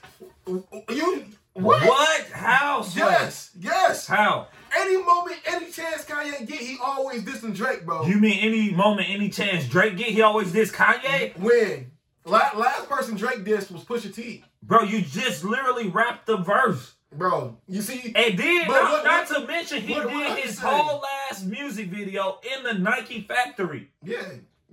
You 0.47 1.25
what? 1.55 1.83
What? 1.87 2.27
How? 2.33 2.85
Yes, 2.95 3.51
yes. 3.59 4.07
How? 4.07 4.49
Any 4.77 5.03
moment, 5.03 5.37
any 5.47 5.71
chance 5.71 6.05
Kanye 6.05 6.47
get, 6.47 6.59
he 6.61 6.79
always 6.83 7.23
dissing 7.23 7.55
Drake, 7.55 7.85
bro. 7.85 8.07
You 8.07 8.17
mean 8.19 8.39
any 8.41 8.71
moment, 8.73 9.09
any 9.11 9.29
chance 9.29 9.67
Drake 9.69 9.97
get, 9.97 10.09
he 10.09 10.23
always 10.23 10.53
diss 10.53 10.71
Kanye? 10.73 11.37
When 11.39 11.91
La- 12.25 12.53
last 12.57 12.89
person 12.89 13.17
Drake 13.17 13.45
dissed 13.45 13.71
was 13.71 13.85
Pusha 13.85 14.15
T, 14.15 14.45
Bro, 14.63 14.85
you 14.85 15.03
just 15.03 15.45
literally 15.45 15.89
rapped 15.89 16.27
the 16.27 16.37
verse. 16.37 16.95
bro. 17.13 17.57
You 17.69 17.83
see, 17.83 18.13
And 18.15 18.39
then, 18.39 18.67
But 18.69 18.83
not, 18.83 18.91
what- 18.93 19.05
not 19.05 19.27
to 19.29 19.47
mention, 19.47 19.83
he 19.83 19.95
did 19.95 20.39
his 20.39 20.59
whole 20.61 21.01
last 21.03 21.45
music 21.45 21.89
video 21.89 22.39
in 22.57 22.63
the 22.63 22.75
Nike 22.75 23.23
factory. 23.23 23.91
yeah, 24.05 24.23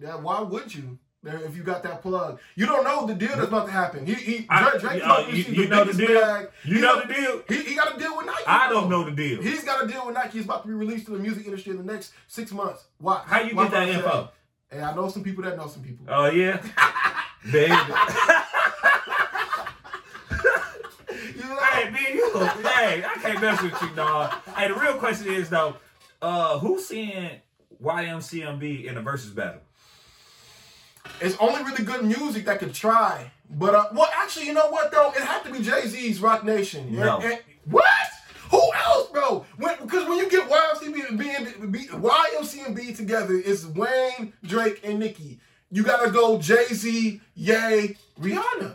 yeah. 0.01 0.15
Why 0.15 0.41
would 0.41 0.73
you? 0.73 0.99
If 1.21 1.58
you 1.58 1.63
got 1.63 1.84
that 1.84 2.01
plug, 2.01 2.39
you 2.55 2.65
don't 2.65 2.86
know 2.86 3.05
the 3.05 3.13
deal 3.13 3.27
that's 3.36 3.49
about 3.49 3.65
to 3.65 3.71
happen. 3.73 4.05
He, 4.05 4.13
he 4.13 4.45
I- 4.49 4.69
Drake, 4.69 4.82
Drake 4.82 4.97
you- 4.99 5.03
about 5.03 5.25
uh, 5.25 5.27
you- 5.32 5.43
you 5.43 5.67
know 5.67 5.84
the 5.84 5.93
deal? 5.93 6.21
bag. 6.21 6.47
You 6.63 6.75
He 6.75 6.82
know 6.82 6.95
got- 6.95 7.08
the 7.10 7.13
deal? 7.13 7.41
He, 7.49 7.63
he 7.69 7.75
got 7.75 7.93
to 7.93 7.99
deal 7.99 8.15
with 8.15 8.25
Nike. 8.25 8.43
I 8.47 8.69
don't 8.69 8.89
know 8.89 9.03
the 9.03 9.12
deal. 9.12 9.41
He's 9.41 9.63
got 9.65 9.82
to 9.82 9.88
deal 9.88 10.05
with 10.05 10.15
Nike. 10.15 10.38
He's 10.38 10.45
about 10.45 10.62
to 10.62 10.67
be 10.69 10.73
released 10.73 11.08
to 11.08 11.12
the 11.12 11.19
music 11.19 11.45
industry 11.45 11.71
in 11.71 11.77
the 11.86 11.91
next 11.91 12.13
six 12.27 12.53
months. 12.53 12.86
Why? 12.99 13.21
How 13.25 13.41
you 13.41 13.53
Why 13.53 13.63
get 13.63 13.71
that 13.73 13.89
info? 13.89 14.29
Hey, 14.71 14.82
I 14.82 14.95
know 14.95 15.10
some 15.10 15.23
people 15.23 15.43
that 15.43 15.58
know 15.58 15.67
some 15.67 15.84
people. 15.84 16.05
Oh 16.08 16.27
yeah, 16.27 16.62
baby. 17.51 17.73
You 21.36 21.41
know? 21.45 21.58
hey, 21.58 21.89
man, 21.89 22.13
you, 22.13 22.29
hey, 22.63 23.03
I 23.03 23.17
can't 23.21 23.41
mess 23.41 23.62
with 23.62 23.82
you, 23.82 23.89
dog. 23.95 24.32
Hey, 24.55 24.67
the 24.67 24.75
real 24.75 24.93
question 24.95 25.34
is 25.34 25.49
though, 25.49 25.75
uh, 26.21 26.60
who's 26.60 26.86
seeing 26.86 27.32
YMCMB 27.82 28.86
in 28.86 28.95
the 28.95 29.01
versus 29.01 29.32
battle? 29.32 29.62
It's 31.21 31.38
only 31.39 31.63
really 31.63 31.84
good 31.84 32.03
music 32.05 32.45
that 32.45 32.60
could 32.60 32.73
try. 32.73 33.32
But 33.49 33.75
uh, 33.75 33.86
well, 33.93 34.10
actually, 34.15 34.45
you 34.47 34.53
know 34.53 34.69
what 34.69 34.91
though? 34.91 35.10
It 35.12 35.21
had 35.23 35.43
to 35.43 35.51
be 35.51 35.60
Jay 35.62 35.88
Z's 35.88 36.19
Roc 36.21 36.43
Nation. 36.43 36.88
And- 36.88 36.99
No. 36.99 37.19
and- 37.19 37.39
what? 37.65 37.84
Who 38.51 38.62
else, 38.86 39.10
bro? 39.12 39.45
When, 39.58 39.75
because 39.82 40.08
when 40.08 40.17
you 40.17 40.27
get 40.29 40.49
YMCB 40.49 41.08
and 41.10 41.71
B, 41.71 41.88
YMC 41.88 42.65
and 42.65 42.75
B 42.75 42.93
together, 42.93 43.36
it's 43.36 43.63
Wayne, 43.65 44.34
Drake, 44.43 44.79
and 44.84 44.97
Nicki. 44.99 45.39
You 45.69 45.84
gotta 45.84 46.10
go 46.10 46.39
Jay 46.39 46.65
Z, 46.73 47.21
Ye, 47.36 47.95
Rihanna, 48.19 48.73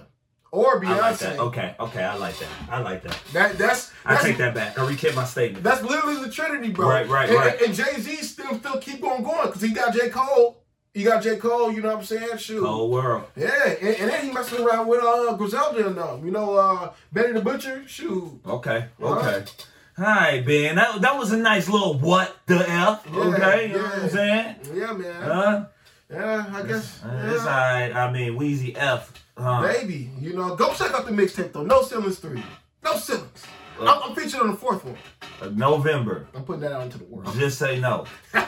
or 0.53 0.81
Beyonce. 0.81 1.01
Like 1.01 1.19
that. 1.19 1.39
Okay, 1.41 1.75
okay, 1.81 2.05
I 2.05 2.15
like 2.15 2.39
that. 2.39 2.49
I 2.71 2.79
like 2.81 3.03
that. 3.03 3.19
That 3.33 3.59
that's 3.59 3.91
I 4.05 4.17
take 4.23 4.37
that 4.37 4.55
back. 4.55 4.79
I 4.79 4.87
recant 4.87 5.17
my 5.17 5.25
statement. 5.25 5.65
That's 5.65 5.83
literally 5.83 6.23
the 6.23 6.31
Trinity, 6.31 6.71
bro. 6.71 6.89
Right, 6.89 7.09
right, 7.09 7.29
and, 7.29 7.37
right. 7.39 7.61
And, 7.63 7.75
Jay 7.75 7.95
Z 8.01 8.15
still 8.23 8.55
still 8.57 8.79
keep 8.79 9.03
on 9.03 9.25
going 9.25 9.47
because 9.47 9.63
he 9.63 9.71
got 9.73 9.93
J 9.93 10.09
Cole. 10.11 10.64
He 10.95 11.03
got 11.03 11.23
J 11.23 11.37
Cole. 11.37 11.73
You 11.73 11.83
know 11.83 11.89
what 11.89 11.99
I'm 11.99 12.05
saying? 12.05 12.39
Shoot. 12.39 12.65
Whole 12.65 12.89
world. 12.91 13.25
Yeah, 13.37 13.51
and, 13.69 13.97
and 13.97 14.11
then 14.11 14.27
he 14.27 14.33
messing 14.33 14.65
around 14.65 14.87
with 14.87 15.03
uh 15.03 15.35
Griselda 15.35 15.89
and 15.89 15.97
them. 15.99 16.25
You 16.25 16.31
know, 16.31 16.55
uh 16.55 16.93
Benny 17.13 17.33
the 17.33 17.41
Butcher. 17.41 17.83
Shoot. 17.87 18.41
Okay, 18.47 18.87
All 19.03 19.19
okay. 19.19 19.27
right. 19.39 19.67
All 19.99 20.05
right, 20.05 20.45
Ben. 20.47 20.77
That, 20.77 21.01
that 21.03 21.17
was 21.17 21.33
a 21.33 21.37
nice 21.37 21.69
little 21.69 21.95
what 21.99 22.37
the 22.47 22.59
F. 22.69 23.07
Yeah, 23.13 23.19
okay, 23.19 23.69
you 23.69 23.77
know 23.77 23.83
what. 23.83 23.99
I'm 24.03 24.09
saying? 24.11 24.57
Yeah, 24.75 24.93
man. 24.93 25.23
Huh? 25.23 25.65
yeah, 26.11 26.47
I 26.53 26.63
guess. 26.63 27.01
Uh, 27.05 27.31
It's 27.33 27.45
yeah. 27.45 27.51
alright. 27.51 27.95
I 27.95 28.11
mean, 28.13 28.39
Weezy 28.39 28.75
F. 28.77 29.13
Huh? 29.37 29.63
Baby, 29.63 30.11
you 30.21 30.33
know, 30.35 30.55
go 30.57 30.73
check 30.75 30.93
out 30.95 31.07
the 31.07 31.13
mixtape 31.13 31.53
though. 31.53 31.65
No 31.65 31.83
ceilings 31.83 32.19
three. 32.21 32.43
No 32.85 32.97
ceilings. 32.97 33.45
I'm, 33.81 34.03
I'm 34.03 34.15
featured 34.15 34.41
on 34.41 34.51
the 34.53 34.57
fourth 34.57 34.85
one. 34.85 34.97
Uh, 35.41 35.49
November. 35.49 36.27
I'm 36.35 36.45
putting 36.45 36.63
that 36.63 36.73
out 36.73 36.83
into 36.83 36.99
the 36.99 37.05
world. 37.05 37.35
Just 37.37 37.59
say 37.59 37.81
no. 37.81 38.07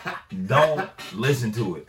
Don't 0.46 0.88
listen 1.14 1.52
to 1.52 1.76
it. 1.76 1.88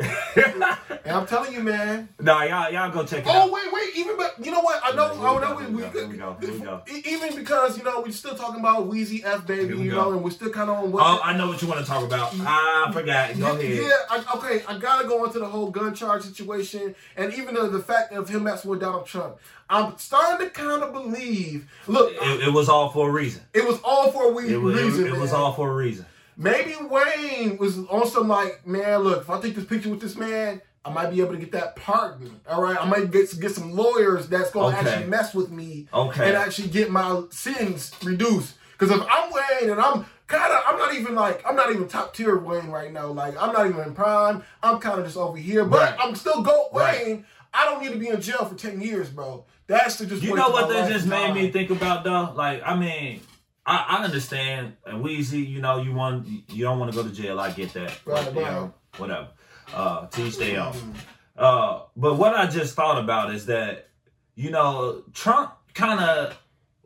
And 1.06 1.16
I'm 1.16 1.26
telling 1.26 1.54
you, 1.54 1.62
man. 1.62 2.10
no, 2.20 2.42
y'all, 2.44 2.72
y'all 2.72 2.92
go 2.92 3.06
check 3.06 3.26
it 3.26 3.28
out. 3.28 3.36
Oh 3.36 3.42
out. 3.44 3.52
wait, 3.52 3.72
wait. 3.72 3.96
Even 3.96 4.18
but 4.18 4.36
you 4.44 4.52
know 4.52 4.62
what? 4.62 4.82
I 4.84 4.92
know. 4.96 5.14
We 5.14 5.26
I 5.26 5.40
know. 5.40 5.56
We, 5.56 5.66
we 5.66 5.84
we, 5.84 5.90
go, 5.90 6.08
we 6.08 6.18
go, 6.18 6.38
here 6.42 6.52
we 6.52 6.60
go. 6.60 6.82
Even 7.06 7.36
because 7.36 7.78
you 7.78 7.84
know 7.84 8.02
we're 8.02 8.12
still 8.12 8.36
talking 8.36 8.60
about 8.60 8.90
Weezy 8.90 9.24
F 9.24 9.48
baby, 9.48 9.78
you 9.78 9.92
know, 9.92 10.12
and 10.12 10.24
we're 10.24 10.32
still 10.32 10.50
kind 10.50 10.70
of 10.70 10.78
on 10.78 10.92
what. 10.92 11.04
Oh, 11.06 11.20
I 11.24 11.36
know 11.38 11.48
what 11.48 11.62
you 11.62 11.68
want 11.68 11.80
to 11.80 11.86
talk 11.86 12.04
about. 12.04 12.34
I 12.40 12.90
forgot. 12.92 13.38
Go 13.38 13.54
yeah, 13.54 13.60
ahead. 13.60 13.84
yeah, 13.84 13.92
I, 14.10 14.38
okay. 14.38 14.64
I 14.68 14.78
gotta 14.78 15.08
go 15.08 15.24
into 15.26 15.40
the 15.40 15.48
whole 15.48 15.70
gun 15.72 15.94
charge 15.96 16.24
situation, 16.24 16.96
and 17.16 17.34
even 17.34 17.56
the, 17.56 17.68
the 17.68 17.80
fact 17.80 18.14
of 18.14 18.28
him 18.30 18.44
messing 18.44 18.70
with 18.70 18.82
Donald 18.82 19.06
Trump. 19.06 19.38
I'm 19.70 19.98
starting 19.98 20.48
to 20.48 20.54
kind 20.54 20.82
of 20.82 20.94
believe. 20.94 21.70
Look, 21.88 22.14
It, 22.14 22.48
it 22.48 22.54
was 22.54 22.70
all 22.70 22.90
for 22.90 23.10
a 23.10 23.12
reason. 23.12 23.27
It 23.54 23.66
was 23.68 23.80
all 23.84 24.12
for 24.12 24.30
a 24.30 24.32
we- 24.32 24.54
It 24.54 24.58
was, 24.62 24.76
reason. 24.76 25.08
it 25.08 25.16
was 25.18 25.34
all 25.34 25.54
for 25.54 25.70
a 25.72 25.76
reason. 25.76 26.06
Maybe 26.36 26.76
Wayne 26.80 27.58
was 27.58 27.78
on 27.90 28.08
some 28.08 28.28
like, 28.28 28.66
man, 28.68 29.00
look, 29.00 29.22
if 29.22 29.30
I 29.30 29.42
take 29.42 29.56
this 29.56 29.66
picture 29.66 29.90
with 29.90 30.02
this 30.02 30.16
man, 30.16 30.62
I 30.86 30.92
might 30.94 31.10
be 31.10 31.20
able 31.20 31.32
to 31.34 31.38
get 31.40 31.52
that 31.54 31.76
pardon. 31.76 32.40
All 32.48 32.62
right, 32.62 32.78
I 32.80 32.86
might 32.86 33.12
get 33.12 33.40
get 33.40 33.52
some 33.52 33.72
lawyers 33.76 34.28
that's 34.28 34.52
gonna 34.52 34.78
Okay. 34.78 34.88
actually 34.90 35.08
mess 35.08 35.34
with 35.34 35.50
me 35.50 35.88
Okay. 35.94 36.28
and 36.28 36.38
actually 36.38 36.70
get 36.70 36.92
my 36.92 37.24
sins 37.32 37.92
reduced. 38.04 38.54
Because 38.78 38.96
if 38.96 39.04
I'm 39.10 39.32
Wayne 39.32 39.72
and 39.72 39.82
I'm 39.82 40.06
kind 40.28 40.54
of, 40.54 40.62
I'm 40.68 40.78
not 40.78 40.94
even 40.94 41.16
like, 41.16 41.44
I'm 41.46 41.56
not 41.56 41.72
even 41.72 41.88
top 41.88 42.14
tier 42.14 42.38
Wayne 42.38 42.68
right 42.70 42.94
now. 42.94 43.08
Like, 43.08 43.36
I'm 43.42 43.52
not 43.52 43.66
even 43.68 43.82
in 43.82 43.96
prime. 43.96 44.44
I'm 44.62 44.78
kind 44.80 45.00
of 45.00 45.06
just 45.06 45.18
over 45.18 45.38
here, 45.38 45.66
but 45.66 45.80
Right. 45.80 45.96
I'm 46.00 46.16
still 46.16 46.44
GOAT 46.44 46.70
Right. 46.74 47.04
Wayne. 47.06 47.26
I 47.54 47.66
don't 47.66 47.82
need 47.82 47.92
to 47.94 47.98
be 47.98 48.10
in 48.10 48.22
jail 48.22 48.46
for 48.46 48.54
ten 48.56 48.80
years, 48.80 49.10
bro. 49.10 49.44
That's 49.68 49.98
to 49.98 50.06
just 50.06 50.24
You 50.24 50.36
know 50.36 50.50
what 50.50 50.70
that 50.70 50.90
just 50.90 51.06
made 51.08 51.28
time. 51.28 51.36
me 51.36 51.52
think 51.52 51.70
about 51.70 52.04
though? 52.04 52.32
Like, 52.36 52.62
I 52.66 52.76
mean, 52.76 53.22
I, 53.66 53.98
I 54.00 54.04
understand 54.04 54.74
and 54.86 55.04
Weezy, 55.04 55.46
you 55.48 55.60
know, 55.62 55.82
you 55.82 55.94
want 55.94 56.28
you 56.50 56.64
don't 56.64 56.80
want 56.80 56.92
to 56.92 56.98
go 56.98 57.04
to 57.08 57.14
jail. 57.14 57.40
I 57.40 57.52
get 57.52 57.74
that. 57.74 58.00
Right, 58.06 58.26
you 58.34 58.40
know, 58.42 58.74
whatever. 58.98 59.28
Uh 59.74 60.08
T 60.08 60.32
stay 60.32 60.56
on. 60.56 60.74
Uh 61.38 61.82
but 61.96 62.16
what 62.16 62.34
I 62.34 62.48
just 62.48 62.76
thought 62.76 62.98
about 63.04 63.34
is 63.34 63.46
that, 63.48 63.90
you 64.36 64.50
know, 64.52 65.04
Trump 65.14 65.54
kinda 65.74 66.36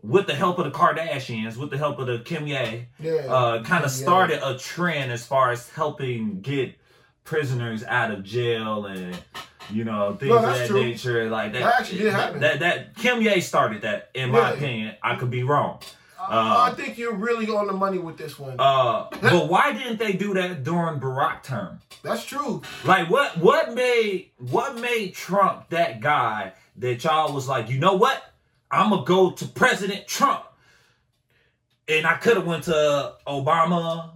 with 0.03 0.25
the 0.25 0.33
help 0.33 0.57
of 0.57 0.65
the 0.65 0.71
Kardashians, 0.71 1.57
with 1.57 1.69
the 1.69 1.77
help 1.77 1.99
of 1.99 2.07
the 2.07 2.17
Kim 2.25 2.47
Ye, 2.47 2.87
Yeah. 2.99 3.11
uh, 3.29 3.63
kind 3.63 3.85
of 3.85 3.91
started 3.91 4.39
a 4.43 4.57
trend 4.57 5.11
as 5.11 5.27
far 5.27 5.51
as 5.51 5.69
helping 5.69 6.41
get 6.41 6.73
prisoners 7.23 7.83
out 7.83 8.09
of 8.09 8.23
jail 8.23 8.87
and 8.87 9.15
you 9.69 9.83
know 9.83 10.15
things 10.19 10.29
No, 10.29 10.37
of 10.37 10.43
that 10.43 10.67
true. 10.67 10.81
nature. 10.83 11.29
Like 11.29 11.53
that, 11.53 11.59
That 11.63 11.79
actually 11.81 11.99
did 11.99 12.13
happen. 12.13 12.39
That, 12.41 12.59
that 12.59 12.95
Kim 12.95 13.21
Ye 13.21 13.39
started 13.41 13.81
that, 13.83 14.09
in 14.13 14.31
my 14.31 14.39
Yeah. 14.39 14.53
opinion. 14.53 14.95
I 15.03 15.15
could 15.15 15.29
be 15.31 15.43
wrong. 15.43 15.79
Uh, 16.19 16.69
I 16.71 16.73
think 16.75 16.97
you're 16.99 17.15
really 17.15 17.47
on 17.47 17.65
the 17.65 17.73
money 17.73 17.97
with 17.97 18.15
this 18.17 18.37
one. 18.37 18.55
Uh, 18.59 19.07
but 19.21 19.47
why 19.49 19.73
didn't 19.73 19.97
they 19.97 20.13
do 20.13 20.35
that 20.35 20.63
during 20.63 20.99
Barack 20.99 21.41
term? 21.43 21.79
That's 22.03 22.23
true. 22.23 22.61
Like 22.85 23.09
what 23.09 23.37
what 23.37 23.73
made 23.73 24.29
what 24.37 24.77
made 24.77 25.13
Trump 25.15 25.69
that 25.69 25.99
guy 25.99 26.53
that 26.77 27.03
y'all 27.03 27.33
was 27.33 27.47
like, 27.47 27.69
you 27.69 27.79
know 27.79 27.95
what? 27.95 28.23
I'm 28.69 28.91
gonna 28.91 29.03
go 29.03 29.31
to 29.31 29.45
President 29.47 30.07
Trump, 30.07 30.43
and 31.87 32.05
I 32.05 32.15
could 32.17 32.37
have 32.37 32.45
went 32.45 32.63
to 32.65 33.13
Obama. 33.27 34.11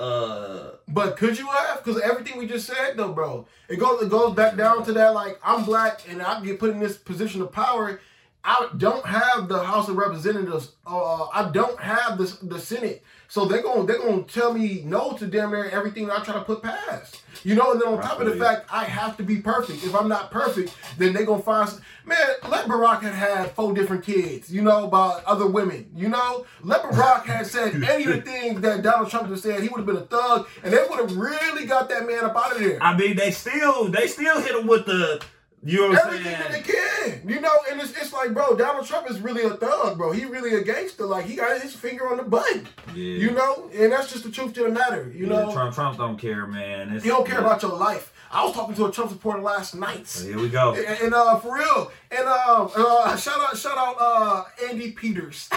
Uh, 0.00 0.70
but 0.88 1.18
could 1.18 1.38
you 1.38 1.46
have? 1.46 1.84
Because 1.84 2.00
everything 2.00 2.38
we 2.38 2.46
just 2.46 2.66
said, 2.66 2.96
though, 2.96 3.12
bro, 3.12 3.46
it 3.68 3.76
goes 3.76 4.02
it 4.02 4.08
goes 4.08 4.34
back 4.34 4.56
down 4.56 4.82
to 4.84 4.92
that. 4.94 5.12
Like 5.12 5.38
I'm 5.44 5.64
black 5.64 6.00
and 6.08 6.22
I 6.22 6.42
get 6.42 6.58
put 6.58 6.70
in 6.70 6.80
this 6.80 6.96
position 6.96 7.42
of 7.42 7.52
power. 7.52 8.00
I 8.42 8.70
don't 8.78 9.04
have 9.04 9.48
the 9.48 9.62
House 9.62 9.90
of 9.90 9.96
Representatives. 9.96 10.72
Uh, 10.86 11.26
I 11.26 11.50
don't 11.52 11.78
have 11.78 12.16
the 12.16 12.34
the 12.42 12.58
Senate. 12.58 13.04
So 13.30 13.44
they're 13.44 13.62
gonna 13.62 13.86
they're 13.86 13.98
gonna 13.98 14.24
tell 14.24 14.52
me 14.52 14.82
no 14.84 15.12
to 15.12 15.26
damn 15.26 15.52
near 15.52 15.70
everything 15.70 16.10
I 16.10 16.18
try 16.18 16.34
to 16.34 16.42
put 16.42 16.64
past. 16.64 17.22
You 17.44 17.54
know, 17.54 17.70
and 17.72 17.80
then 17.80 17.88
on 17.88 18.02
top 18.02 18.20
of 18.20 18.26
the 18.26 18.34
fact 18.36 18.66
I 18.70 18.84
have 18.84 19.16
to 19.18 19.22
be 19.22 19.36
perfect. 19.36 19.84
If 19.84 19.94
I'm 19.94 20.08
not 20.08 20.32
perfect, 20.32 20.76
then 20.98 21.12
they're 21.12 21.24
gonna 21.24 21.40
find 21.40 21.70
man, 22.04 22.18
let 22.48 22.66
Barack 22.66 23.02
had 23.02 23.14
had 23.14 23.52
four 23.52 23.72
different 23.72 24.04
kids, 24.04 24.52
you 24.52 24.62
know, 24.62 24.88
by 24.88 25.22
other 25.26 25.46
women. 25.46 25.88
You 25.94 26.08
know? 26.08 26.44
Let 26.62 26.82
Barack 26.82 27.24
had 27.24 27.46
said 27.46 27.82
any 27.88 28.04
of 28.04 28.16
the 28.16 28.22
things 28.22 28.60
that 28.62 28.82
Donald 28.82 29.10
Trump 29.10 29.28
has 29.28 29.42
said, 29.42 29.62
he 29.62 29.68
would 29.68 29.78
have 29.78 29.86
been 29.86 29.96
a 29.96 30.06
thug, 30.06 30.48
and 30.64 30.72
they 30.72 30.84
would 30.90 30.98
have 30.98 31.16
really 31.16 31.66
got 31.66 31.88
that 31.88 32.06
man 32.08 32.24
up 32.24 32.36
out 32.36 32.52
of 32.52 32.58
there. 32.58 32.82
I 32.82 32.96
mean, 32.96 33.16
they 33.16 33.30
still 33.30 33.88
they 33.88 34.08
still 34.08 34.40
hit 34.40 34.56
him 34.56 34.66
with 34.66 34.86
the 34.86 35.22
you 35.62 35.80
know 35.80 35.88
what 35.90 36.04
I'm 36.06 36.14
Everything 36.14 36.32
that 36.32 36.52
they 36.52 36.62
can. 36.62 37.28
You 37.28 37.40
know, 37.40 37.52
and 37.70 37.80
it's, 37.80 37.92
it's 37.92 38.12
like, 38.12 38.32
bro, 38.32 38.56
Donald 38.56 38.86
Trump 38.86 39.10
is 39.10 39.20
really 39.20 39.42
a 39.42 39.50
thug, 39.50 39.98
bro. 39.98 40.12
He 40.12 40.24
really 40.24 40.54
a 40.54 40.62
gangster. 40.62 41.04
Like, 41.04 41.26
he 41.26 41.36
got 41.36 41.60
his 41.60 41.74
finger 41.74 42.08
on 42.08 42.16
the 42.16 42.22
button. 42.22 42.66
Yeah. 42.88 42.94
You 42.94 43.30
know? 43.32 43.70
And 43.74 43.92
that's 43.92 44.10
just 44.10 44.24
the 44.24 44.30
truth 44.30 44.54
to 44.54 44.62
the 44.62 44.70
matter. 44.70 45.12
You 45.14 45.26
Yeah, 45.26 45.44
know? 45.44 45.52
Trump 45.52 45.74
Trump 45.74 45.98
don't 45.98 46.16
care, 46.18 46.46
man. 46.46 46.94
It's, 46.94 47.04
He 47.04 47.10
don't 47.10 47.26
care 47.26 47.40
about 47.40 47.62
your 47.62 47.72
life. 47.76 48.12
I 48.32 48.44
was 48.44 48.54
talking 48.54 48.74
to 48.76 48.86
a 48.86 48.92
Trump 48.92 49.10
supporter 49.10 49.42
last 49.42 49.74
night. 49.74 50.08
Here 50.08 50.38
we 50.38 50.48
go. 50.48 50.74
And, 50.74 50.86
and, 50.86 51.14
uh, 51.14 51.38
for 51.40 51.54
real, 51.56 51.90
and 52.10 52.26
um, 52.28 52.70
uh, 52.76 53.16
shout 53.16 53.40
out, 53.40 53.56
shout 53.56 53.76
out, 53.76 53.96
uh, 53.98 54.44
Andy 54.68 54.92
Peters. 54.92 55.50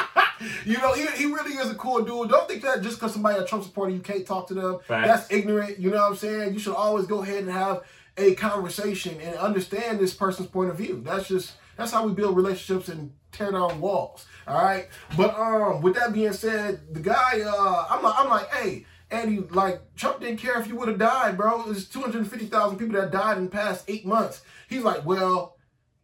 you 0.64 0.76
know, 0.78 0.92
he, 0.92 1.06
he 1.16 1.26
really 1.26 1.52
is 1.56 1.70
a 1.70 1.74
cool 1.76 2.02
dude. 2.02 2.28
Don't 2.30 2.48
think 2.48 2.62
that 2.62 2.82
just 2.82 2.98
because 2.98 3.12
somebody 3.12 3.38
a 3.38 3.44
Trump 3.46 3.64
supporter, 3.64 3.92
you 3.92 4.00
can't 4.00 4.26
talk 4.26 4.48
to 4.48 4.54
them. 4.54 4.78
Facts. 4.86 5.06
That's 5.08 5.30
ignorant. 5.32 5.78
You 5.78 5.90
know 5.90 5.98
what 5.98 6.10
I'm 6.10 6.16
saying? 6.16 6.52
You 6.52 6.58
should 6.58 6.74
always 6.74 7.06
go 7.06 7.22
ahead 7.22 7.38
and 7.44 7.50
have 7.50 7.82
a 8.16 8.34
conversation 8.34 9.20
and 9.20 9.36
understand 9.36 9.98
this 9.98 10.14
person's 10.14 10.48
point 10.48 10.70
of 10.70 10.76
view. 10.76 11.02
That's 11.04 11.28
just 11.28 11.54
that's 11.76 11.92
how 11.92 12.06
we 12.06 12.12
build 12.12 12.36
relationships 12.36 12.88
and 12.88 13.12
tear 13.32 13.52
down 13.52 13.80
walls. 13.80 14.26
All 14.46 14.62
right. 14.62 14.88
But 15.16 15.38
um, 15.38 15.82
with 15.82 15.94
that 15.96 16.12
being 16.12 16.32
said, 16.32 16.80
the 16.94 17.00
guy, 17.00 17.42
uh, 17.46 17.86
I'm 17.90 18.02
like, 18.02 18.14
I'm 18.16 18.28
like, 18.28 18.52
hey. 18.52 18.86
Andy, 19.08 19.38
like 19.38 19.80
Trump 19.94 20.18
didn't 20.18 20.38
care 20.38 20.60
if 20.60 20.66
you 20.66 20.74
would 20.74 20.88
have 20.88 20.98
died, 20.98 21.36
bro. 21.36 21.62
There's 21.62 21.88
250,000 21.88 22.76
people 22.76 23.00
that 23.00 23.12
died 23.12 23.38
in 23.38 23.44
the 23.44 23.50
past 23.50 23.84
eight 23.86 24.04
months. 24.04 24.42
He's 24.68 24.82
like, 24.82 25.06
well, 25.06 25.55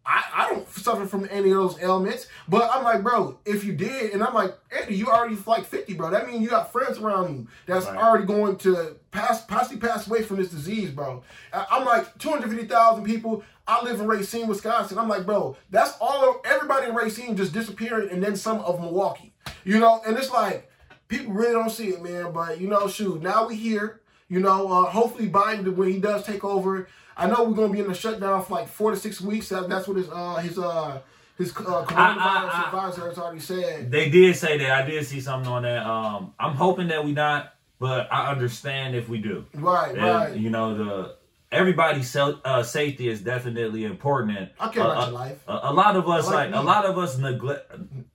I, 0.04 0.24
I 0.34 0.48
don't 0.50 0.68
suffer 0.68 1.06
from 1.06 1.28
any 1.30 1.50
of 1.50 1.56
those 1.56 1.80
ailments. 1.80 2.26
But 2.48 2.68
I'm 2.72 2.82
like, 2.82 3.02
bro, 3.02 3.38
if 3.44 3.62
you 3.64 3.72
did, 3.72 4.12
and 4.12 4.22
I'm 4.22 4.34
like, 4.34 4.52
Andy, 4.76 4.96
you 4.96 5.06
already 5.06 5.36
like 5.46 5.64
50, 5.64 5.94
bro. 5.94 6.10
That 6.10 6.26
means 6.26 6.42
you 6.42 6.48
got 6.48 6.72
friends 6.72 6.98
around 6.98 7.34
you 7.36 7.46
that's 7.66 7.86
Right. 7.86 7.96
already 7.96 8.24
going 8.24 8.56
to 8.58 8.96
pass, 9.12 9.44
possibly 9.44 9.78
pass 9.78 10.08
away 10.08 10.22
from 10.22 10.38
this 10.38 10.50
disease, 10.50 10.90
bro. 10.90 11.22
I'm 11.52 11.84
like, 11.84 12.18
250,000 12.18 13.04
people. 13.04 13.44
I 13.68 13.84
live 13.84 14.00
in 14.00 14.08
Racine, 14.08 14.48
Wisconsin. 14.48 14.98
I'm 14.98 15.08
like, 15.08 15.24
bro, 15.24 15.56
that's 15.70 15.96
all 16.00 16.28
of 16.30 16.36
everybody 16.44 16.88
in 16.88 16.94
Racine 16.96 17.36
just 17.36 17.52
disappearing, 17.52 18.10
and 18.10 18.20
then 18.22 18.34
some 18.34 18.58
of 18.60 18.80
Milwaukee. 18.80 19.32
You 19.64 19.78
know, 19.78 20.02
and 20.04 20.18
it's 20.18 20.32
like, 20.32 20.68
people 21.06 21.32
really 21.32 21.52
don't 21.52 21.70
see 21.70 21.90
it, 21.90 22.02
man. 22.02 22.32
But 22.32 22.60
you 22.60 22.66
know, 22.68 22.88
shoot, 22.88 23.22
now 23.22 23.46
we 23.46 23.54
here. 23.54 24.00
You 24.28 24.40
know, 24.40 24.66
uh, 24.72 24.90
hopefully 24.90 25.28
Biden, 25.28 25.76
when 25.76 25.92
he 25.92 26.00
does 26.00 26.24
take 26.24 26.42
over, 26.42 26.88
I 27.16 27.27
know 27.27 27.44
we're 27.44 27.55
gonna 27.55 27.72
be 27.72 27.81
in 27.81 27.88
the 27.88 27.94
shutdown 27.94 28.44
for 28.44 28.55
like 28.55 28.68
four 28.68 28.90
to 28.90 28.96
six 28.96 29.20
weeks. 29.20 29.48
That's 29.51 29.87
what 29.88 29.96
his 29.96 30.09
uh, 30.11 30.37
his 30.37 30.59
uh, 30.59 31.01
his 31.38 31.51
uh, 31.51 31.85
coronavirus 31.85 31.94
I- 31.96 32.51
I- 32.53 32.64
advisor 32.66 33.09
has 33.09 33.18
already 33.18 33.40
said. 33.40 33.90
They 33.90 34.09
did 34.11 34.37
say 34.37 34.59
that. 34.59 34.70
I 34.70 34.87
did 34.88 35.05
see 35.07 35.20
something 35.20 35.51
on 35.51 35.62
that. 35.62 35.85
Um, 35.87 36.35
I'm 36.38 36.55
hoping 36.55 36.88
that 36.88 37.05
we 37.05 37.12
not, 37.12 37.55
but 37.79 38.12
I 38.12 38.31
understand 38.31 38.94
if 38.94 39.09
we 39.09 39.18
do. 39.18 39.46
Right, 39.55 39.90
And, 39.94 40.03
right. 40.03 40.37
You 40.37 40.51
know 40.51 40.77
the 40.77 41.16
everybody's 41.51 42.09
self, 42.11 42.37
uh, 42.44 42.62
safety 42.62 43.09
is 43.09 43.20
definitely 43.20 43.85
important. 43.85 44.38
And 44.38 44.51
I 44.59 44.68
care 44.68 44.83
uh, 44.85 44.92
about 44.92 45.05
your 45.09 45.12
life. 45.18 45.44
A, 45.48 45.53
a 45.64 45.72
lot 45.72 45.96
of 45.96 46.09
us, 46.09 46.27
Like 46.27 46.51
like, 46.51 46.55
a 46.55 46.64
lot 46.64 46.85
of 46.87 46.96
us 46.98 47.18
neglect, 47.18 47.70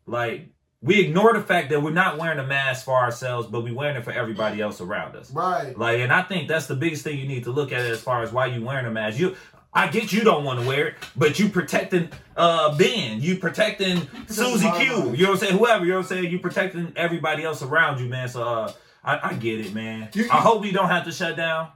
like 0.05 0.49
we 0.81 0.99
ignore 0.99 1.33
the 1.33 1.41
fact 1.41 1.69
that 1.71 1.81
we're 1.81 1.91
not 1.91 2.17
wearing 2.17 2.39
a 2.39 2.45
mask 2.45 2.85
for 2.85 2.95
ourselves, 2.95 3.47
but 3.47 3.63
we're 3.63 3.73
wearing 3.73 3.95
it 3.97 4.03
for 4.03 4.11
everybody 4.11 4.61
else 4.61 4.79
around 4.79 5.15
us. 5.15 5.31
Right. 5.31 5.75
Like, 5.77 5.99
and 5.99 6.13
I 6.13 6.21
think 6.21 6.47
that's 6.47 6.67
the 6.67 6.75
biggest 6.75 7.03
thing 7.03 7.17
you 7.17 7.27
need 7.27 7.45
to 7.45 7.51
look 7.51 7.71
at 7.71 7.81
as 7.81 7.99
far 8.01 8.21
as 8.21 8.31
why 8.31 8.45
you 8.47 8.63
wearing 8.63 8.85
a 8.85 8.91
mask. 8.91 9.17
You, 9.19 9.35
I 9.73 9.87
get 9.87 10.11
you 10.13 10.21
don't 10.23 10.43
want 10.43 10.59
to 10.61 10.67
wear 10.67 10.87
it, 10.89 10.95
but 11.15 11.39
you 11.39 11.49
protecting 11.49 12.09
uh 12.35 12.75
Ben, 12.77 13.21
you 13.21 13.37
protecting 13.37 14.07
Susie 14.27 14.69
Q, 14.77 15.13
you 15.15 15.23
know 15.23 15.31
what 15.31 15.41
I'm 15.41 15.47
saying? 15.47 15.57
Whoever, 15.57 15.85
you 15.85 15.91
know 15.91 15.97
what 15.97 16.03
I'm 16.03 16.09
saying? 16.09 16.31
You 16.31 16.39
protecting 16.39 16.93
everybody 16.95 17.43
else 17.43 17.61
around 17.63 17.99
you, 17.99 18.07
man. 18.07 18.27
So 18.29 18.43
uh, 18.43 18.71
I, 19.03 19.29
I 19.29 19.33
get 19.33 19.65
it, 19.65 19.73
man. 19.73 20.09
You- 20.13 20.27
I 20.31 20.37
hope 20.37 20.61
we 20.61 20.71
don't 20.71 20.89
have 20.89 21.05
to 21.05 21.11
shut 21.11 21.35
down. 21.37 21.69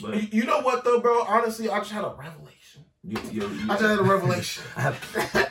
But 0.00 0.32
You- 0.32 0.44
know 0.44 0.60
what 0.60 0.84
though, 0.84 1.00
bro? 1.00 1.22
Honestly, 1.22 1.68
I 1.70 1.78
just 1.78 1.90
had 1.92 2.04
a 2.04 2.08
revelation. 2.10 2.51
You, 3.04 3.18
you, 3.30 3.48
you, 3.48 3.64
I 3.64 3.74
just 3.76 3.82
had 3.82 3.98
a 3.98 4.02
revelation. 4.02 4.62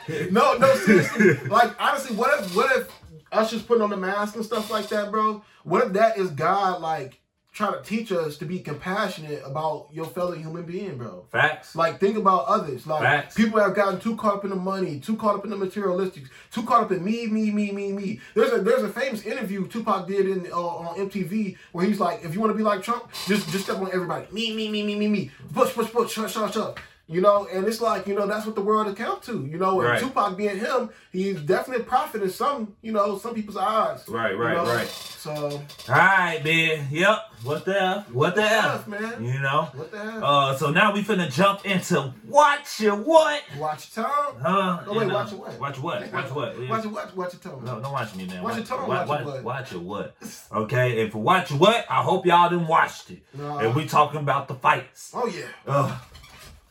No, 0.30 0.56
no, 0.58 0.74
seriously. 0.76 1.34
like 1.48 1.80
honestly, 1.80 2.16
what 2.16 2.40
if 2.40 2.56
what 2.56 2.76
if 2.76 2.88
us 3.30 3.50
just 3.50 3.66
putting 3.68 3.82
on 3.82 3.90
the 3.90 3.96
mask 3.96 4.34
and 4.36 4.44
stuff 4.44 4.70
like 4.70 4.88
that, 4.88 5.10
bro? 5.10 5.44
What 5.64 5.86
if 5.86 5.92
that 5.92 6.18
is 6.18 6.30
God 6.30 6.80
like 6.80 7.20
trying 7.52 7.74
to 7.74 7.82
teach 7.82 8.10
us 8.10 8.38
to 8.38 8.46
be 8.46 8.58
compassionate 8.58 9.42
about 9.44 9.88
your 9.92 10.06
fellow 10.06 10.32
human 10.32 10.64
being, 10.64 10.96
bro? 10.98 11.26
Facts. 11.30 11.76
Like 11.76 12.00
think 12.00 12.16
about 12.16 12.46
others. 12.46 12.86
Like 12.86 13.02
Facts. 13.02 13.34
people 13.34 13.60
have 13.60 13.74
gotten 13.74 14.00
too 14.00 14.16
caught 14.16 14.36
up 14.38 14.44
in 14.44 14.50
the 14.50 14.56
money, 14.56 14.98
too 14.98 15.16
caught 15.16 15.36
up 15.36 15.44
in 15.44 15.50
the 15.50 15.56
materialistics, 15.56 16.28
too 16.50 16.62
caught 16.64 16.84
up 16.84 16.92
in 16.92 17.04
me, 17.04 17.26
me, 17.26 17.50
me, 17.50 17.70
me, 17.70 17.92
me. 17.92 18.20
There's 18.34 18.52
a 18.52 18.60
there's 18.60 18.82
a 18.82 18.88
famous 18.88 19.22
interview 19.24 19.68
Tupac 19.68 20.08
did 20.08 20.28
in 20.28 20.50
uh, 20.50 20.56
on 20.58 20.96
MTV 21.08 21.56
where 21.72 21.84
he's 21.86 22.00
like, 22.00 22.24
if 22.24 22.34
you 22.34 22.40
want 22.40 22.52
to 22.52 22.56
be 22.56 22.64
like 22.64 22.82
Trump, 22.82 23.08
just 23.26 23.48
just 23.50 23.64
step 23.64 23.78
on 23.78 23.88
everybody. 23.92 24.26
Me, 24.32 24.54
me, 24.56 24.68
me, 24.68 24.82
me, 24.82 24.96
me, 24.96 25.08
me. 25.08 25.30
Push, 25.54 25.74
push, 25.74 25.90
push, 25.92 26.10
shut, 26.12 26.30
shut, 26.30 26.52
shut. 26.52 26.78
You 27.08 27.20
know, 27.20 27.46
and 27.52 27.66
it's 27.66 27.80
like, 27.80 28.06
you 28.06 28.14
know, 28.14 28.26
that's 28.26 28.46
what 28.46 28.54
the 28.54 28.62
world 28.62 28.86
account 28.86 29.22
to. 29.24 29.44
You 29.44 29.58
know, 29.58 29.80
and 29.80 29.90
Right. 29.90 30.00
Tupac 30.00 30.36
being 30.36 30.56
him, 30.58 30.88
he's 31.10 31.40
definitely 31.42 31.82
a 31.84 31.86
prophet 31.86 32.22
in 32.22 32.30
some, 32.30 32.74
you 32.80 32.92
know, 32.92 33.18
some 33.18 33.34
people's 33.34 33.56
eyes. 33.56 34.04
Right, 34.08 34.32
you 34.32 34.38
right, 34.38 34.56
know? 34.56 34.64
right. 34.64 34.86
So 34.88 35.32
All 35.34 35.60
right, 35.88 36.42
man. 36.44 36.88
Yep. 36.90 37.18
What 37.42 37.64
the 37.64 37.80
F? 37.82 38.10
What 38.12 38.34
the 38.36 38.42
F? 38.42 38.64
F, 38.64 38.88
man? 38.88 39.24
You 39.24 39.40
know? 39.40 39.68
what 39.74 39.90
the 39.90 39.98
hell? 39.98 40.24
Uh, 40.24 40.56
so 40.56 40.70
now 40.70 40.92
we 40.94 41.02
finna 41.02 41.30
jump 41.30 41.66
into 41.66 42.14
watch 42.28 42.80
your 42.80 42.96
what? 42.96 43.42
watch 43.58 43.90
your 43.96 44.04
tongue. 44.06 44.36
Huh? 44.40 44.80
Oh, 44.86 44.98
wait, 44.98 45.12
watch 45.12 45.32
your 45.32 45.40
what? 45.40 45.60
Watch 45.60 45.78
what? 45.80 46.12
Watch 46.12 46.30
what? 46.30 46.58
Watch 46.68 46.84
your 46.84 46.92
what? 46.92 47.16
Watch 47.16 47.32
your 47.34 47.40
tongue. 47.52 47.64
No, 47.64 47.80
don't 47.80 47.92
watch 47.92 48.14
me, 48.14 48.26
man. 48.26 48.42
Watch 48.42 48.56
your 48.56 48.64
tongue, 48.64 48.88
Watch, 48.88 49.08
watch 49.08 49.20
your 49.20 49.26
watch, 49.26 49.34
what? 49.34 49.44
watch 49.44 49.72
your 49.72 49.80
what? 49.80 50.16
Okay, 50.52 51.02
and 51.02 51.12
for 51.12 51.18
watch 51.18 51.50
your 51.50 51.58
what, 51.58 51.84
I 51.90 52.02
hope 52.02 52.24
y'all 52.26 52.48
done 52.48 52.66
watched 52.66 53.10
it. 53.10 53.22
No. 53.34 53.58
And 53.58 53.74
we 53.74 53.86
talking 53.86 54.20
about 54.20 54.48
the 54.48 54.54
fights. 54.54 55.10
Oh 55.14 55.26
yeah. 55.26 55.44
Uh, 55.66 55.98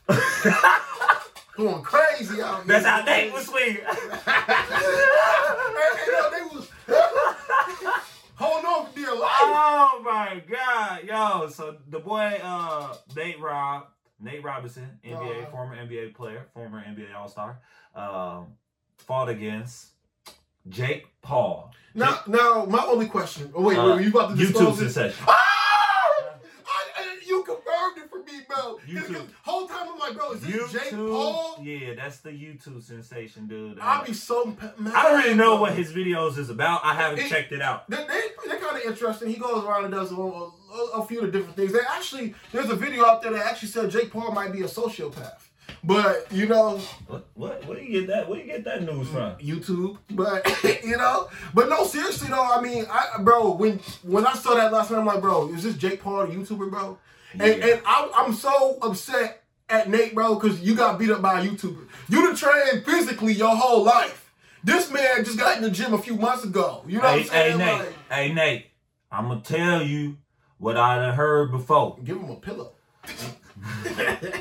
going 1.56 1.82
crazy 1.82 2.40
out 2.42 2.64
here. 2.64 2.64
that's 2.66 2.86
how 2.86 3.02
they 3.04 3.30
was 3.30 3.46
swinging. 3.46 3.78
Hey, 5.74 6.30
they 6.30 6.56
was 6.56 6.68
holding 8.36 8.66
on 8.66 8.86
for 8.86 8.94
dear 8.94 9.14
life. 9.14 9.30
oh 9.40 10.00
my 10.04 10.42
god, 10.48 11.04
yo! 11.04 11.48
So 11.48 11.76
the 11.88 11.98
boy, 11.98 12.40
uh, 12.42 12.94
Nate 13.16 13.40
Rob, 13.40 13.86
Nate 14.20 14.42
Robinson, 14.42 14.98
NBA 15.04 15.46
Uh. 15.46 15.50
former 15.50 15.76
NBA 15.76 16.14
player, 16.14 16.46
former 16.54 16.82
NBA 16.82 17.14
All 17.14 17.28
Star, 17.28 17.58
um, 17.94 18.46
fought 18.98 19.28
against 19.28 19.88
Jake 20.68 21.06
Paul. 21.22 21.72
Now, 21.94 22.20
now, 22.26 22.64
my 22.64 22.84
only 22.86 23.06
question. 23.06 23.52
Oh 23.54 23.62
wait, 23.62 23.78
Uh, 23.78 23.96
wait, 23.96 24.04
you 24.04 24.10
about 24.10 24.30
to 24.30 24.34
YouTube 24.36 24.48
disclose 24.48 24.80
it? 24.80 24.90
sensation. 24.90 25.24
Ah! 25.28 25.38
I, 26.66 26.84
I, 26.96 27.18
you 27.26 27.42
confirmed 27.44 27.98
it 27.98 28.08
for 28.10 28.18
me, 28.20 28.40
bro. 28.48 28.78
YouTube. 28.88 29.26
Whole 30.18 30.34
time 30.34 30.38
I'm 30.38 30.42
like, 30.42 30.42
bro, 30.42 30.58
is 30.62 30.70
this 30.70 30.72
Jake 30.82 30.90
Paul? 30.92 31.58
yeah, 31.62 31.94
that's 31.94 32.18
the 32.18 32.30
YouTube 32.30 32.82
sensation, 32.82 33.46
dude. 33.46 33.78
I'll 33.80 34.04
be 34.04 34.12
so 34.12 34.44
mad. 34.46 34.72
I 34.94 35.02
don't 35.04 35.22
really 35.22 35.34
know 35.34 35.56
what 35.56 35.74
his 35.74 35.92
videos 35.92 36.38
is 36.38 36.50
about. 36.50 36.84
I 36.84 36.94
haven't 36.94 37.20
It- 37.20 37.28
checked 37.28 37.52
it 37.52 37.62
out. 37.62 37.88
They, 37.90 37.96
they, 37.96 38.20
they're 38.46 38.58
kind 38.58 38.76
of 38.76 38.82
interesting. 38.84 39.28
He 39.28 39.36
goes 39.38 39.64
around 39.64 39.84
and 39.84 39.94
does 39.94 40.12
a, 40.12 40.16
a, 40.16 40.50
a 40.94 41.06
few 41.06 41.22
of 41.22 41.32
different 41.32 41.56
things. 41.56 41.72
They 41.72 41.80
actually, 41.90 42.34
there's 42.52 42.70
a 42.70 42.76
video 42.76 43.04
out 43.04 43.22
there 43.22 43.32
that 43.32 43.46
actually 43.46 43.68
said 43.68 43.90
Jake 43.90 44.10
Paul 44.10 44.32
might 44.32 44.52
be 44.52 44.62
a 44.62 44.66
sociopath. 44.66 45.48
But, 45.84 46.30
you 46.30 46.46
know, 46.46 46.78
What? 47.08 47.26
What? 47.34 47.64
Where 47.66 47.76
do 47.78 47.84
you 47.84 48.00
get 48.00 48.08
that? 48.08 48.28
Where 48.28 48.38
do 48.38 48.44
you 48.44 48.52
get 48.52 48.64
that 48.64 48.82
news 48.82 49.08
from? 49.08 49.34
YouTube, 49.36 49.98
but 50.10 50.44
you 50.84 50.96
know, 50.96 51.28
but 51.54 51.68
no, 51.68 51.84
seriously 51.84 52.28
though. 52.28 52.42
I 52.44 52.60
mean, 52.60 52.84
I 52.90 53.20
bro, 53.20 53.52
when 53.52 53.78
when 54.02 54.24
I 54.26 54.34
saw 54.34 54.54
that 54.54 54.72
last 54.72 54.90
night, 54.90 54.98
I'm 54.98 55.06
like, 55.06 55.20
bro, 55.20 55.48
is 55.52 55.62
this 55.64 55.74
Jake 55.76 56.00
Paul, 56.02 56.22
a 56.22 56.26
YouTuber, 56.28 56.70
bro? 56.70 56.98
And 57.32 57.42
Yeah. 57.42 57.66
and 57.66 57.82
I, 57.86 58.10
I'm 58.14 58.32
so 58.32 58.78
upset 58.82 59.41
at 59.72 59.88
Nate, 59.88 60.14
bro, 60.14 60.34
because 60.36 60.60
you 60.60 60.74
got 60.74 60.98
beat 60.98 61.10
up 61.10 61.22
by 61.22 61.40
a 61.40 61.44
YouTuber. 61.48 61.86
You 62.08 62.22
done 62.26 62.36
trained 62.36 62.84
physically 62.84 63.32
your 63.32 63.54
whole 63.56 63.82
life. 63.82 64.30
This 64.62 64.90
man 64.92 65.24
just 65.24 65.38
got 65.38 65.56
in 65.56 65.62
the 65.62 65.70
gym 65.70 65.92
a 65.94 65.98
few 65.98 66.16
months 66.16 66.44
ago. 66.44 66.82
You 66.86 66.98
know 66.98 67.08
Hey, 67.08 67.18
what 67.18 67.20
I'm 67.22 67.26
saying? 67.28 67.58
hey, 67.58 67.64
Nate. 67.64 67.78
Like, 67.78 67.94
Hey, 68.10 68.32
Nate. 68.32 68.66
I'm 69.10 69.28
gonna 69.28 69.40
tell 69.40 69.82
you 69.82 70.16
what 70.58 70.76
I 70.76 70.96
done 70.96 71.14
heard 71.14 71.50
before. 71.50 71.98
give 72.04 72.16
him 72.18 72.30
a 72.30 72.36
pillow. 72.36 72.72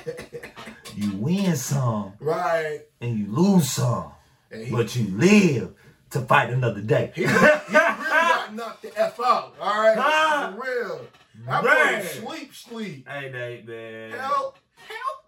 You 0.95 1.11
win 1.15 1.55
some 1.55 2.13
Right. 2.19 2.81
and 2.99 3.17
you 3.17 3.27
lose 3.27 3.69
some, 3.71 4.11
he, 4.53 4.69
but 4.71 4.93
you 4.95 5.07
live 5.17 5.73
to 6.11 6.19
fight 6.21 6.49
another 6.49 6.81
day. 6.81 7.11
he, 7.15 7.21
he 7.21 7.27
really 7.27 7.39
got 7.71 8.53
knocked 8.53 8.81
the 8.81 8.99
F 8.99 9.17
out. 9.21 9.55
All 9.59 9.81
right? 9.81 9.97
Huh? 9.97 10.51
For 10.51 10.61
real. 10.61 11.01
That 11.47 11.63
Man. 11.63 12.01
boy 12.01 12.07
sleep, 12.07 12.53
sleep. 12.53 13.07
Hey, 13.09 13.31
Nate, 13.31 13.65
man. 13.67 14.11
Help. 14.11 14.57
Help. 14.87 15.20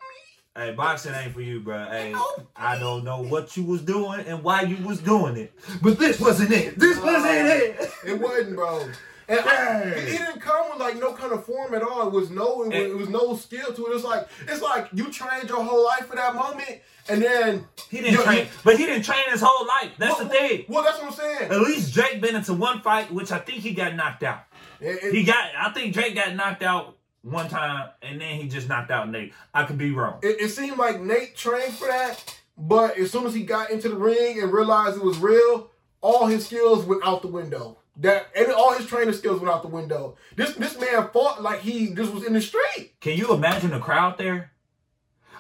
Hey, 0.56 0.72
boxing 0.74 1.14
ain't 1.16 1.34
for 1.34 1.42
you, 1.42 1.62
bro. 1.62 1.86
Hey, 1.86 2.12
Help 2.12 2.48
I 2.56 2.78
don't 2.78 3.04
know 3.04 3.24
what 3.24 3.58
you 3.58 3.64
was 3.64 3.82
doing 3.82 4.20
and 4.28 4.44
why 4.44 4.62
you 4.62 4.78
was 4.86 5.00
doing 5.00 5.36
it, 5.36 5.52
but 5.82 5.98
this 5.98 6.20
wasn't 6.20 6.52
it. 6.52 6.78
This 6.78 7.00
wasn't 7.00 7.48
it. 7.48 7.92
It 8.06 8.22
wasn't, 8.22 8.56
bro. 8.56 8.88
And 9.28 9.40
I, 9.40 9.44
Dang. 9.46 10.06
he 10.06 10.18
didn't 10.18 10.42
come 10.42 10.70
with 10.70 10.80
like 10.80 10.98
no 10.98 11.14
kind 11.14 11.32
of 11.32 11.44
form 11.46 11.74
at 11.74 11.82
all. 11.82 12.08
It 12.08 12.14
was 12.14 12.30
no, 12.30 12.64
it 12.64 12.68
was, 12.68 12.76
it 12.92 12.96
was 12.98 13.10
no 13.10 13.36
skill 13.36 13.74
to 13.74 13.86
it. 13.88 13.96
It's 13.96 14.04
like 14.04 14.28
it's 14.48 14.62
like 14.62 14.90
you 14.94 15.10
trained 15.12 15.50
your 15.50 15.64
whole 15.64 15.84
life 15.86 16.06
for 16.08 16.16
that 16.18 16.36
moment, 16.36 16.82
and 17.10 17.22
then 17.24 17.66
He 17.90 18.02
didn't 18.02 18.14
you- 18.20 18.24
train, 18.24 18.48
but 18.64 18.78
he 18.78 18.86
didn't 18.86 19.04
train 19.04 19.24
his 19.32 19.42
whole 19.44 19.66
life. 19.66 19.92
That's 19.98 20.20
well, 20.20 20.28
the 20.28 20.34
thing. 20.36 20.66
Well, 20.68 20.84
that's 20.84 21.00
what 21.00 21.08
I'm 21.08 21.14
saying. 21.14 21.52
At 21.52 21.62
least 21.62 21.94
Jake 21.94 22.22
been 22.22 22.36
into 22.36 22.54
one 22.54 22.82
fight, 22.82 23.12
which 23.12 23.32
I 23.32 23.40
think 23.40 23.60
he 23.64 23.74
got 23.74 23.96
knocked 23.96 24.22
out. 24.24 24.44
It- 24.80 25.02
it- 25.04 25.14
He 25.16 25.24
got, 25.24 25.50
I 25.58 25.72
think 25.72 25.96
Jake 25.96 26.14
got 26.14 26.36
knocked 26.36 26.62
out 26.62 26.98
one 27.24 27.50
time, 27.50 27.90
and 28.02 28.22
then 28.22 28.40
he 28.40 28.48
just 28.48 28.68
knocked 28.68 28.92
out 28.92 29.10
Nate. 29.10 29.34
I 29.54 29.64
could 29.64 29.78
be 29.78 29.92
wrong. 29.92 30.20
it, 30.22 30.40
it 30.42 30.50
seemed 30.50 30.78
like 30.78 31.02
Nate 31.02 31.36
trained 31.36 31.74
for 31.74 31.88
that, 31.88 32.40
but 32.58 32.98
as 32.98 33.12
soon 33.12 33.26
as 33.26 33.34
he 33.34 33.44
got 33.44 33.72
into 33.72 33.90
the 33.90 33.96
ring 33.96 34.42
and 34.42 34.52
realized 34.54 34.98
it 34.98 35.04
was 35.04 35.18
real, 35.18 35.72
all 36.02 36.28
his 36.28 36.46
skills 36.46 36.86
went 36.86 37.02
out 37.06 37.22
the 37.22 37.28
window. 37.30 37.78
That 37.98 38.28
and 38.36 38.52
all 38.52 38.74
his 38.74 38.88
training 38.88 39.14
skills 39.14 39.40
went 39.40 39.54
out 39.54 39.62
the 39.62 39.68
window. 39.68 40.18
This 40.36 40.56
this 40.56 40.80
man 40.80 41.10
fought 41.14 41.44
like 41.44 41.60
he 41.62 41.94
just 41.94 42.12
was 42.12 42.26
in 42.26 42.34
the 42.34 42.42
street. 42.42 42.94
Can 43.00 43.18
you 43.18 43.32
imagine 43.34 43.70
the 43.70 43.80
crowd 43.80 44.18
there? 44.18 44.52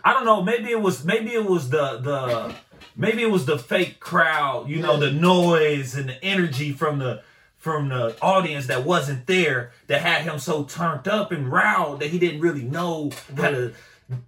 I 0.03 0.13
don't 0.13 0.25
know. 0.25 0.43
Maybe 0.43 0.69
it 0.69 0.79
was. 0.79 1.03
Maybe 1.03 1.31
it 1.33 1.45
was 1.45 1.69
the 1.69 1.97
the. 1.97 2.55
Maybe 2.95 3.23
it 3.23 3.31
was 3.31 3.45
the 3.45 3.57
fake 3.57 3.99
crowd. 3.99 4.69
You 4.69 4.81
know, 4.81 4.97
the 4.97 5.11
noise 5.11 5.95
and 5.95 6.09
the 6.09 6.23
energy 6.23 6.71
from 6.73 6.99
the 6.99 7.23
from 7.63 7.87
the 7.87 8.13
audience 8.21 8.67
that 8.67 8.83
wasn't 8.83 9.25
there 9.25 9.71
that 9.87 10.01
had 10.01 10.23
him 10.23 10.37
so 10.37 10.65
turned 10.65 11.07
up 11.07 11.31
and 11.31 11.49
riled 11.49 12.01
that 12.01 12.09
he 12.09 12.19
didn't 12.19 12.41
really 12.41 12.63
know 12.63 13.09
how 13.37 13.49
to 13.51 13.73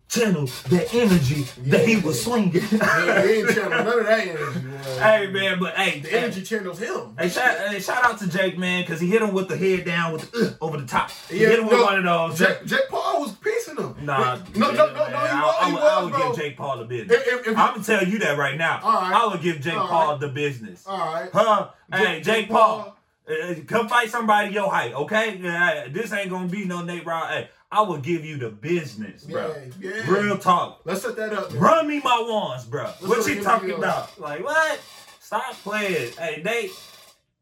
channel 0.07 0.45
the 0.69 0.87
energy 0.93 1.41
that 1.69 1.85
he 1.85 1.97
was 1.97 2.23
swinging. 2.23 2.53
Yeah, 2.71 3.21
he 3.27 3.33
ain't 3.33 3.49
channel 3.49 3.69
none 3.83 3.99
of 3.99 4.05
that 4.05 4.25
energy. 4.25 4.59
Man. 4.61 4.83
hey 5.01 5.27
man, 5.27 5.59
but 5.59 5.75
hey, 5.75 5.99
The 5.99 6.07
hey, 6.07 6.17
energy 6.19 6.43
channels 6.43 6.79
him. 6.79 7.13
Hey, 7.19 7.27
shout, 7.27 7.57
hey, 7.69 7.79
shout 7.81 8.05
out 8.05 8.17
to 8.19 8.27
Jake, 8.29 8.57
man, 8.57 8.83
because 8.83 9.01
he 9.01 9.09
hit 9.09 9.21
him 9.21 9.33
with 9.33 9.49
the 9.49 9.57
head 9.57 9.83
down 9.83 10.13
with 10.13 10.31
the, 10.31 10.55
uh, 10.59 10.65
over 10.65 10.77
the 10.77 10.87
top. 10.87 11.11
He 11.29 11.41
Yeah, 11.43 11.49
hit 11.49 11.59
him 11.59 11.67
with 11.67 11.81
one 11.81 11.97
of 11.97 12.03
those. 12.05 12.39
Jake, 12.39 12.65
Jake 12.65 12.87
Paul 12.89 13.19
was 13.21 13.33
piecing 13.33 13.75
him. 13.75 13.95
Nah, 14.01 14.37
no, 14.55 14.71
no, 14.71 14.71
no, 14.71 14.93
no, 14.93 14.93
man, 14.93 15.11
he 15.11 15.15
I, 15.17 15.41
was, 15.43 15.55
I 15.59 15.65
he 15.67 15.73
would, 15.73 15.83
I 15.83 15.95
was, 15.97 16.03
would 16.05 16.13
bro. 16.17 16.27
give 16.31 16.39
Jake 16.41 16.57
Paul 16.57 16.77
the 16.77 16.85
business. 16.85 17.17
If- 17.17 17.27
if- 17.27 17.47
if- 17.49 17.57
I'm 17.57 17.73
gonna 17.73 17.83
tell 17.83 18.07
you 18.07 18.17
that 18.19 18.37
right 18.37 18.57
now. 18.57 18.79
All 18.81 18.93
right. 19.01 19.13
I 19.13 19.27
would 19.27 19.41
give 19.41 19.59
Jake 19.59 19.73
All 19.75 19.87
Paul 19.89 20.11
right. 20.13 20.19
the 20.21 20.29
business. 20.29 20.83
All 20.87 20.97
right. 21.13 21.29
Huh? 21.33 21.67
Jake- 21.91 21.99
hey, 22.07 22.13
Jake, 22.15 22.23
Jake 22.23 22.49
Paul, 22.49 22.97
uh, 23.29 23.55
come 23.67 23.87
fight 23.87 24.09
somebody 24.09 24.53
your 24.53 24.69
height, 24.69 24.93
okay? 24.93 25.37
Yeah, 25.41 25.87
this 25.89 26.11
ain't 26.13 26.29
gonna 26.29 26.47
be 26.47 26.65
no 26.65 26.81
Nate 26.83 27.03
Brown. 27.03 27.27
Hey, 27.29 27.49
I 27.71 27.81
will 27.81 27.97
give 27.97 28.23
you 28.23 28.37
the 28.37 28.49
business, 28.49 29.23
bro. 29.25 29.55
Yeah, 29.81 29.91
yeah. 30.05 30.09
Real 30.11 30.37
talk. 30.37 30.81
Let's 30.85 31.01
set 31.01 31.15
that 31.17 31.33
up. 31.33 31.51
man. 31.51 31.61
Run 31.61 31.87
me 31.87 31.99
my 32.03 32.23
ones, 32.27 32.65
bro. 32.65 32.85
what 33.01 33.19
go 33.19 33.27
you 33.27 33.41
talking 33.43 33.71
about? 33.71 34.19
Like 34.19 34.43
what? 34.43 34.79
Stop 35.19 35.53
playing. 35.55 36.11
Hey, 36.17 36.41
Nate. 36.45 36.71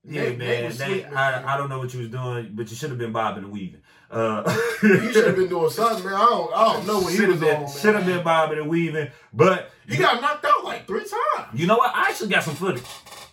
Yeah, 0.06 0.22
Nate- 0.24 0.38
Nate 0.38 0.38
man. 0.40 0.64
Nate, 0.64 0.74
sweet, 0.74 1.04
man. 1.04 1.14
I, 1.18 1.54
I 1.54 1.58
don't 1.58 1.70
know 1.70 1.80
what 1.80 1.94
you 1.94 2.00
was 2.02 2.10
doing, 2.10 2.52
but 2.54 2.70
you 2.70 2.76
should 2.76 2.90
have 2.90 3.00
been 3.00 3.12
bobbing 3.12 3.44
and 3.44 3.54
weaving. 3.54 3.82
Uh, 4.12 4.44
He 4.82 5.12
should 5.14 5.26
have 5.28 5.36
been 5.36 5.48
doing 5.50 5.70
something, 5.70 6.06
man. 6.06 6.14
I 6.14 6.26
don't, 6.26 6.54
I 6.54 6.74
don't 6.74 6.88
know 6.88 7.00
what 7.00 7.14
he 7.14 7.26
was 7.26 7.40
been, 7.40 7.56
on, 7.64 7.72
should 7.72 7.96
have 7.96 8.06
been 8.06 8.24
bobbing 8.24 8.60
and 8.60 8.70
weaving. 8.70 9.10
But 9.34 9.72
He 9.88 9.98
got 9.98 10.22
knocked 10.22 10.46
out 10.46 10.64
like 10.64 10.86
three 10.88 11.02
times. 11.06 11.48
you 11.60 11.68
know 11.68 11.78
what? 11.78 11.96
I 11.96 12.10
actually 12.10 12.30
got 12.30 12.44
some 12.44 12.56
footage. 12.56 12.84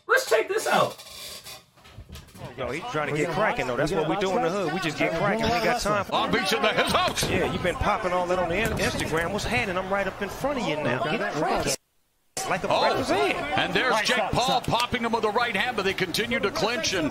Let's 0.08 0.28
check 0.28 0.48
this 0.48 0.66
out. 0.66 0.96
Yo, 2.60 2.70
he 2.70 2.80
trying 2.92 3.08
to 3.10 3.16
get 3.16 3.30
cracking 3.30 3.66
though. 3.66 3.76
That's 3.76 3.90
what 3.90 4.06
we 4.06 4.16
do 4.16 4.36
in 4.36 4.42
the 4.42 4.50
hood. 4.50 4.74
We 4.74 4.80
just 4.80 4.98
get 4.98 5.14
cracking. 5.14 5.46
We 5.46 5.50
ain't 5.50 5.64
got 5.64 5.80
time 5.80 6.04
for 6.04 6.12
Long 6.12 6.30
Beach 6.30 6.52
in 6.52 6.60
the 6.60 6.68
his 6.68 6.92
house. 6.92 7.26
Yeah, 7.30 7.50
you've 7.50 7.62
been 7.62 7.74
popping 7.74 8.12
all 8.12 8.26
that 8.26 8.38
on 8.38 8.50
the 8.50 8.56
Instagram. 8.56 9.32
What's 9.32 9.46
happening? 9.46 9.78
I'm 9.78 9.90
right 9.90 10.06
up 10.06 10.20
in 10.20 10.28
front 10.28 10.60
of 10.60 10.68
you 10.68 10.76
now. 10.76 11.02
Get 11.04 11.32
cracking. 11.32 11.72
Like 12.50 12.62
a 12.64 12.68
Oh, 12.68 12.80
breakfast 12.80 13.12
and 13.12 13.72
there's 13.72 13.98
Jake 14.02 14.30
Paul 14.32 14.60
popping 14.60 15.04
him 15.04 15.12
with 15.12 15.22
the 15.22 15.30
right 15.30 15.56
hand, 15.56 15.74
but 15.74 15.86
they 15.86 15.94
continue 15.94 16.38
to 16.38 16.50
clinch 16.50 16.92
and 16.92 17.10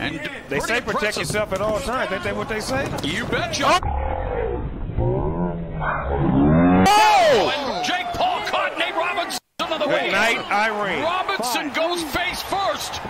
and 0.00 0.16
They 0.48 0.58
pretty 0.58 0.60
say 0.66 0.80
protect 0.80 0.86
impressive. 0.86 1.22
yourself 1.22 1.52
at 1.52 1.60
all 1.60 1.78
times. 1.78 2.10
Ain't 2.10 2.24
that 2.24 2.34
what 2.34 2.48
they 2.48 2.58
say? 2.60 2.84
You 3.04 3.26
betcha. 3.26 3.78
Oh! 6.90 7.52
And 7.54 7.84
Jake 7.86 8.06
Paul 8.14 8.40
caught 8.46 8.76
Nate 8.76 8.96
Robinson 8.96 9.38
on 9.60 9.70
the 9.70 9.76
way. 9.76 9.77
Good 9.88 10.12
night, 10.12 10.50
Irene. 10.50 11.02
Robinson 11.02 11.70
goes 11.70 12.02
face 12.02 12.42
first. 12.42 13.00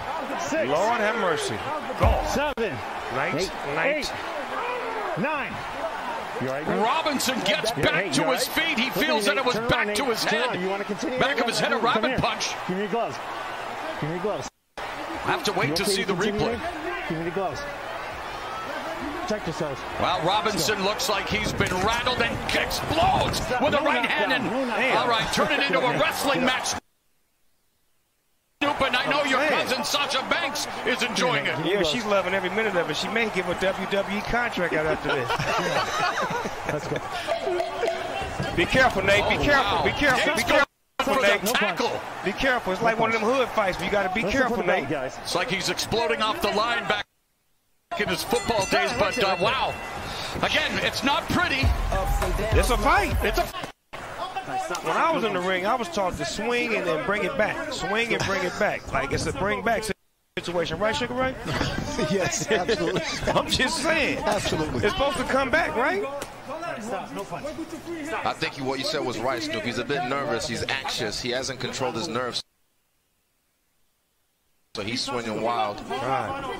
Lord 0.52 1.00
have 1.00 1.16
mercy. 1.16 1.56
Go. 2.00 2.22
Seven, 2.28 2.76
Night, 3.14 3.34
eight, 3.34 3.52
night. 3.74 3.96
eight, 3.96 4.12
nine. 5.20 5.52
You 6.40 6.48
all 6.48 6.54
right, 6.54 6.64
Greg? 6.64 6.78
Robinson 6.78 7.34
gets 7.40 7.70
Yeah, 7.76 7.82
back 7.82 8.04
hey, 8.04 8.10
to 8.12 8.22
his 8.32 8.48
right? 8.48 8.66
feet. 8.66 8.78
He 8.78 8.84
Look 8.86 8.94
feels 8.94 9.24
that 9.26 9.36
it 9.38 9.44
was 9.44 9.54
Turn 9.56 9.68
back 9.68 9.94
to 9.96 10.04
his 10.04 10.24
Turn 10.24 10.40
head. 10.50 10.60
You 10.60 10.68
want 10.68 10.80
to 10.82 10.86
continue? 10.86 11.18
Back 11.18 11.40
of 11.40 11.46
his 11.46 11.58
head, 11.58 11.72
a 11.72 11.76
Come 11.76 11.84
rabbit 11.84 12.20
punch. 12.20 12.50
Give 12.68 12.76
me 12.76 12.82
your 12.84 12.92
gloves. 12.92 13.16
Give 14.00 14.08
me 14.10 14.14
your 14.16 14.22
gloves. 14.22 14.48
Have 14.76 15.42
to 15.44 15.52
wait 15.52 15.70
You 15.70 15.74
to 15.76 15.82
okay 15.82 15.92
see 15.92 16.04
the 16.04 16.14
replay. 16.14 16.52
Nate? 16.52 17.08
Give 17.08 17.18
me 17.18 17.24
the 17.24 17.30
gloves. 17.32 17.60
Check 19.28 19.46
yourselves. 19.46 19.78
Well, 20.00 20.24
Robinson 20.26 20.82
looks 20.84 21.10
like 21.10 21.28
he's 21.28 21.52
been 21.52 21.74
rattled 21.84 22.22
and 22.22 22.34
explodes 22.56 23.40
with 23.60 23.74
a 23.74 23.82
right 23.84 24.06
hand. 24.06 24.32
And 24.32 24.44
knockdown, 24.44 24.62
no 24.62 24.64
knockdown. 24.68 24.96
all 24.96 25.08
right, 25.08 25.32
turn 25.34 25.52
it 25.52 25.66
into 25.66 25.78
a 25.80 25.98
wrestling 25.98 26.44
match. 26.46 26.68
Stupid, 28.62 28.94
I 28.94 29.06
know 29.10 29.24
your 29.24 29.46
cousin 29.48 29.84
Sasha 29.84 30.20
Banks 30.30 30.66
is 30.86 31.02
enjoying 31.02 31.44
it. 31.44 31.54
Yeah, 31.66 31.82
she's 31.82 32.06
loving 32.06 32.32
every 32.32 32.48
minute 32.50 32.74
of 32.74 32.88
it. 32.88 32.96
She 32.96 33.08
may 33.08 33.28
give 33.34 33.46
a 33.50 33.54
WWE 33.56 34.24
contract 34.24 34.72
out 34.72 34.86
after 34.86 35.14
this. 35.14 35.28
Let's 36.72 36.88
go. 36.88 38.56
Be 38.56 38.64
careful, 38.64 39.02
Nate. 39.02 39.28
Be 39.28 39.44
careful. 39.44 39.84
Be 39.84 39.90
careful. 39.92 40.34
Be 40.36 40.42
careful, 40.42 40.66
For 41.04 41.14
the 41.20 41.28
Nate. 41.28 41.44
tackle. 41.44 42.00
Be 42.24 42.32
careful. 42.32 42.72
It's 42.72 42.82
like 42.82 42.98
one 42.98 43.14
of 43.14 43.20
them 43.20 43.30
hood 43.30 43.48
fights, 43.50 43.76
but 43.76 43.84
you 43.84 43.92
got 43.92 44.08
to 44.08 44.14
be 44.14 44.22
careful, 44.22 44.56
go 44.56 44.56
for 44.56 44.62
the 44.62 44.66
belt, 44.66 44.80
Nate. 44.80 44.90
guys. 44.90 45.18
It's 45.22 45.34
like 45.34 45.50
he's 45.50 45.68
exploding 45.68 46.22
off 46.22 46.40
the 46.40 46.50
line 46.52 46.88
back 46.88 47.04
in 48.00 48.08
his 48.08 48.22
football 48.22 48.64
days, 48.66 48.92
but 48.98 49.18
uh, 49.22 49.37
wow. 49.40 49.74
Again, 50.42 50.70
it's 50.84 51.02
not 51.02 51.28
pretty. 51.30 51.62
It's 52.58 52.70
a 52.70 52.76
fight. 52.78 53.16
It's 53.22 53.38
a 53.38 53.44
When 54.87 54.96
I 54.96 55.11
was 55.11 55.24
in 55.24 55.32
the 55.32 55.40
ring, 55.40 55.66
I 55.66 55.74
was 55.74 55.88
taught 55.88 56.16
to 56.16 56.24
swing 56.24 56.74
and 56.76 56.87
then 56.87 57.04
bring 57.06 57.24
it 57.24 57.37
back. 57.37 57.72
Swing 57.72 58.14
and 58.14 58.24
bring 58.24 58.44
it 58.44 58.56
back. 58.58 58.92
Like 58.92 59.12
it's 59.12 59.26
a 59.26 59.32
bring 59.32 59.62
back 59.62 59.82
situation, 60.38 60.78
right, 60.78 60.94
Sugar 60.94 61.14
Ray? 61.14 61.34
Yes, 62.12 62.48
absolutely. 62.52 63.02
I'm 63.32 63.48
just 63.50 63.82
saying. 63.82 64.18
Absolutely. 64.18 64.84
It's 64.84 64.92
supposed 64.94 65.16
to 65.16 65.24
come 65.24 65.50
back, 65.50 65.74
right? 65.74 66.04
I 68.24 68.32
think 68.37 68.56
you- 68.56 68.62
what 68.62 68.78
you 68.78 68.84
said 68.84 69.04
was 69.04 69.18
right, 69.18 69.42
Snoop. 69.42 69.64
He's 69.64 69.78
a 69.78 69.84
bit 69.84 70.04
nervous. 70.08 70.46
He's 70.46 70.62
anxious. 70.64 71.20
He 71.20 71.30
hasn't 71.30 71.58
controlled 71.58 71.96
his 71.96 72.06
nerves. 72.06 72.40
So 74.78 74.84
he's 74.84 75.00
swinging 75.00 75.42
wild. 75.42 75.80
Right. 75.90 76.54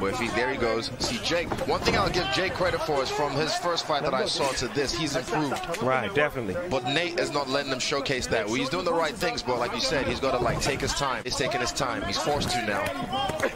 But 0.00 0.14
if 0.14 0.18
he, 0.18 0.28
there 0.28 0.50
he 0.50 0.56
goes. 0.56 0.90
See, 0.98 1.18
Jake, 1.22 1.50
one 1.68 1.78
thing 1.80 1.94
I'll 1.94 2.08
give 2.08 2.26
Jake 2.32 2.54
credit 2.54 2.80
for 2.80 3.02
is 3.02 3.10
from 3.10 3.32
his 3.34 3.54
first 3.56 3.86
fight 3.86 4.02
that 4.04 4.14
I 4.14 4.24
saw 4.24 4.48
to 4.52 4.68
this, 4.68 4.94
he's 4.94 5.14
improved. 5.14 5.82
Right, 5.82 6.12
definitely. 6.14 6.56
But 6.70 6.84
Nate 6.84 7.20
is 7.20 7.34
not 7.34 7.50
letting 7.50 7.70
him 7.70 7.80
showcase 7.80 8.26
that. 8.28 8.46
Well, 8.46 8.54
he's 8.54 8.70
doing 8.70 8.86
the 8.86 8.94
right 8.94 9.14
things, 9.14 9.42
but 9.42 9.58
like 9.58 9.74
you 9.74 9.80
said, 9.82 10.06
he's 10.06 10.20
got 10.20 10.30
to 10.30 10.42
like 10.42 10.62
take 10.62 10.80
his 10.80 10.94
time. 10.94 11.22
He's 11.22 11.36
taking 11.36 11.60
his 11.60 11.70
time. 11.70 12.02
He's 12.04 12.16
forced 12.16 12.48
to 12.52 12.66
now. 12.66 13.50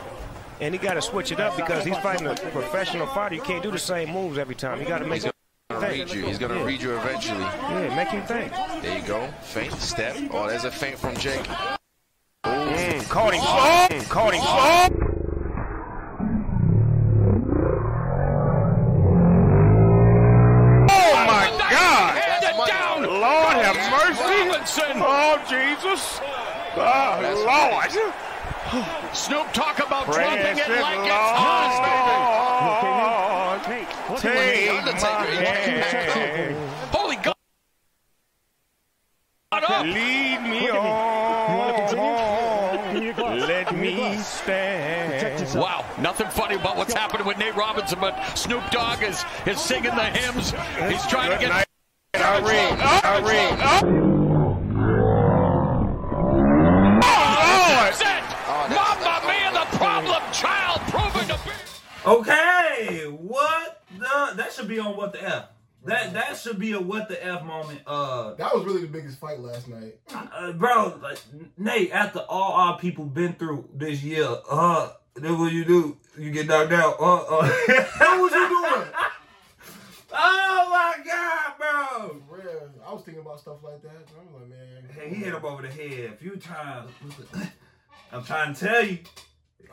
And 0.60 0.74
he 0.74 0.78
got 0.78 0.94
to 0.94 1.00
switch 1.00 1.32
it 1.32 1.40
up 1.40 1.56
because 1.56 1.82
he's 1.82 1.96
fighting 2.00 2.26
a 2.26 2.34
professional 2.34 3.06
fighter. 3.06 3.36
You 3.36 3.40
can't 3.40 3.62
do 3.62 3.70
the 3.70 3.78
same 3.78 4.10
moves 4.10 4.36
every 4.36 4.54
time. 4.54 4.82
You 4.82 4.86
got 4.86 4.98
to 4.98 5.06
make 5.06 5.22
He's 5.22 5.24
it 5.24 5.34
gonna 5.70 5.88
read 5.88 6.12
you. 6.12 6.26
He's 6.26 6.38
gonna 6.38 6.62
read 6.62 6.82
you 6.82 6.94
eventually. 6.94 7.40
Yeah, 7.40 7.96
make 7.96 8.08
him 8.08 8.26
think. 8.26 8.52
There 8.82 8.98
you 8.98 9.06
go. 9.06 9.26
Feint, 9.40 9.72
step. 9.72 10.14
Oh, 10.30 10.46
there's 10.46 10.64
a 10.64 10.70
feint 10.70 10.98
from 10.98 11.16
Jake. 11.16 11.48
Mm, 12.44 13.08
caught 13.08 13.34
him. 13.34 13.40
Mm, 13.42 14.08
caught 14.10 14.34
him. 14.34 14.42
Oh 20.90 21.14
my 21.26 21.46
God! 21.70 22.68
down. 22.68 23.02
Lord 23.02 23.56
have 23.64 23.76
mercy! 23.90 24.48
Robinson. 24.48 24.96
Oh 24.96 25.38
Jesus! 25.48 26.20
Oh 26.76 27.20
Lord! 27.46 27.90
Snoop 29.14 29.52
talk 29.52 29.78
about 29.78 30.06
Precious 30.06 30.66
dropping 30.66 30.74
it 30.74 30.82
like 30.82 30.98
it's 31.00 31.14
hot, 31.14 31.72
Lord, 33.48 33.68
Nate, 33.68 33.88
look 34.10 34.24
at 34.24 34.32
take. 34.34 34.68
Undertaker, 34.70 35.06
my 35.06 35.24
he 35.24 35.74
wants 35.76 35.90
to 35.90 35.96
hand. 35.96 36.56
Holy 36.92 37.16
God. 37.16 37.34
Lead 39.86 39.94
me 39.94 39.94
Look 39.94 40.02
at 40.10 40.42
me. 40.44 40.66
You 40.66 40.72
wanna 40.74 40.88
on. 40.90 41.13
Stand. 44.44 45.58
Wow, 45.58 45.84
nothing 45.98 46.28
funny 46.28 46.56
about 46.56 46.76
what's 46.76 46.92
happening 46.92 47.26
with 47.26 47.38
Nate 47.38 47.56
Robinson, 47.56 47.98
but 48.00 48.36
Snoop 48.36 48.62
Dogg 48.70 49.02
is, 49.02 49.24
is 49.46 49.60
singing 49.60 49.94
the 49.94 50.04
hymns. 50.04 50.50
He's 50.90 51.06
trying 51.06 51.30
to 51.30 51.38
get. 51.38 51.66
Irene, 52.14 52.80
Irene. 53.04 53.58
Oh, 57.02 57.68
that's 57.80 58.00
it! 58.00 58.24
Mamma 58.70 59.20
mia, 59.26 59.50
the 59.52 59.66
problem 59.76 60.22
child 60.32 60.80
proving 60.88 61.28
to 61.28 61.38
be. 61.44 61.50
Okay, 62.06 63.04
what 63.08 63.82
the? 63.98 64.34
That 64.36 64.52
should 64.52 64.68
be 64.68 64.78
on 64.78 64.96
what 64.96 65.12
the 65.12 65.22
f. 65.22 65.48
That 65.84 66.14
that 66.14 66.36
should 66.36 66.58
be 66.58 66.72
a 66.72 66.80
what 66.80 67.08
the 67.08 67.22
f 67.24 67.44
moment. 67.44 67.80
Uh, 67.86 68.34
That 68.34 68.54
was 68.54 68.64
really 68.64 68.82
the 68.82 68.88
biggest 68.88 69.18
fight 69.18 69.40
last 69.40 69.68
night. 69.68 69.96
uh 70.14 70.52
bro, 70.52 70.98
like 71.02 71.18
Nate. 71.58 71.92
After 71.92 72.20
all 72.20 72.52
our 72.52 72.78
people 72.78 73.04
been 73.04 73.34
through 73.34 73.68
this 73.74 74.02
year, 74.02 74.26
uh, 74.50 74.92
then 75.14 75.38
what 75.38 75.52
you 75.52 75.64
do? 75.64 75.96
You 76.18 76.30
get 76.30 76.46
knocked 76.46 76.72
out. 76.72 76.96
Uh, 76.98 77.14
uh. 77.16 77.48
What 77.98 78.20
was 78.20 78.32
you 78.32 78.48
doing? 78.48 78.88
oh 80.12 80.68
my 80.70 80.94
god, 81.04 81.52
bro. 81.58 82.20
Real. 82.30 82.70
I 82.86 82.92
was 82.92 83.02
thinking 83.02 83.22
about 83.22 83.40
stuff 83.40 83.58
like 83.62 83.82
that. 83.82 83.90
I'm 84.18 84.34
like, 84.34 84.48
man. 84.48 84.88
Hey, 84.94 85.08
he 85.10 85.16
hit 85.16 85.34
him 85.34 85.44
over 85.44 85.62
the 85.62 85.68
head 85.68 86.12
a 86.12 86.16
few 86.16 86.36
times. 86.36 86.90
I'm 88.12 88.24
trying 88.24 88.54
to 88.54 88.60
tell 88.66 88.84
you, 88.86 88.98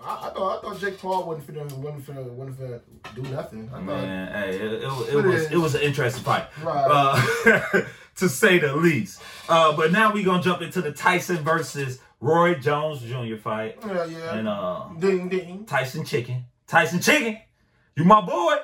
I, 0.04 0.28
I 0.28 0.30
thought 0.34 0.58
I 0.58 0.62
thought 0.62 0.80
Jake 0.80 1.00
Paul 1.00 1.26
wasn't 1.28 1.48
finna 1.48 1.72
wasn't 1.78 2.06
finna 2.06 2.24
wasn't 2.32 2.60
finna 2.60 2.82
do 3.16 3.22
nothing. 3.24 3.70
I 3.70 3.76
thought 3.78 3.84
man. 3.86 4.32
Hey, 4.34 4.56
it, 4.56 4.62
it, 4.62 4.84
it 4.84 5.14
It 5.16 5.24
was 5.26 5.52
it 5.52 5.58
was 5.58 5.76
an 5.76 5.82
interesting 5.82 6.24
fight, 6.24 6.48
Right. 6.64 6.86
uh, 6.90 7.82
to 8.18 8.30
say 8.30 8.60
the 8.60 8.76
least. 8.76 9.22
Uh, 9.50 9.76
but 9.76 9.92
now 9.92 10.12
we 10.14 10.22
are 10.22 10.26
gonna 10.26 10.44
jump 10.44 10.62
into 10.62 10.82
the 10.82 10.92
Tyson 10.92 11.38
versus 11.38 12.00
Roy 12.20 12.56
Jones 12.56 13.02
Jr. 13.02 13.36
fight, 13.38 13.78
yeah, 13.86 14.06
yeah. 14.06 14.36
and 14.36 14.48
uh, 14.48 14.88
ding 15.00 15.30
ding. 15.30 15.66
Tyson 15.66 16.06
Chicken, 16.06 16.46
Tyson 16.68 17.00
Chicken, 17.00 17.38
you 17.96 18.04
my 18.04 18.22
boy. 18.22 18.56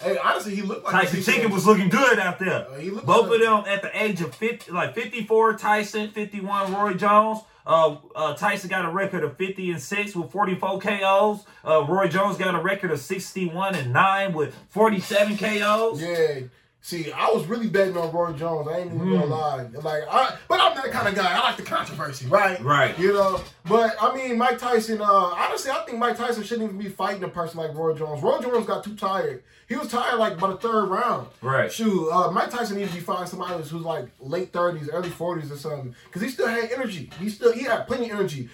Hey, 0.00 0.18
honestly, 0.18 0.56
he 0.56 0.62
looked 0.62 0.82
like 0.84 0.92
Tyson 0.92 1.22
Chicken 1.22 1.52
was 1.52 1.64
looking 1.64 1.88
good 1.88 2.18
out 2.18 2.40
there. 2.40 2.66
Uh, 2.68 3.00
Both 3.04 3.28
like- 3.30 3.40
of 3.40 3.40
them 3.40 3.64
at 3.72 3.82
the 3.82 4.02
age 4.02 4.20
of 4.20 4.34
50, 4.34 4.72
like 4.72 4.96
54, 4.96 5.54
Tyson, 5.58 6.10
51, 6.10 6.72
Roy 6.74 6.94
Jones. 6.94 7.38
Uh, 7.66 7.96
uh, 8.14 8.34
Tyson 8.34 8.68
got 8.68 8.84
a 8.84 8.90
record 8.90 9.24
of 9.24 9.36
50 9.36 9.70
and 9.70 9.80
6 9.80 10.16
with 10.16 10.30
44 10.30 10.80
KOs. 10.80 11.44
Uh, 11.64 11.84
Roy 11.84 12.08
Jones 12.08 12.36
got 12.36 12.54
a 12.54 12.60
record 12.60 12.90
of 12.90 13.00
61 13.00 13.74
and 13.74 13.92
9 13.92 14.32
with 14.32 14.54
47 14.70 15.36
KOs. 15.36 16.00
Yeah. 16.02 16.40
See, 16.84 17.12
I 17.12 17.30
was 17.30 17.46
really 17.46 17.68
betting 17.68 17.96
on 17.96 18.10
Roy 18.12 18.32
Jones. 18.32 18.66
I 18.66 18.78
ain't 18.78 18.86
even 18.92 18.98
Hmm. 19.06 19.12
gonna 19.14 19.26
lie. 19.26 19.66
Like, 19.84 20.02
I, 20.10 20.36
but 20.48 20.58
I'm 20.60 20.74
that 20.74 20.90
kind 20.90 21.06
of 21.06 21.14
guy. 21.14 21.32
I 21.32 21.38
like 21.40 21.56
the 21.56 21.62
controversy, 21.62 22.26
right? 22.26 22.60
Right. 22.60 22.98
You 22.98 23.12
know. 23.12 23.40
But 23.68 23.94
I 24.02 24.12
mean, 24.16 24.36
Mike 24.36 24.58
Tyson. 24.58 25.00
Uh, 25.00 25.04
honestly, 25.06 25.70
I 25.70 25.84
think 25.86 25.98
Mike 25.98 26.16
Tyson 26.16 26.42
shouldn't 26.42 26.64
even 26.68 26.78
be 26.82 26.88
fighting 26.88 27.22
a 27.22 27.28
person 27.28 27.58
like 27.60 27.72
Roy 27.72 27.94
Jones. 27.94 28.20
Roy 28.20 28.40
Jones 28.40 28.66
got 28.66 28.82
too 28.82 28.96
tired. 28.96 29.44
He 29.68 29.76
was 29.76 29.88
tired 29.88 30.18
like 30.18 30.38
by 30.40 30.48
the 30.48 30.56
third 30.56 30.86
round. 30.86 31.28
Right. 31.40 31.70
Shoot, 31.72 32.10
uh, 32.10 32.32
Mike 32.32 32.50
Tyson 32.50 32.76
needs 32.76 32.90
to 32.90 32.96
be 32.96 33.00
fighting 33.00 33.26
somebody 33.28 33.54
who's, 33.62 33.72
like 33.72 34.06
late 34.18 34.52
thirties, 34.52 34.88
early 34.92 35.08
forties 35.08 35.52
or 35.52 35.56
something, 35.56 35.94
because 36.06 36.20
he 36.20 36.28
still 36.30 36.48
had 36.48 36.72
energy. 36.72 37.10
He 37.20 37.28
still 37.28 37.52
he 37.52 37.62
had 37.62 37.86
plenty 37.86 38.10
of 38.10 38.18
energy. 38.18 38.48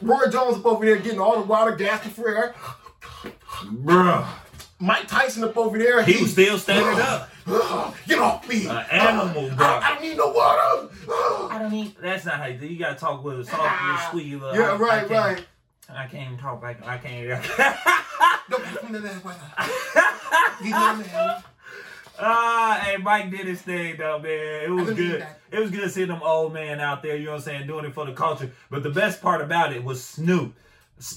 Roy 0.00 0.26
Jones 0.30 0.58
up 0.58 0.66
over 0.66 0.84
there 0.86 0.96
getting 0.98 1.18
all 1.20 1.34
the 1.34 1.42
water, 1.46 1.74
gasping 1.74 2.12
for 2.12 2.28
air. 2.28 2.54
Bruh. 3.64 4.24
Mike 4.80 5.08
Tyson 5.08 5.42
up 5.42 5.56
over 5.56 5.76
there. 5.76 6.02
He 6.04 6.22
was 6.22 6.30
still 6.30 6.56
standing 6.56 7.00
up. 7.00 7.28
Get 8.06 8.18
off 8.18 8.46
me! 8.48 8.66
An 8.66 8.84
animal, 8.90 9.50
bro. 9.56 9.66
I, 9.66 9.80
I 9.82 9.94
don't 9.94 10.02
need 10.02 10.16
no 10.16 10.28
water. 10.30 10.88
I 11.50 11.56
don't 11.58 11.72
need. 11.72 11.94
That's 12.00 12.24
not 12.26 12.34
how 12.34 12.46
you 12.46 12.58
do. 12.58 12.66
You 12.66 12.78
gotta 12.78 12.96
talk 12.98 13.24
with 13.24 13.40
a 13.40 13.44
soft, 13.44 13.82
little 13.82 13.98
squeaky 14.08 14.36
little. 14.36 14.54
yeah, 14.56 14.70
I- 14.70 14.74
I 14.74 14.76
right, 14.76 15.08
can't- 15.08 15.10
right. 15.38 15.46
I 15.90 16.06
can't 16.06 16.26
even 16.32 16.38
talk 16.38 16.62
like 16.62 16.86
I 16.86 16.98
can't. 16.98 17.28
Don't 18.50 18.62
put 18.64 18.82
me 18.90 18.96
in 18.98 19.02
that 19.04 19.24
weather. 19.24 19.40
Get 20.62 20.66
in 20.66 21.02
there. 21.12 21.42
Ah, 22.20 22.80
hey, 22.84 22.96
Mike 22.98 23.30
did 23.30 23.46
his 23.46 23.62
thing 23.62 23.96
though, 23.96 24.18
man. 24.18 24.64
It 24.64 24.70
was 24.70 24.90
good. 24.94 25.26
It 25.50 25.58
was 25.60 25.70
good 25.70 25.90
seeing 25.90 26.08
them 26.08 26.20
old 26.22 26.52
man 26.52 26.80
out 26.80 27.02
there, 27.02 27.16
you 27.16 27.26
know 27.26 27.30
what 27.32 27.36
I'm 27.38 27.42
saying, 27.44 27.66
doing 27.68 27.86
it 27.86 27.94
for 27.94 28.04
the 28.04 28.12
culture. 28.12 28.50
But 28.70 28.82
the 28.82 28.90
best 28.90 29.22
part 29.22 29.40
about 29.40 29.72
it 29.72 29.82
was 29.82 30.04
Snoop. 30.04 30.54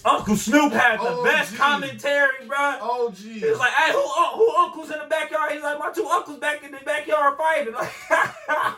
Uncle 0.05 0.35
Snoop 0.35 0.71
had 0.73 0.99
the 0.99 1.09
Oh, 1.09 1.23
best 1.23 1.55
commentary, 1.55 2.45
bro. 2.47 2.57
Oh, 2.81 3.11
gee. 3.15 3.39
He 3.39 3.49
was 3.49 3.57
like, 3.59 3.71
hey, 3.71 3.91
who, 3.91 3.99
uh, 3.99 4.31
who 4.35 4.55
uncles 4.57 4.91
in 4.91 4.99
the 4.99 5.05
backyard? 5.05 5.51
He's 5.53 5.63
like, 5.63 5.79
my 5.79 5.91
two 5.91 6.05
uncles 6.07 6.37
back 6.37 6.63
in 6.63 6.71
the 6.71 6.77
backyard 6.85 7.37
fighting. 7.37 7.73
Like, 7.73 7.91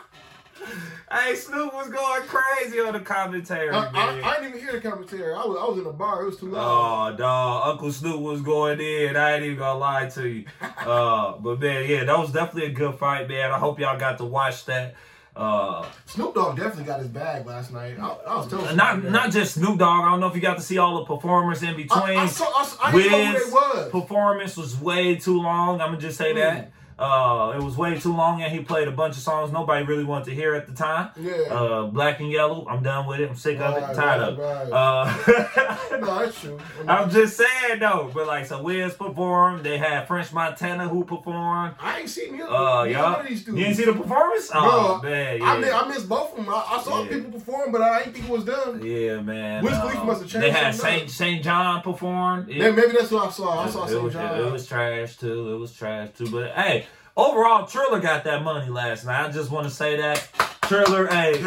hey, 1.12 1.34
Snoop 1.34 1.74
was 1.74 1.88
going 1.90 2.22
crazy 2.22 2.80
on 2.80 2.94
the 2.94 3.00
commentary, 3.00 3.70
I, 3.70 3.84
I. 3.92 4.20
I 4.22 4.34
didn't 4.40 4.48
even 4.56 4.60
hear 4.60 4.72
the 4.72 4.80
commentary. 4.88 5.34
I 5.34 5.44
was, 5.44 5.58
I 5.60 5.64
was 5.68 5.78
in 5.78 5.86
a 5.86 5.92
bar. 5.92 6.22
It 6.22 6.26
was 6.26 6.38
too 6.38 6.50
loud. 6.50 7.12
Oh, 7.12 7.16
dog. 7.16 7.68
Uncle 7.68 7.92
Snoop 7.92 8.20
was 8.20 8.40
going 8.40 8.80
in. 8.80 9.16
I 9.16 9.34
ain't 9.34 9.44
even 9.44 9.58
gonna 9.58 9.78
lie 9.78 10.08
to 10.10 10.28
you. 10.28 10.44
Uh, 10.84 11.38
but 11.38 11.60
man, 11.60 11.88
yeah, 11.88 12.04
that 12.04 12.18
was 12.18 12.30
definitely 12.30 12.70
a 12.70 12.74
good 12.74 12.94
fight, 12.96 13.26
man. 13.26 13.50
I 13.50 13.58
hope 13.58 13.78
y'all 13.80 13.98
got 13.98 14.18
to 14.18 14.24
watch 14.26 14.66
that. 14.66 14.94
Uh, 15.36 15.84
Snoop 16.06 16.32
Dogg 16.34 16.56
definitely 16.56 16.84
got 16.84 17.00
his 17.00 17.08
bag 17.08 17.44
last 17.44 17.72
night. 17.72 17.98
I, 17.98 18.06
I 18.06 18.36
was 18.36 18.48
telling 18.48 18.76
not 18.76 19.00
Snoop 19.00 19.12
not 19.12 19.32
just 19.32 19.54
Snoop 19.54 19.78
Dogg. 19.78 20.04
I 20.04 20.10
don't 20.10 20.20
know 20.20 20.28
if 20.28 20.36
you 20.36 20.40
got 20.40 20.56
to 20.58 20.62
see 20.62 20.78
all 20.78 20.98
the 21.00 21.04
performers 21.06 21.62
in 21.62 21.74
between. 21.76 22.18
I, 22.18 22.22
I 22.22 22.26
saw. 22.26 22.44
I, 22.44 22.76
I 22.84 22.92
didn't 22.92 23.10
know 23.10 23.18
who 23.26 23.32
Wiz 23.34 23.44
they 23.44 23.50
was. 23.50 23.90
performance 23.90 24.56
was 24.56 24.80
way 24.80 25.16
too 25.16 25.40
long. 25.40 25.80
I'm 25.80 25.88
gonna 25.88 26.00
just 26.00 26.18
say 26.18 26.32
that. 26.34 26.70
Uh, 26.98 27.54
it 27.56 27.62
was 27.62 27.76
way 27.76 27.98
too 27.98 28.14
long, 28.14 28.40
and 28.42 28.52
he 28.52 28.60
played 28.62 28.86
a 28.86 28.92
bunch 28.92 29.16
of 29.16 29.22
songs 29.22 29.50
nobody 29.52 29.84
really 29.84 30.04
wanted 30.04 30.26
to 30.26 30.34
hear 30.34 30.54
at 30.54 30.66
the 30.68 30.72
time. 30.72 31.10
Yeah. 31.20 31.32
Uh, 31.50 31.86
Black 31.86 32.20
and 32.20 32.30
Yellow. 32.30 32.66
I'm 32.70 32.82
done 32.84 33.06
with 33.08 33.18
it. 33.20 33.28
I'm 33.28 33.34
sick 33.36 33.58
of 33.58 33.76
it. 33.76 33.80
Right, 33.80 33.94
Tired 33.96 34.20
right, 34.20 34.28
of 34.28 34.38
it. 34.38 34.42
right. 34.42 34.72
Uh, 34.72 35.98
no, 35.98 36.18
that's 36.24 36.40
true. 36.40 36.58
I'm 36.86 37.10
just 37.10 37.36
saying 37.36 37.80
though, 37.80 38.10
but 38.14 38.26
like 38.28 38.46
so 38.46 38.62
Wiz 38.62 38.94
performed. 38.94 39.64
They 39.64 39.76
had 39.78 40.06
French 40.06 40.32
Montana 40.32 40.88
who 40.88 41.04
performed. 41.04 41.74
I 41.80 42.00
ain't 42.00 42.08
seen 42.10 42.32
neither, 42.36 42.48
Uh, 42.48 42.84
y'all, 42.84 43.20
of 43.20 43.26
these 43.26 43.46
you 43.46 43.54
didn't 43.56 43.74
see 43.74 43.84
the 43.86 43.92
performance? 43.92 44.50
Oh 44.54 44.98
Bro, 45.00 45.10
man, 45.10 45.38
yeah. 45.40 45.46
I, 45.76 45.82
I 45.84 45.88
missed 45.88 46.08
both 46.08 46.30
of 46.38 46.44
them. 46.44 46.54
I, 46.54 46.64
I 46.78 46.82
saw 46.82 47.02
Yeah. 47.02 47.08
people 47.08 47.32
perform, 47.32 47.72
but 47.72 47.82
I 47.82 47.98
didn't 48.04 48.12
think 48.14 48.26
it 48.26 48.30
was 48.30 48.44
done. 48.44 48.80
Yeah, 48.84 49.20
man. 49.20 49.64
Wiz 49.64 49.72
uh, 49.72 49.80
Khalifa 49.80 50.04
must 50.04 50.22
have 50.22 50.30
changed 50.30 50.44
They 50.46 50.50
had 50.52 50.74
Saint 50.74 51.10
Saint 51.10 51.44
Jhn 51.44 51.82
performed. 51.82 52.48
It- 52.50 52.58
Maybe, 52.74 52.92
that's 52.92 53.10
what 53.10 53.26
I 53.28 53.30
saw. 53.30 53.62
I 53.64 53.68
saw 53.68 53.86
it 53.88 54.00
was, 54.02 54.12
John. 54.12 54.38
it 54.40 54.50
was 54.52 54.66
trash 54.66 55.16
too. 55.16 55.54
It 55.54 55.58
was 55.58 55.72
trash 55.72 56.10
too. 56.16 56.30
But 56.30 56.52
hey, 56.52 56.86
overall, 57.16 57.66
Triller 57.66 58.00
got 58.00 58.24
that 58.24 58.42
money 58.42 58.68
last 58.70 59.04
night. 59.04 59.26
I 59.26 59.30
just 59.30 59.50
want 59.50 59.66
to 59.66 59.72
say 59.72 59.96
that 59.96 60.28
Triller. 60.62 61.06
Hey, 61.06 61.40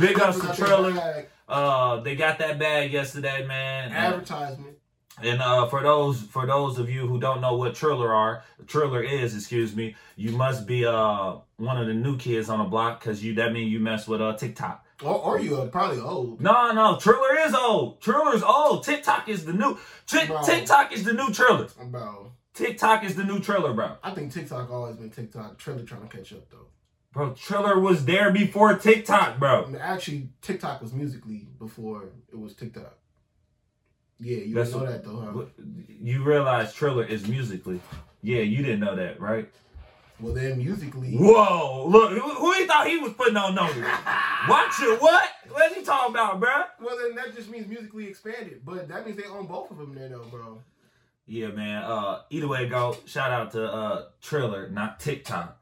big 0.00 0.20
ups 0.20 0.40
to 0.40 0.54
Triller. 0.54 1.26
Uh, 1.48 2.00
they 2.00 2.16
got 2.16 2.38
that 2.38 2.58
bag 2.58 2.92
yesterday, 2.92 3.46
man. 3.46 3.92
Advertisement. 3.92 4.78
And 5.22 5.42
uh, 5.42 5.66
for 5.66 5.82
those 5.82 6.22
for 6.22 6.46
those 6.46 6.78
of 6.78 6.88
you 6.88 7.06
who 7.06 7.20
don't 7.20 7.40
know 7.40 7.56
what 7.56 7.74
Triller 7.74 8.12
are, 8.12 8.42
Triller 8.66 9.02
is, 9.02 9.36
excuse 9.36 9.76
me, 9.76 9.94
you 10.16 10.32
must 10.32 10.66
be 10.66 10.86
uh 10.86 11.36
one 11.58 11.76
of 11.76 11.86
the 11.86 11.94
new 11.94 12.16
kids 12.16 12.48
on 12.48 12.58
the 12.58 12.64
block 12.64 13.00
because 13.00 13.22
you 13.22 13.34
that 13.34 13.52
means 13.52 13.70
you 13.70 13.78
mess 13.78 14.08
with 14.08 14.22
uh 14.22 14.34
TikTok. 14.34 14.84
Or, 15.04 15.14
or 15.16 15.40
you 15.40 15.60
are 15.60 15.66
probably 15.66 16.00
old. 16.00 16.40
No, 16.40 16.72
no, 16.72 16.96
Triller 16.96 17.38
is 17.40 17.54
old. 17.54 18.00
Triller's 18.00 18.42
old. 18.42 18.84
TikTok 18.84 19.28
is 19.28 19.44
the 19.44 19.52
new. 19.52 19.76
Bro. 20.26 20.42
TikTok 20.44 20.92
is 20.92 21.04
the 21.04 21.12
new 21.12 21.30
Triller. 21.32 21.68
Bro, 21.86 22.32
TikTok 22.54 23.04
is 23.04 23.14
the 23.14 23.24
new 23.24 23.40
Triller, 23.40 23.72
bro. 23.72 23.96
I 24.02 24.10
think 24.12 24.32
TikTok 24.32 24.70
always 24.70 24.96
been 24.96 25.10
TikTok. 25.10 25.58
Triller 25.58 25.84
trying 25.84 26.06
to 26.08 26.16
catch 26.16 26.32
up 26.32 26.48
though. 26.50 26.66
Bro, 27.12 27.34
Triller 27.34 27.78
was 27.78 28.04
there 28.06 28.30
before 28.32 28.74
TikTok, 28.76 29.38
bro. 29.38 29.70
Actually, 29.80 30.30
TikTok 30.40 30.80
was 30.80 30.92
Musical.ly 30.92 31.46
before 31.58 32.04
it 32.32 32.38
was 32.38 32.54
TikTok. 32.54 32.94
Yeah, 34.20 34.38
you 34.38 34.54
That's 34.54 34.70
know 34.72 34.78
what- 34.78 34.86
that 34.88 35.04
though, 35.04 35.20
huh? 35.58 35.62
You 36.00 36.22
realize 36.22 36.72
Triller 36.72 37.04
is 37.04 37.26
Musical.ly. 37.26 37.80
Yeah, 38.22 38.40
you 38.40 38.58
didn't 38.58 38.80
know 38.80 38.96
that, 38.96 39.20
right? 39.20 39.50
Well, 40.20 40.32
then 40.32 40.58
Musical.ly. 40.58 41.10
Whoa, 41.14 41.86
look, 41.88 42.12
who, 42.12 42.20
who 42.20 42.52
he 42.52 42.66
thought 42.66 42.86
he 42.86 42.98
was 42.98 43.12
putting 43.14 43.36
on 43.36 43.54
notice? 43.56 43.76
Watch 44.48 44.74
it, 44.80 45.02
what? 45.02 45.28
What 45.50 45.74
you 45.76 45.82
talking 45.84 46.14
about, 46.14 46.38
bro? 46.38 46.62
Well, 46.80 46.96
then 46.98 47.16
that 47.16 47.34
just 47.34 47.50
means 47.50 47.66
Musical.ly 47.66 48.04
expanded, 48.04 48.62
but 48.64 48.88
that 48.88 49.04
means 49.04 49.18
they 49.18 49.24
own 49.26 49.46
both 49.46 49.70
of 49.72 49.78
them, 49.78 49.94
then, 49.94 50.12
though, 50.12 50.24
bro. 50.30 50.62
Yeah, 51.26 51.48
man. 51.48 51.82
Uh, 51.84 52.20
either 52.30 52.48
way, 52.48 52.68
go. 52.68 52.96
Shout 53.06 53.30
out 53.30 53.52
to 53.52 53.64
uh 53.72 54.04
Triller, 54.20 54.68
not 54.68 55.00
TikTok. 55.00 55.56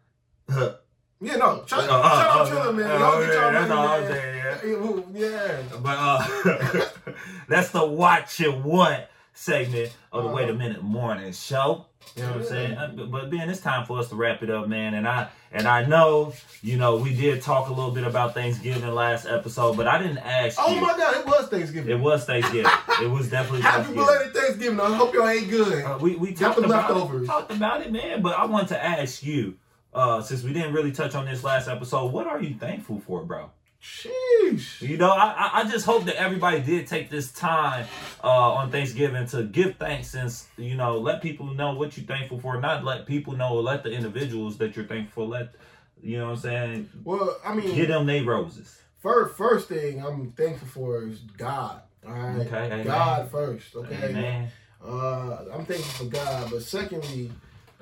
Yeah, 1.22 1.36
no, 1.36 1.62
shout, 1.66 1.86
Uh, 1.86 1.92
out 1.92 2.02
uh, 2.40 2.48
Triller, 2.48 2.72
man. 2.72 2.90
uh, 2.90 2.98
Y'all 2.98 3.20
get 3.20 3.34
y'all 3.34 3.52
that's 3.52 3.70
all 3.70 3.88
I'm 3.88 4.06
saying, 4.06 4.36
yeah. 4.36 5.10
Yeah, 5.12 5.28
yeah. 5.28 5.62
But 5.82 5.96
uh, 6.00 6.88
that's 7.48 7.70
the 7.72 7.84
watch 7.84 8.40
it 8.40 8.56
what 8.56 9.09
segment 9.44 9.90
of 10.12 10.24
the 10.24 10.30
Wait 10.30 10.50
a 10.50 10.54
Minute 10.54 10.82
Morning 10.82 11.32
Show. 11.32 11.86
You 12.16 12.22
know 12.22 12.28
what 12.32 12.36
I'm 12.38 12.44
saying? 12.44 12.76
Uh, 12.76 12.92
But, 13.10 13.30
Ben, 13.30 13.48
it's 13.48 13.60
time 13.60 13.86
for 13.86 13.98
us 13.98 14.08
to 14.10 14.14
wrap 14.16 14.42
it 14.42 14.50
up, 14.50 14.68
man. 14.68 14.94
And 14.94 15.08
I 15.08 15.28
and 15.52 15.66
I 15.66 15.84
know, 15.86 16.32
you 16.62 16.76
know, 16.76 16.96
we 16.96 17.14
did 17.14 17.42
talk 17.42 17.68
a 17.68 17.72
little 17.72 17.90
bit 17.90 18.04
about 18.04 18.34
Thanksgiving 18.34 18.88
last 18.94 19.26
episode, 19.26 19.76
but 19.76 19.86
I 19.88 19.98
didn't 20.00 20.18
ask 20.18 20.58
Oh 20.60 20.74
you. 20.74 20.80
my 20.80 20.96
God, 20.96 21.16
it 21.16 21.26
was 21.26 21.48
Thanksgiving. 21.48 21.90
It 21.90 22.00
was 22.00 22.24
Thanksgiving. 22.24 22.70
it 23.02 23.10
was 23.10 23.30
definitely 23.30 23.62
Happy 23.62 23.84
Thanksgiving. 23.84 24.04
belated 24.06 24.34
Thanksgiving. 24.34 24.80
I 24.80 24.94
hope 24.94 25.14
y'all 25.14 25.28
ate 25.28 25.48
good. 25.48 25.84
Uh, 25.84 25.98
we 26.00 26.16
we 26.16 26.32
talked 26.34 26.58
about 26.58 26.90
leftovers. 26.90 27.22
it, 27.22 27.26
talked 27.26 27.50
about 27.52 27.80
it, 27.82 27.90
man. 27.92 28.20
But 28.22 28.38
I 28.38 28.44
want 28.46 28.68
to 28.68 28.82
ask 28.82 29.22
you, 29.22 29.56
uh, 29.94 30.20
since 30.22 30.42
we 30.42 30.52
didn't 30.52 30.72
really 30.74 30.92
touch 30.92 31.14
on 31.14 31.24
this 31.24 31.42
last 31.44 31.66
episode, 31.68 32.12
what 32.12 32.26
are 32.26 32.40
you 32.42 32.54
thankful 32.54 33.00
for, 33.06 33.24
bro? 33.24 33.50
Sheesh. 33.82 34.82
You 34.82 34.96
know, 34.98 35.10
I, 35.10 35.50
I- 35.62 35.70
just 35.70 35.86
hope 35.86 36.04
that 36.04 36.16
everybody 36.16 36.60
did 36.60 36.86
take 36.86 37.08
this 37.10 37.30
time 37.32 37.86
uh, 38.22 38.26
on 38.28 38.70
Thanksgiving 38.70 39.26
to 39.28 39.44
give 39.44 39.76
thanks 39.76 40.14
and 40.14 40.32
you 40.56 40.74
know 40.74 40.98
let 40.98 41.22
people 41.22 41.46
know 41.54 41.74
what 41.74 41.96
you're 41.96 42.06
thankful 42.06 42.38
for. 42.40 42.60
Not 42.60 42.84
let 42.84 43.06
people 43.06 43.34
know, 43.36 43.54
let 43.54 43.82
the 43.82 43.90
individuals 43.90 44.58
that 44.58 44.76
you're 44.76 44.84
thankful 44.86 45.24
for. 45.24 45.28
Let 45.30 45.54
you 46.02 46.18
know 46.18 46.26
what 46.26 46.32
I'm 46.32 46.38
saying. 46.38 46.90
Well, 47.04 47.36
I 47.44 47.54
mean, 47.54 47.74
Give 47.74 47.88
them 47.88 48.06
they 48.06 48.20
roses. 48.22 48.80
first 48.98 49.36
first 49.36 49.68
thing 49.68 50.04
I'm 50.04 50.32
thankful 50.32 50.68
for 50.68 51.04
is 51.04 51.18
God. 51.38 51.80
All 52.06 52.12
right, 52.12 52.46
Okay, 52.46 52.66
amen. 52.66 52.86
God 52.86 53.30
first. 53.30 53.74
Okay, 53.76 54.10
Amen. 54.10 54.50
Uh, 54.82 55.44
I'm 55.52 55.64
thankful 55.66 56.06
for 56.06 56.10
God, 56.10 56.50
but 56.50 56.62
secondly, 56.62 57.30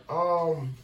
um, 0.08 0.74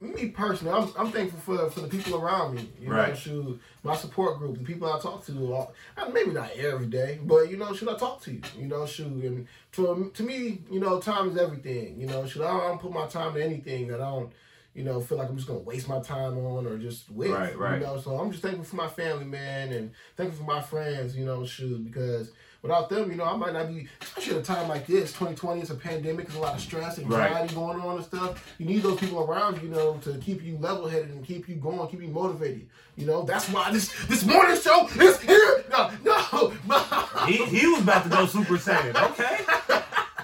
me 0.00 0.28
personally, 0.28 0.72
I'm, 0.72 0.90
I'm 0.98 1.12
thankful 1.12 1.38
for 1.40 1.70
for 1.70 1.80
the 1.80 1.88
people 1.88 2.16
around 2.16 2.54
me. 2.54 2.68
You 2.80 2.88
know, 2.88 2.96
Right. 2.96 3.16
shoot, 3.16 3.60
my 3.82 3.94
support 3.94 4.38
group, 4.38 4.56
the 4.58 4.64
people 4.64 4.90
I 4.90 4.98
talk 4.98 5.24
to, 5.26 5.52
all, 5.52 5.74
maybe 6.12 6.30
not 6.30 6.50
every 6.52 6.86
day, 6.86 7.18
but 7.22 7.50
you 7.50 7.56
know, 7.58 7.74
should 7.74 7.88
I 7.88 7.96
talk 7.96 8.22
to 8.22 8.32
you? 8.32 8.40
You 8.58 8.66
know, 8.66 8.86
shoot, 8.86 9.06
and 9.24 9.46
to 9.72 10.10
to 10.14 10.22
me, 10.22 10.62
you 10.70 10.80
know, 10.80 11.00
time 11.00 11.28
is 11.30 11.36
everything. 11.36 12.00
You 12.00 12.06
know, 12.06 12.26
should 12.26 12.42
I 12.42 12.50
I 12.56 12.68
don't 12.68 12.80
put 12.80 12.92
my 12.92 13.06
time 13.06 13.34
to 13.34 13.44
anything 13.44 13.88
that 13.88 14.00
I 14.00 14.10
don't. 14.10 14.32
You 14.72 14.84
know, 14.84 15.00
feel 15.00 15.18
like 15.18 15.28
I'm 15.28 15.34
just 15.36 15.48
gonna 15.48 15.58
waste 15.58 15.88
my 15.88 16.00
time 16.00 16.38
on 16.38 16.64
or 16.64 16.78
just 16.78 17.10
with. 17.10 17.32
Right, 17.32 17.58
right. 17.58 17.80
You 17.80 17.86
know, 17.86 17.98
so 18.00 18.16
I'm 18.16 18.30
just 18.30 18.40
thankful 18.40 18.64
for 18.64 18.76
my 18.76 18.86
family, 18.86 19.24
man, 19.24 19.72
and 19.72 19.90
thankful 20.16 20.46
for 20.46 20.50
my 20.50 20.62
friends. 20.62 21.16
You 21.16 21.24
know, 21.26 21.44
shoot, 21.44 21.84
because 21.84 22.30
without 22.62 22.88
them, 22.88 23.10
you 23.10 23.16
know, 23.16 23.24
I 23.24 23.36
might 23.36 23.52
not 23.52 23.68
be, 23.68 23.88
especially 24.02 24.34
at 24.36 24.40
a 24.40 24.44
time 24.44 24.68
like 24.68 24.86
this, 24.86 25.12
2020, 25.12 25.60
it's 25.60 25.70
a 25.70 25.74
pandemic, 25.74 26.26
there's 26.26 26.36
a 26.38 26.40
lot 26.40 26.54
of 26.54 26.60
stress, 26.60 26.98
and 26.98 27.06
anxiety 27.06 27.34
Right. 27.34 27.54
going 27.54 27.80
on 27.80 27.96
and 27.96 28.04
stuff. 28.04 28.54
You 28.58 28.66
need 28.66 28.82
those 28.82 28.98
people 28.98 29.20
around 29.20 29.56
you, 29.56 29.68
you 29.68 29.74
know, 29.74 29.94
to 30.02 30.18
keep 30.18 30.42
you 30.42 30.56
level 30.58 30.88
headed 30.88 31.10
and 31.10 31.24
keep 31.24 31.48
you 31.48 31.56
going, 31.56 31.88
keep 31.90 32.02
you 32.02 32.08
motivated. 32.08 32.68
You 32.96 33.06
know, 33.06 33.22
that's 33.22 33.48
why 33.48 33.70
this 33.72 33.88
this 34.06 34.24
morning 34.24 34.60
show 34.60 34.86
is 35.00 35.20
here. 35.20 35.64
No, 35.70 35.90
no, 36.04 36.52
He, 37.26 37.44
he 37.46 37.66
was 37.66 37.82
about 37.82 38.04
to 38.04 38.10
go 38.10 38.26
Super 38.26 38.54
Saiyan. 38.54 38.94
Okay. 39.10 39.38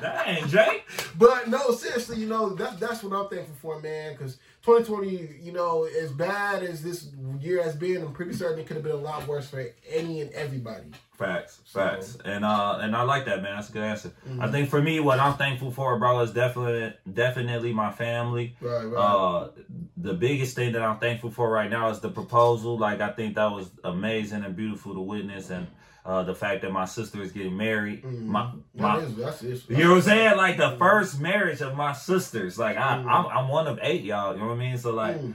Dang, 0.01 0.47
Jay. 0.49 0.83
But 1.19 1.49
no, 1.49 1.71
seriously, 1.71 2.19
you 2.19 2.27
know 2.27 2.51
that 2.51 2.79
that's 2.79 3.03
what 3.03 3.19
I'm 3.19 3.31
thankful 3.31 3.55
for, 3.63 3.81
man. 3.81 4.13
Because 4.13 4.35
2020, 4.63 5.39
you 5.43 5.53
know, 5.53 5.85
as 5.85 6.13
bad 6.13 6.63
as 6.63 6.83
this 6.83 7.09
year 7.41 7.63
has 7.63 7.75
been, 7.75 8.03
I'm 8.03 8.13
pretty 8.13 8.35
certain 8.35 8.59
it 8.59 8.67
could 8.67 8.77
have 8.77 8.85
been 8.85 8.93
a 8.93 8.97
lot 8.97 9.27
worse 9.27 9.49
for 9.49 9.65
any 9.89 10.21
and 10.21 10.31
everybody. 10.33 10.91
Facts, 11.17 11.61
facts, 11.65 12.19
and 12.27 12.45
uh, 12.45 12.79
and 12.83 12.95
I 12.95 13.03
like 13.03 13.25
that, 13.25 13.43
man. 13.43 13.57
That's 13.57 13.71
a 13.71 13.73
good 13.73 13.83
answer. 13.85 14.13
Mm-hmm. 14.29 14.43
I 14.43 14.51
think 14.51 14.69
for 14.69 14.83
me, 14.83 15.01
what 15.01 15.19
I'm 15.19 15.35
thankful 15.39 15.71
for, 15.71 15.99
bro, 15.99 16.21
is 16.21 16.31
definitely, 16.33 16.93
definitely 17.11 17.73
my 17.73 17.91
family. 17.91 18.55
Right, 18.61 18.85
right. 18.85 18.99
Uh, 19.01 19.49
the 19.97 20.13
biggest 20.13 20.55
thing 20.57 20.73
that 20.73 20.83
I'm 20.83 20.99
thankful 20.99 21.31
for 21.31 21.51
right 21.51 21.71
now 21.71 21.89
is 21.89 22.01
the 22.01 22.11
proposal. 22.11 22.77
Like, 22.79 23.01
I 23.01 23.09
think 23.13 23.37
that 23.37 23.51
was 23.51 23.71
amazing 23.83 24.45
and 24.45 24.55
beautiful 24.55 24.93
to 24.93 25.01
witness, 25.01 25.49
and 25.49 25.67
uh, 26.05 26.23
the 26.23 26.35
fact 26.35 26.61
that 26.63 26.71
my 26.71 26.85
sister 26.85 27.23
is 27.23 27.33
getting 27.33 27.57
married. 27.57 28.05
My, 28.05 28.53
my, 28.75 28.97
Mm-hmm. 29.01 29.21
That 29.23 29.33
is, 29.43 29.63
that's, 29.63 29.71
you 29.71 29.79
know 29.79 29.91
what 29.93 29.97
I'm 29.97 30.03
saying? 30.03 30.37
Like 30.37 30.59
the 30.59 30.77
first 30.79 31.19
marriage 31.19 31.63
of 31.63 31.75
my 31.77 31.95
sisters. 31.95 32.59
Like 32.59 32.77
I, 32.77 32.97
I'm, 32.97 33.27
I'm 33.27 33.49
one 33.49 33.67
of 33.67 33.79
eight, 33.83 34.03
y'all. 34.05 34.35
You 34.35 34.41
know 34.41 34.49
what 34.49 34.55
I 34.55 34.59
mean? 34.59 34.77
So 34.77 34.93
like, 34.93 35.17
Mm. 35.17 35.35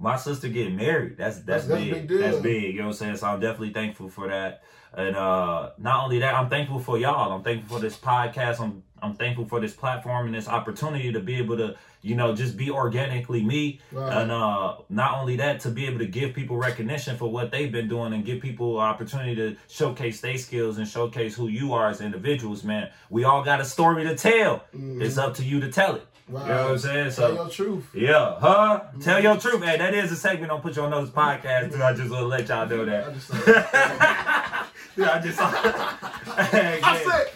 my 0.00 0.16
sister 0.16 0.48
getting 0.48 0.76
married. 0.76 1.16
That's 1.18 1.36
that's, 1.40 1.66
That's- 1.66 1.68
that's 1.68 1.80
big. 1.84 1.92
big 1.92 2.08
deal. 2.08 2.18
That's 2.20 2.38
big. 2.38 2.74
You 2.74 2.80
know 2.80 2.86
what 2.88 2.92
I'm 2.92 2.96
saying? 2.98 3.16
So 3.16 3.26
I'm 3.26 3.40
definitely 3.40 3.72
thankful 3.72 4.08
for 4.08 4.28
that. 4.28 4.62
And 4.94 5.16
uh 5.16 5.70
not 5.78 6.04
only 6.04 6.18
that, 6.20 6.34
I'm 6.34 6.48
thankful 6.48 6.78
for 6.80 6.98
y'all. 6.98 7.32
I'm 7.32 7.42
thankful 7.42 7.76
for 7.76 7.82
this 7.82 7.96
podcast. 7.96 8.60
I'm 8.60 8.82
I'm 9.00 9.14
thankful 9.14 9.46
for 9.46 9.60
this 9.60 9.74
platform 9.74 10.26
and 10.26 10.34
this 10.34 10.48
opportunity 10.48 11.12
to 11.12 11.20
be 11.20 11.36
able 11.36 11.56
to, 11.58 11.76
you 12.02 12.16
know, 12.16 12.34
just 12.34 12.56
be 12.56 12.68
organically 12.70 13.44
me. 13.44 13.80
Right. 13.92 14.22
And 14.22 14.32
uh 14.32 14.76
not 14.88 15.18
only 15.18 15.36
that, 15.36 15.60
to 15.60 15.70
be 15.70 15.86
able 15.86 15.98
to 16.00 16.06
give 16.06 16.34
people 16.34 16.56
recognition 16.56 17.16
for 17.16 17.30
what 17.30 17.50
they've 17.52 17.70
been 17.70 17.86
doing 17.88 18.12
and 18.12 18.24
give 18.24 18.40
people 18.40 18.80
an 18.80 18.86
opportunity 18.86 19.36
to 19.36 19.56
showcase 19.68 20.20
their 20.20 20.38
skills 20.38 20.78
and 20.78 20.88
showcase 20.88 21.36
who 21.36 21.48
you 21.48 21.74
are 21.74 21.88
as 21.90 22.00
individuals, 22.00 22.64
man. 22.64 22.90
We 23.10 23.24
all 23.24 23.44
got 23.44 23.60
a 23.60 23.64
story 23.64 24.04
to 24.04 24.16
tell. 24.16 24.64
It's 24.72 25.18
up 25.18 25.34
to 25.34 25.44
you 25.44 25.60
to 25.60 25.70
tell 25.70 25.94
it. 25.96 26.06
You 26.28 26.34
know 26.34 26.40
what 26.40 26.50
I'm 26.50 26.78
saying? 26.78 27.10
So, 27.12 27.22
Tell 27.22 27.34
your 27.36 27.48
truth. 27.48 27.88
yeah, 27.94 28.36
huh? 28.38 28.82
Tell 29.00 29.22
your 29.22 29.38
truth, 29.38 29.60
man. 29.60 29.78
That 29.78 29.94
is 29.94 30.12
a 30.12 30.16
segment 30.16 30.52
on 30.52 30.60
Put 30.60 30.76
You 30.76 30.82
on 30.82 30.90
Notice 30.90 31.08
podcast. 31.08 31.72
Too. 31.72 31.82
I 31.82 31.94
just 31.94 32.10
want 32.10 32.20
to 32.22 32.26
let 32.26 32.48
y'all 32.48 32.68
know 32.68 32.82
I 32.82 32.84
that. 32.84 34.54
Yeah, 34.98 35.12
I 35.12 35.18
just. 35.20 35.38
I 36.30 37.00
said, 37.04 37.28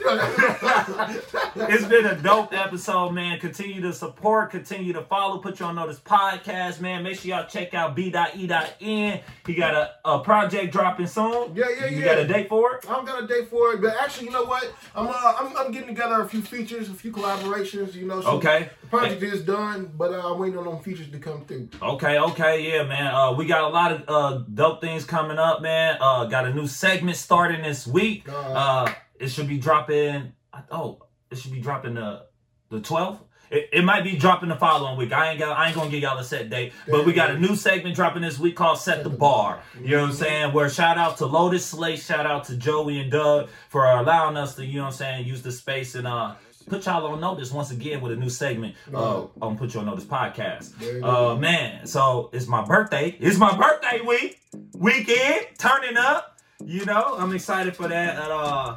It's 1.71 1.85
been 1.85 2.07
a 2.07 2.17
dope 2.17 2.53
episode, 2.53 3.11
man. 3.11 3.39
Continue 3.39 3.81
to 3.83 3.93
support, 3.93 4.51
continue 4.51 4.93
to 4.93 5.03
follow, 5.03 5.39
put 5.39 5.61
you 5.61 5.67
on 5.67 5.77
notice 5.77 6.01
podcast, 6.01 6.81
man. 6.81 7.03
Make 7.03 7.21
sure 7.21 7.31
y'all 7.31 7.47
check 7.47 7.73
out 7.75 7.95
B.E.N. 7.95 9.21
He 9.47 9.55
got 9.55 9.75
a, 9.75 9.93
a 10.05 10.19
project 10.21 10.73
dropping 10.73 11.07
soon. 11.07 11.55
Yeah, 11.55 11.67
yeah, 11.69 11.87
yeah. 11.87 11.91
You 11.91 12.05
got 12.05 12.19
a 12.19 12.27
date 12.27 12.49
for 12.49 12.75
it? 12.75 12.85
I 12.89 12.95
don't 12.95 13.05
got 13.07 13.23
a 13.23 13.27
date 13.27 13.49
for 13.49 13.73
it, 13.75 13.81
but 13.81 13.95
actually, 14.01 14.27
you 14.27 14.33
know 14.33 14.45
what? 14.45 14.73
I'm 14.95 15.07
uh, 15.09 15.13
I'm, 15.15 15.57
I'm 15.57 15.73
getting 15.73 15.89
together 15.89 16.21
a 16.21 16.29
few 16.29 16.43
features, 16.43 16.89
a 16.89 16.95
few 16.95 17.13
collaborations. 17.13 17.95
You 17.95 18.07
know, 18.07 18.21
so 18.21 18.31
Okay. 18.33 18.71
Project 18.93 19.23
is 19.23 19.41
done, 19.43 19.91
but 19.97 20.13
uh, 20.13 20.33
I'm 20.33 20.39
waiting 20.39 20.59
on 20.59 20.67
them 20.67 20.79
features 20.81 21.11
to 21.11 21.19
come 21.19 21.47
through. 21.47 21.71
Okay, 21.81 22.19
okay, 22.19 22.69
yeah, 22.69 22.83
man. 22.83 23.07
Uh, 23.07 23.33
we 23.33 23.47
got 23.47 23.63
a 23.65 23.69
lot 23.69 23.91
of 23.91 24.05
uh, 24.07 24.45
dope 24.53 24.83
things 24.83 25.07
coming 25.07 25.39
up, 25.39 25.63
man. 25.63 25.97
Uh, 25.99 26.27
got 26.27 26.45
a 26.45 26.53
new 26.53 26.67
segment 26.67 27.17
starting 27.17 27.63
this 27.63 27.87
week. 27.87 28.29
Uh, 28.29 28.93
it 29.19 29.29
should 29.29 29.49
be 29.49 29.57
dropping. 29.57 30.35
Oh, 30.71 31.07
it 31.31 31.39
should 31.39 31.53
be 31.53 31.61
dropping 31.61 31.95
the 31.95 32.27
the 32.69 32.81
12th. 32.81 33.21
It, 33.51 33.69
it 33.73 33.85
might 33.85 34.03
be 34.03 34.17
dropping 34.17 34.51
the 34.51 34.57
following 34.57 34.99
week. 34.99 35.13
I 35.13 35.31
ain't 35.31 35.39
got. 35.39 35.59
I 35.59 35.69
ain't 35.69 35.75
gonna 35.75 35.89
give 35.89 36.03
y'all 36.03 36.19
a 36.19 36.25
set 36.25 36.51
date, 36.51 36.75
but 36.87 37.07
we 37.07 37.15
got 37.15 37.31
a 37.31 37.39
new 37.39 37.57
segment 37.57 37.97
dropping 37.97 38.21
this 38.21 38.39
week 38.39 38.57
called 38.57 38.79
"Set 38.79 39.05
the 39.05 39.11
Bar." 39.11 39.61
You 39.81 39.93
know 39.93 40.03
what 40.03 40.11
I'm 40.11 40.15
saying? 40.17 40.53
Where 40.53 40.69
shout 40.69 40.99
out 40.99 41.17
to 41.19 41.27
Lotus 41.27 41.65
Slate, 41.65 41.99
shout 41.99 42.27
out 42.27 42.45
to 42.45 42.57
Joey 42.57 43.01
and 43.01 43.11
Doug 43.11 43.49
for 43.71 43.87
allowing 43.87 44.37
us 44.37 44.55
to, 44.57 44.67
you 44.67 44.77
know 44.77 44.85
what 44.85 44.89
I'm 44.89 44.93
saying, 44.95 45.27
use 45.27 45.43
the 45.43 45.53
space 45.53 45.95
and 45.95 46.07
uh 46.07 46.35
put 46.73 46.87
y'all 46.87 47.07
on 47.07 47.21
notice 47.21 47.53
once 47.53 47.71
again 47.71 48.01
with 48.01 48.13
a 48.13 48.17
new 48.17 48.31
segment 48.31 48.75
uh, 48.95 49.27
on 49.43 49.59
Put 49.59 49.75
You 49.75 49.81
on 49.81 49.87
Notice 49.87 50.05
podcast. 50.05 50.73
Uh 51.03 51.37
man, 51.37 51.87
so 51.87 52.31
it's 52.33 52.47
my 52.47 52.65
birthday. 52.65 53.15
It's 53.21 53.37
my 53.37 53.55
birthday 53.55 54.01
week. 54.01 54.41
Weekend, 54.79 55.49
turning 55.59 55.99
up. 55.99 56.39
You 56.65 56.87
know, 56.87 57.17
I'm 57.19 57.35
excited 57.35 57.77
for 57.77 57.89
that. 57.89 58.17
And, 58.17 58.33
uh 58.33 58.77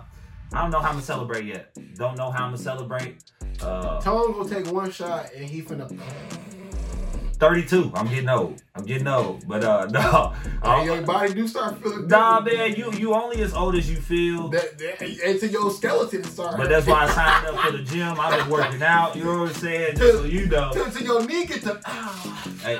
I 0.52 0.62
don't 0.62 0.72
know 0.72 0.80
how 0.80 0.89
I'm 0.89 0.96
gonna 0.96 1.06
celebrate 1.06 1.46
yet. 1.46 1.74
Don't 1.96 2.18
know 2.18 2.32
how 2.32 2.43
I'm 2.43 2.52
gonna 2.52 2.58
celebrate. 2.58 3.24
Uh 3.62 4.02
Tell 4.02 4.30
gonna 4.34 4.50
take 4.50 4.70
one 4.74 4.91
shot 4.91 5.32
and 5.34 5.50
he 5.50 5.62
finna. 5.62 5.88
32. 7.36 7.92
I'm 7.94 8.08
getting 8.08 8.30
old. 8.30 8.62
I'm 8.76 8.86
getting 8.86 9.08
old. 9.08 9.48
But 9.48 9.64
uh 9.64 9.86
no. 9.92 10.34
Hey, 10.64 10.86
your 10.86 11.02
body 11.02 11.34
do 11.34 11.48
start 11.48 11.82
feeling. 11.82 12.08
Nah, 12.08 12.40
man, 12.42 12.76
you 12.76 12.92
you 12.94 13.14
only 13.14 13.42
as 13.42 13.54
old 13.54 13.76
as 13.76 13.90
you 13.90 13.98
feel. 13.98 14.50
That, 14.50 14.78
that, 14.78 15.02
into 15.02 15.48
your 15.48 15.72
skeleton 15.72 16.24
start. 16.24 16.58
But 16.58 16.70
that's 16.70 16.88
why 16.88 17.04
I 17.04 17.10
signed 17.14 17.48
up 17.48 17.66
for 17.66 17.72
the 17.72 17.84
gym. 17.84 18.20
I've 18.20 18.40
been 18.40 18.50
working 18.50 18.82
out. 18.82 19.16
You 19.16 19.26
know 19.26 19.40
what 19.42 19.50
I'm 19.50 19.56
saying? 19.56 19.98
Just 19.98 20.14
so 20.20 20.24
you 20.26 20.48
know. 20.48 20.72
Until 20.74 21.04
your 21.04 21.26
knee 21.26 21.46
get 21.46 21.62
to. 21.64 21.80
Ah, 21.86 22.46
Hey, 22.62 22.80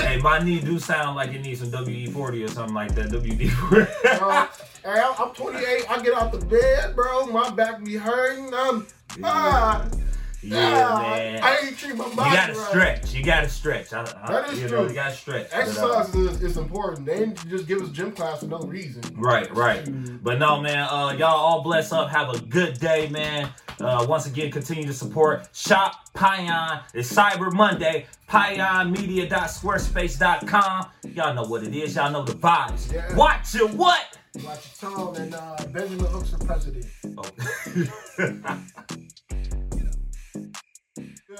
hey, 0.00 0.16
my 0.22 0.38
knee 0.38 0.60
do 0.60 0.78
sound 0.78 1.16
like 1.16 1.34
it 1.34 1.40
needs 1.42 1.60
some 1.60 1.70
WE40 1.70 2.44
or 2.44 2.48
something 2.48 2.74
like 2.74 2.94
that. 2.94 3.08
WD40. 3.10 3.86
uh, 4.22 4.46
hey, 4.82 5.00
I'm 5.00 5.14
I'm 5.18 5.34
28. 5.34 5.90
I 5.90 6.02
get 6.02 6.14
out 6.14 6.32
the 6.32 6.44
bed, 6.46 6.96
bro. 6.96 7.26
My 7.26 7.50
back 7.50 7.84
be 7.84 7.96
hurting. 7.96 8.54
I'm. 8.54 8.86
Ah, 9.22 9.86
yeah, 10.48 10.88
ah, 10.88 11.00
man. 11.00 11.42
I 11.42 11.56
ain't 11.64 11.76
treat 11.76 11.96
my 11.96 12.08
body. 12.14 12.30
You 12.30 12.36
gotta 12.36 12.52
right. 12.52 12.68
stretch. 12.68 13.14
You 13.14 13.24
gotta 13.24 13.48
stretch. 13.48 13.92
I, 13.92 14.02
I, 14.02 14.04
That 14.32 14.50
is 14.52 14.60
you 14.60 14.68
true. 14.68 14.82
Know, 14.82 14.88
you 14.88 14.94
gotta 14.94 15.14
stretch. 15.14 15.50
But, 15.50 15.58
uh, 15.58 15.60
Exercise 15.60 16.14
is, 16.14 16.42
is 16.42 16.56
important. 16.56 17.06
They 17.06 17.18
didn't 17.18 17.48
just 17.48 17.66
give 17.66 17.82
us 17.82 17.90
gym 17.90 18.12
class 18.12 18.40
for 18.40 18.46
no 18.46 18.60
reason. 18.60 19.02
Right, 19.14 19.52
right. 19.54 19.84
But 20.22 20.38
no, 20.38 20.60
man, 20.60 20.86
uh, 20.90 21.14
y'all 21.18 21.34
all 21.36 21.62
bless 21.62 21.92
up. 21.92 22.08
Have 22.10 22.30
a 22.30 22.38
good 22.40 22.78
day, 22.78 23.08
man. 23.08 23.50
Uh, 23.80 24.06
once 24.08 24.26
again, 24.26 24.50
continue 24.50 24.86
to 24.86 24.94
support 24.94 25.48
Shop 25.52 26.08
Pion. 26.14 26.80
It's 26.94 27.12
Cyber 27.12 27.52
Monday. 27.52 28.06
PionMedia.squarespace.com. 28.28 30.86
Y'all 31.12 31.34
know 31.34 31.44
what 31.44 31.62
it 31.62 31.74
is. 31.74 31.94
Y'all 31.96 32.10
know 32.10 32.24
the 32.24 32.32
vibes. 32.32 32.90
Yeah. 32.92 33.14
Watch 33.14 33.54
your 33.54 33.68
what? 33.68 34.18
Watch 34.42 34.82
your 34.82 34.90
tone 34.90 35.16
and 35.16 35.34
uh, 35.34 35.56
Benjamin 35.72 36.06
Hooks 36.06 36.30
for 36.30 36.38
president. 36.38 36.86
Oh. 37.16 37.24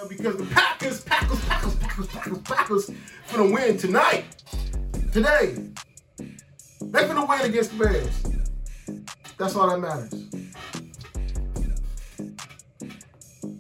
Because 0.09 0.37
the 0.37 0.45
Packers, 0.47 1.01
Packers, 1.03 1.41
Packers, 1.47 1.75
Packers, 1.77 2.07
Packers, 2.09 2.39
Packers 2.39 2.91
finna 3.29 3.53
win 3.53 3.79
tonight. 3.79 4.25
Today. 5.13 5.57
They're 6.81 7.09
gonna 7.09 7.25
win 7.25 7.41
against 7.41 7.77
the 7.77 7.85
Bears. 7.85 8.23
That's 9.39 9.57
all 9.57 9.71
that 9.71 9.79
matters. 9.79 10.27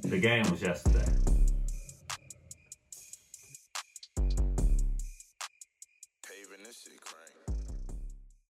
the 0.03 0.18
game 0.18 0.49
was 0.51 0.62
yesterday. 0.62 1.26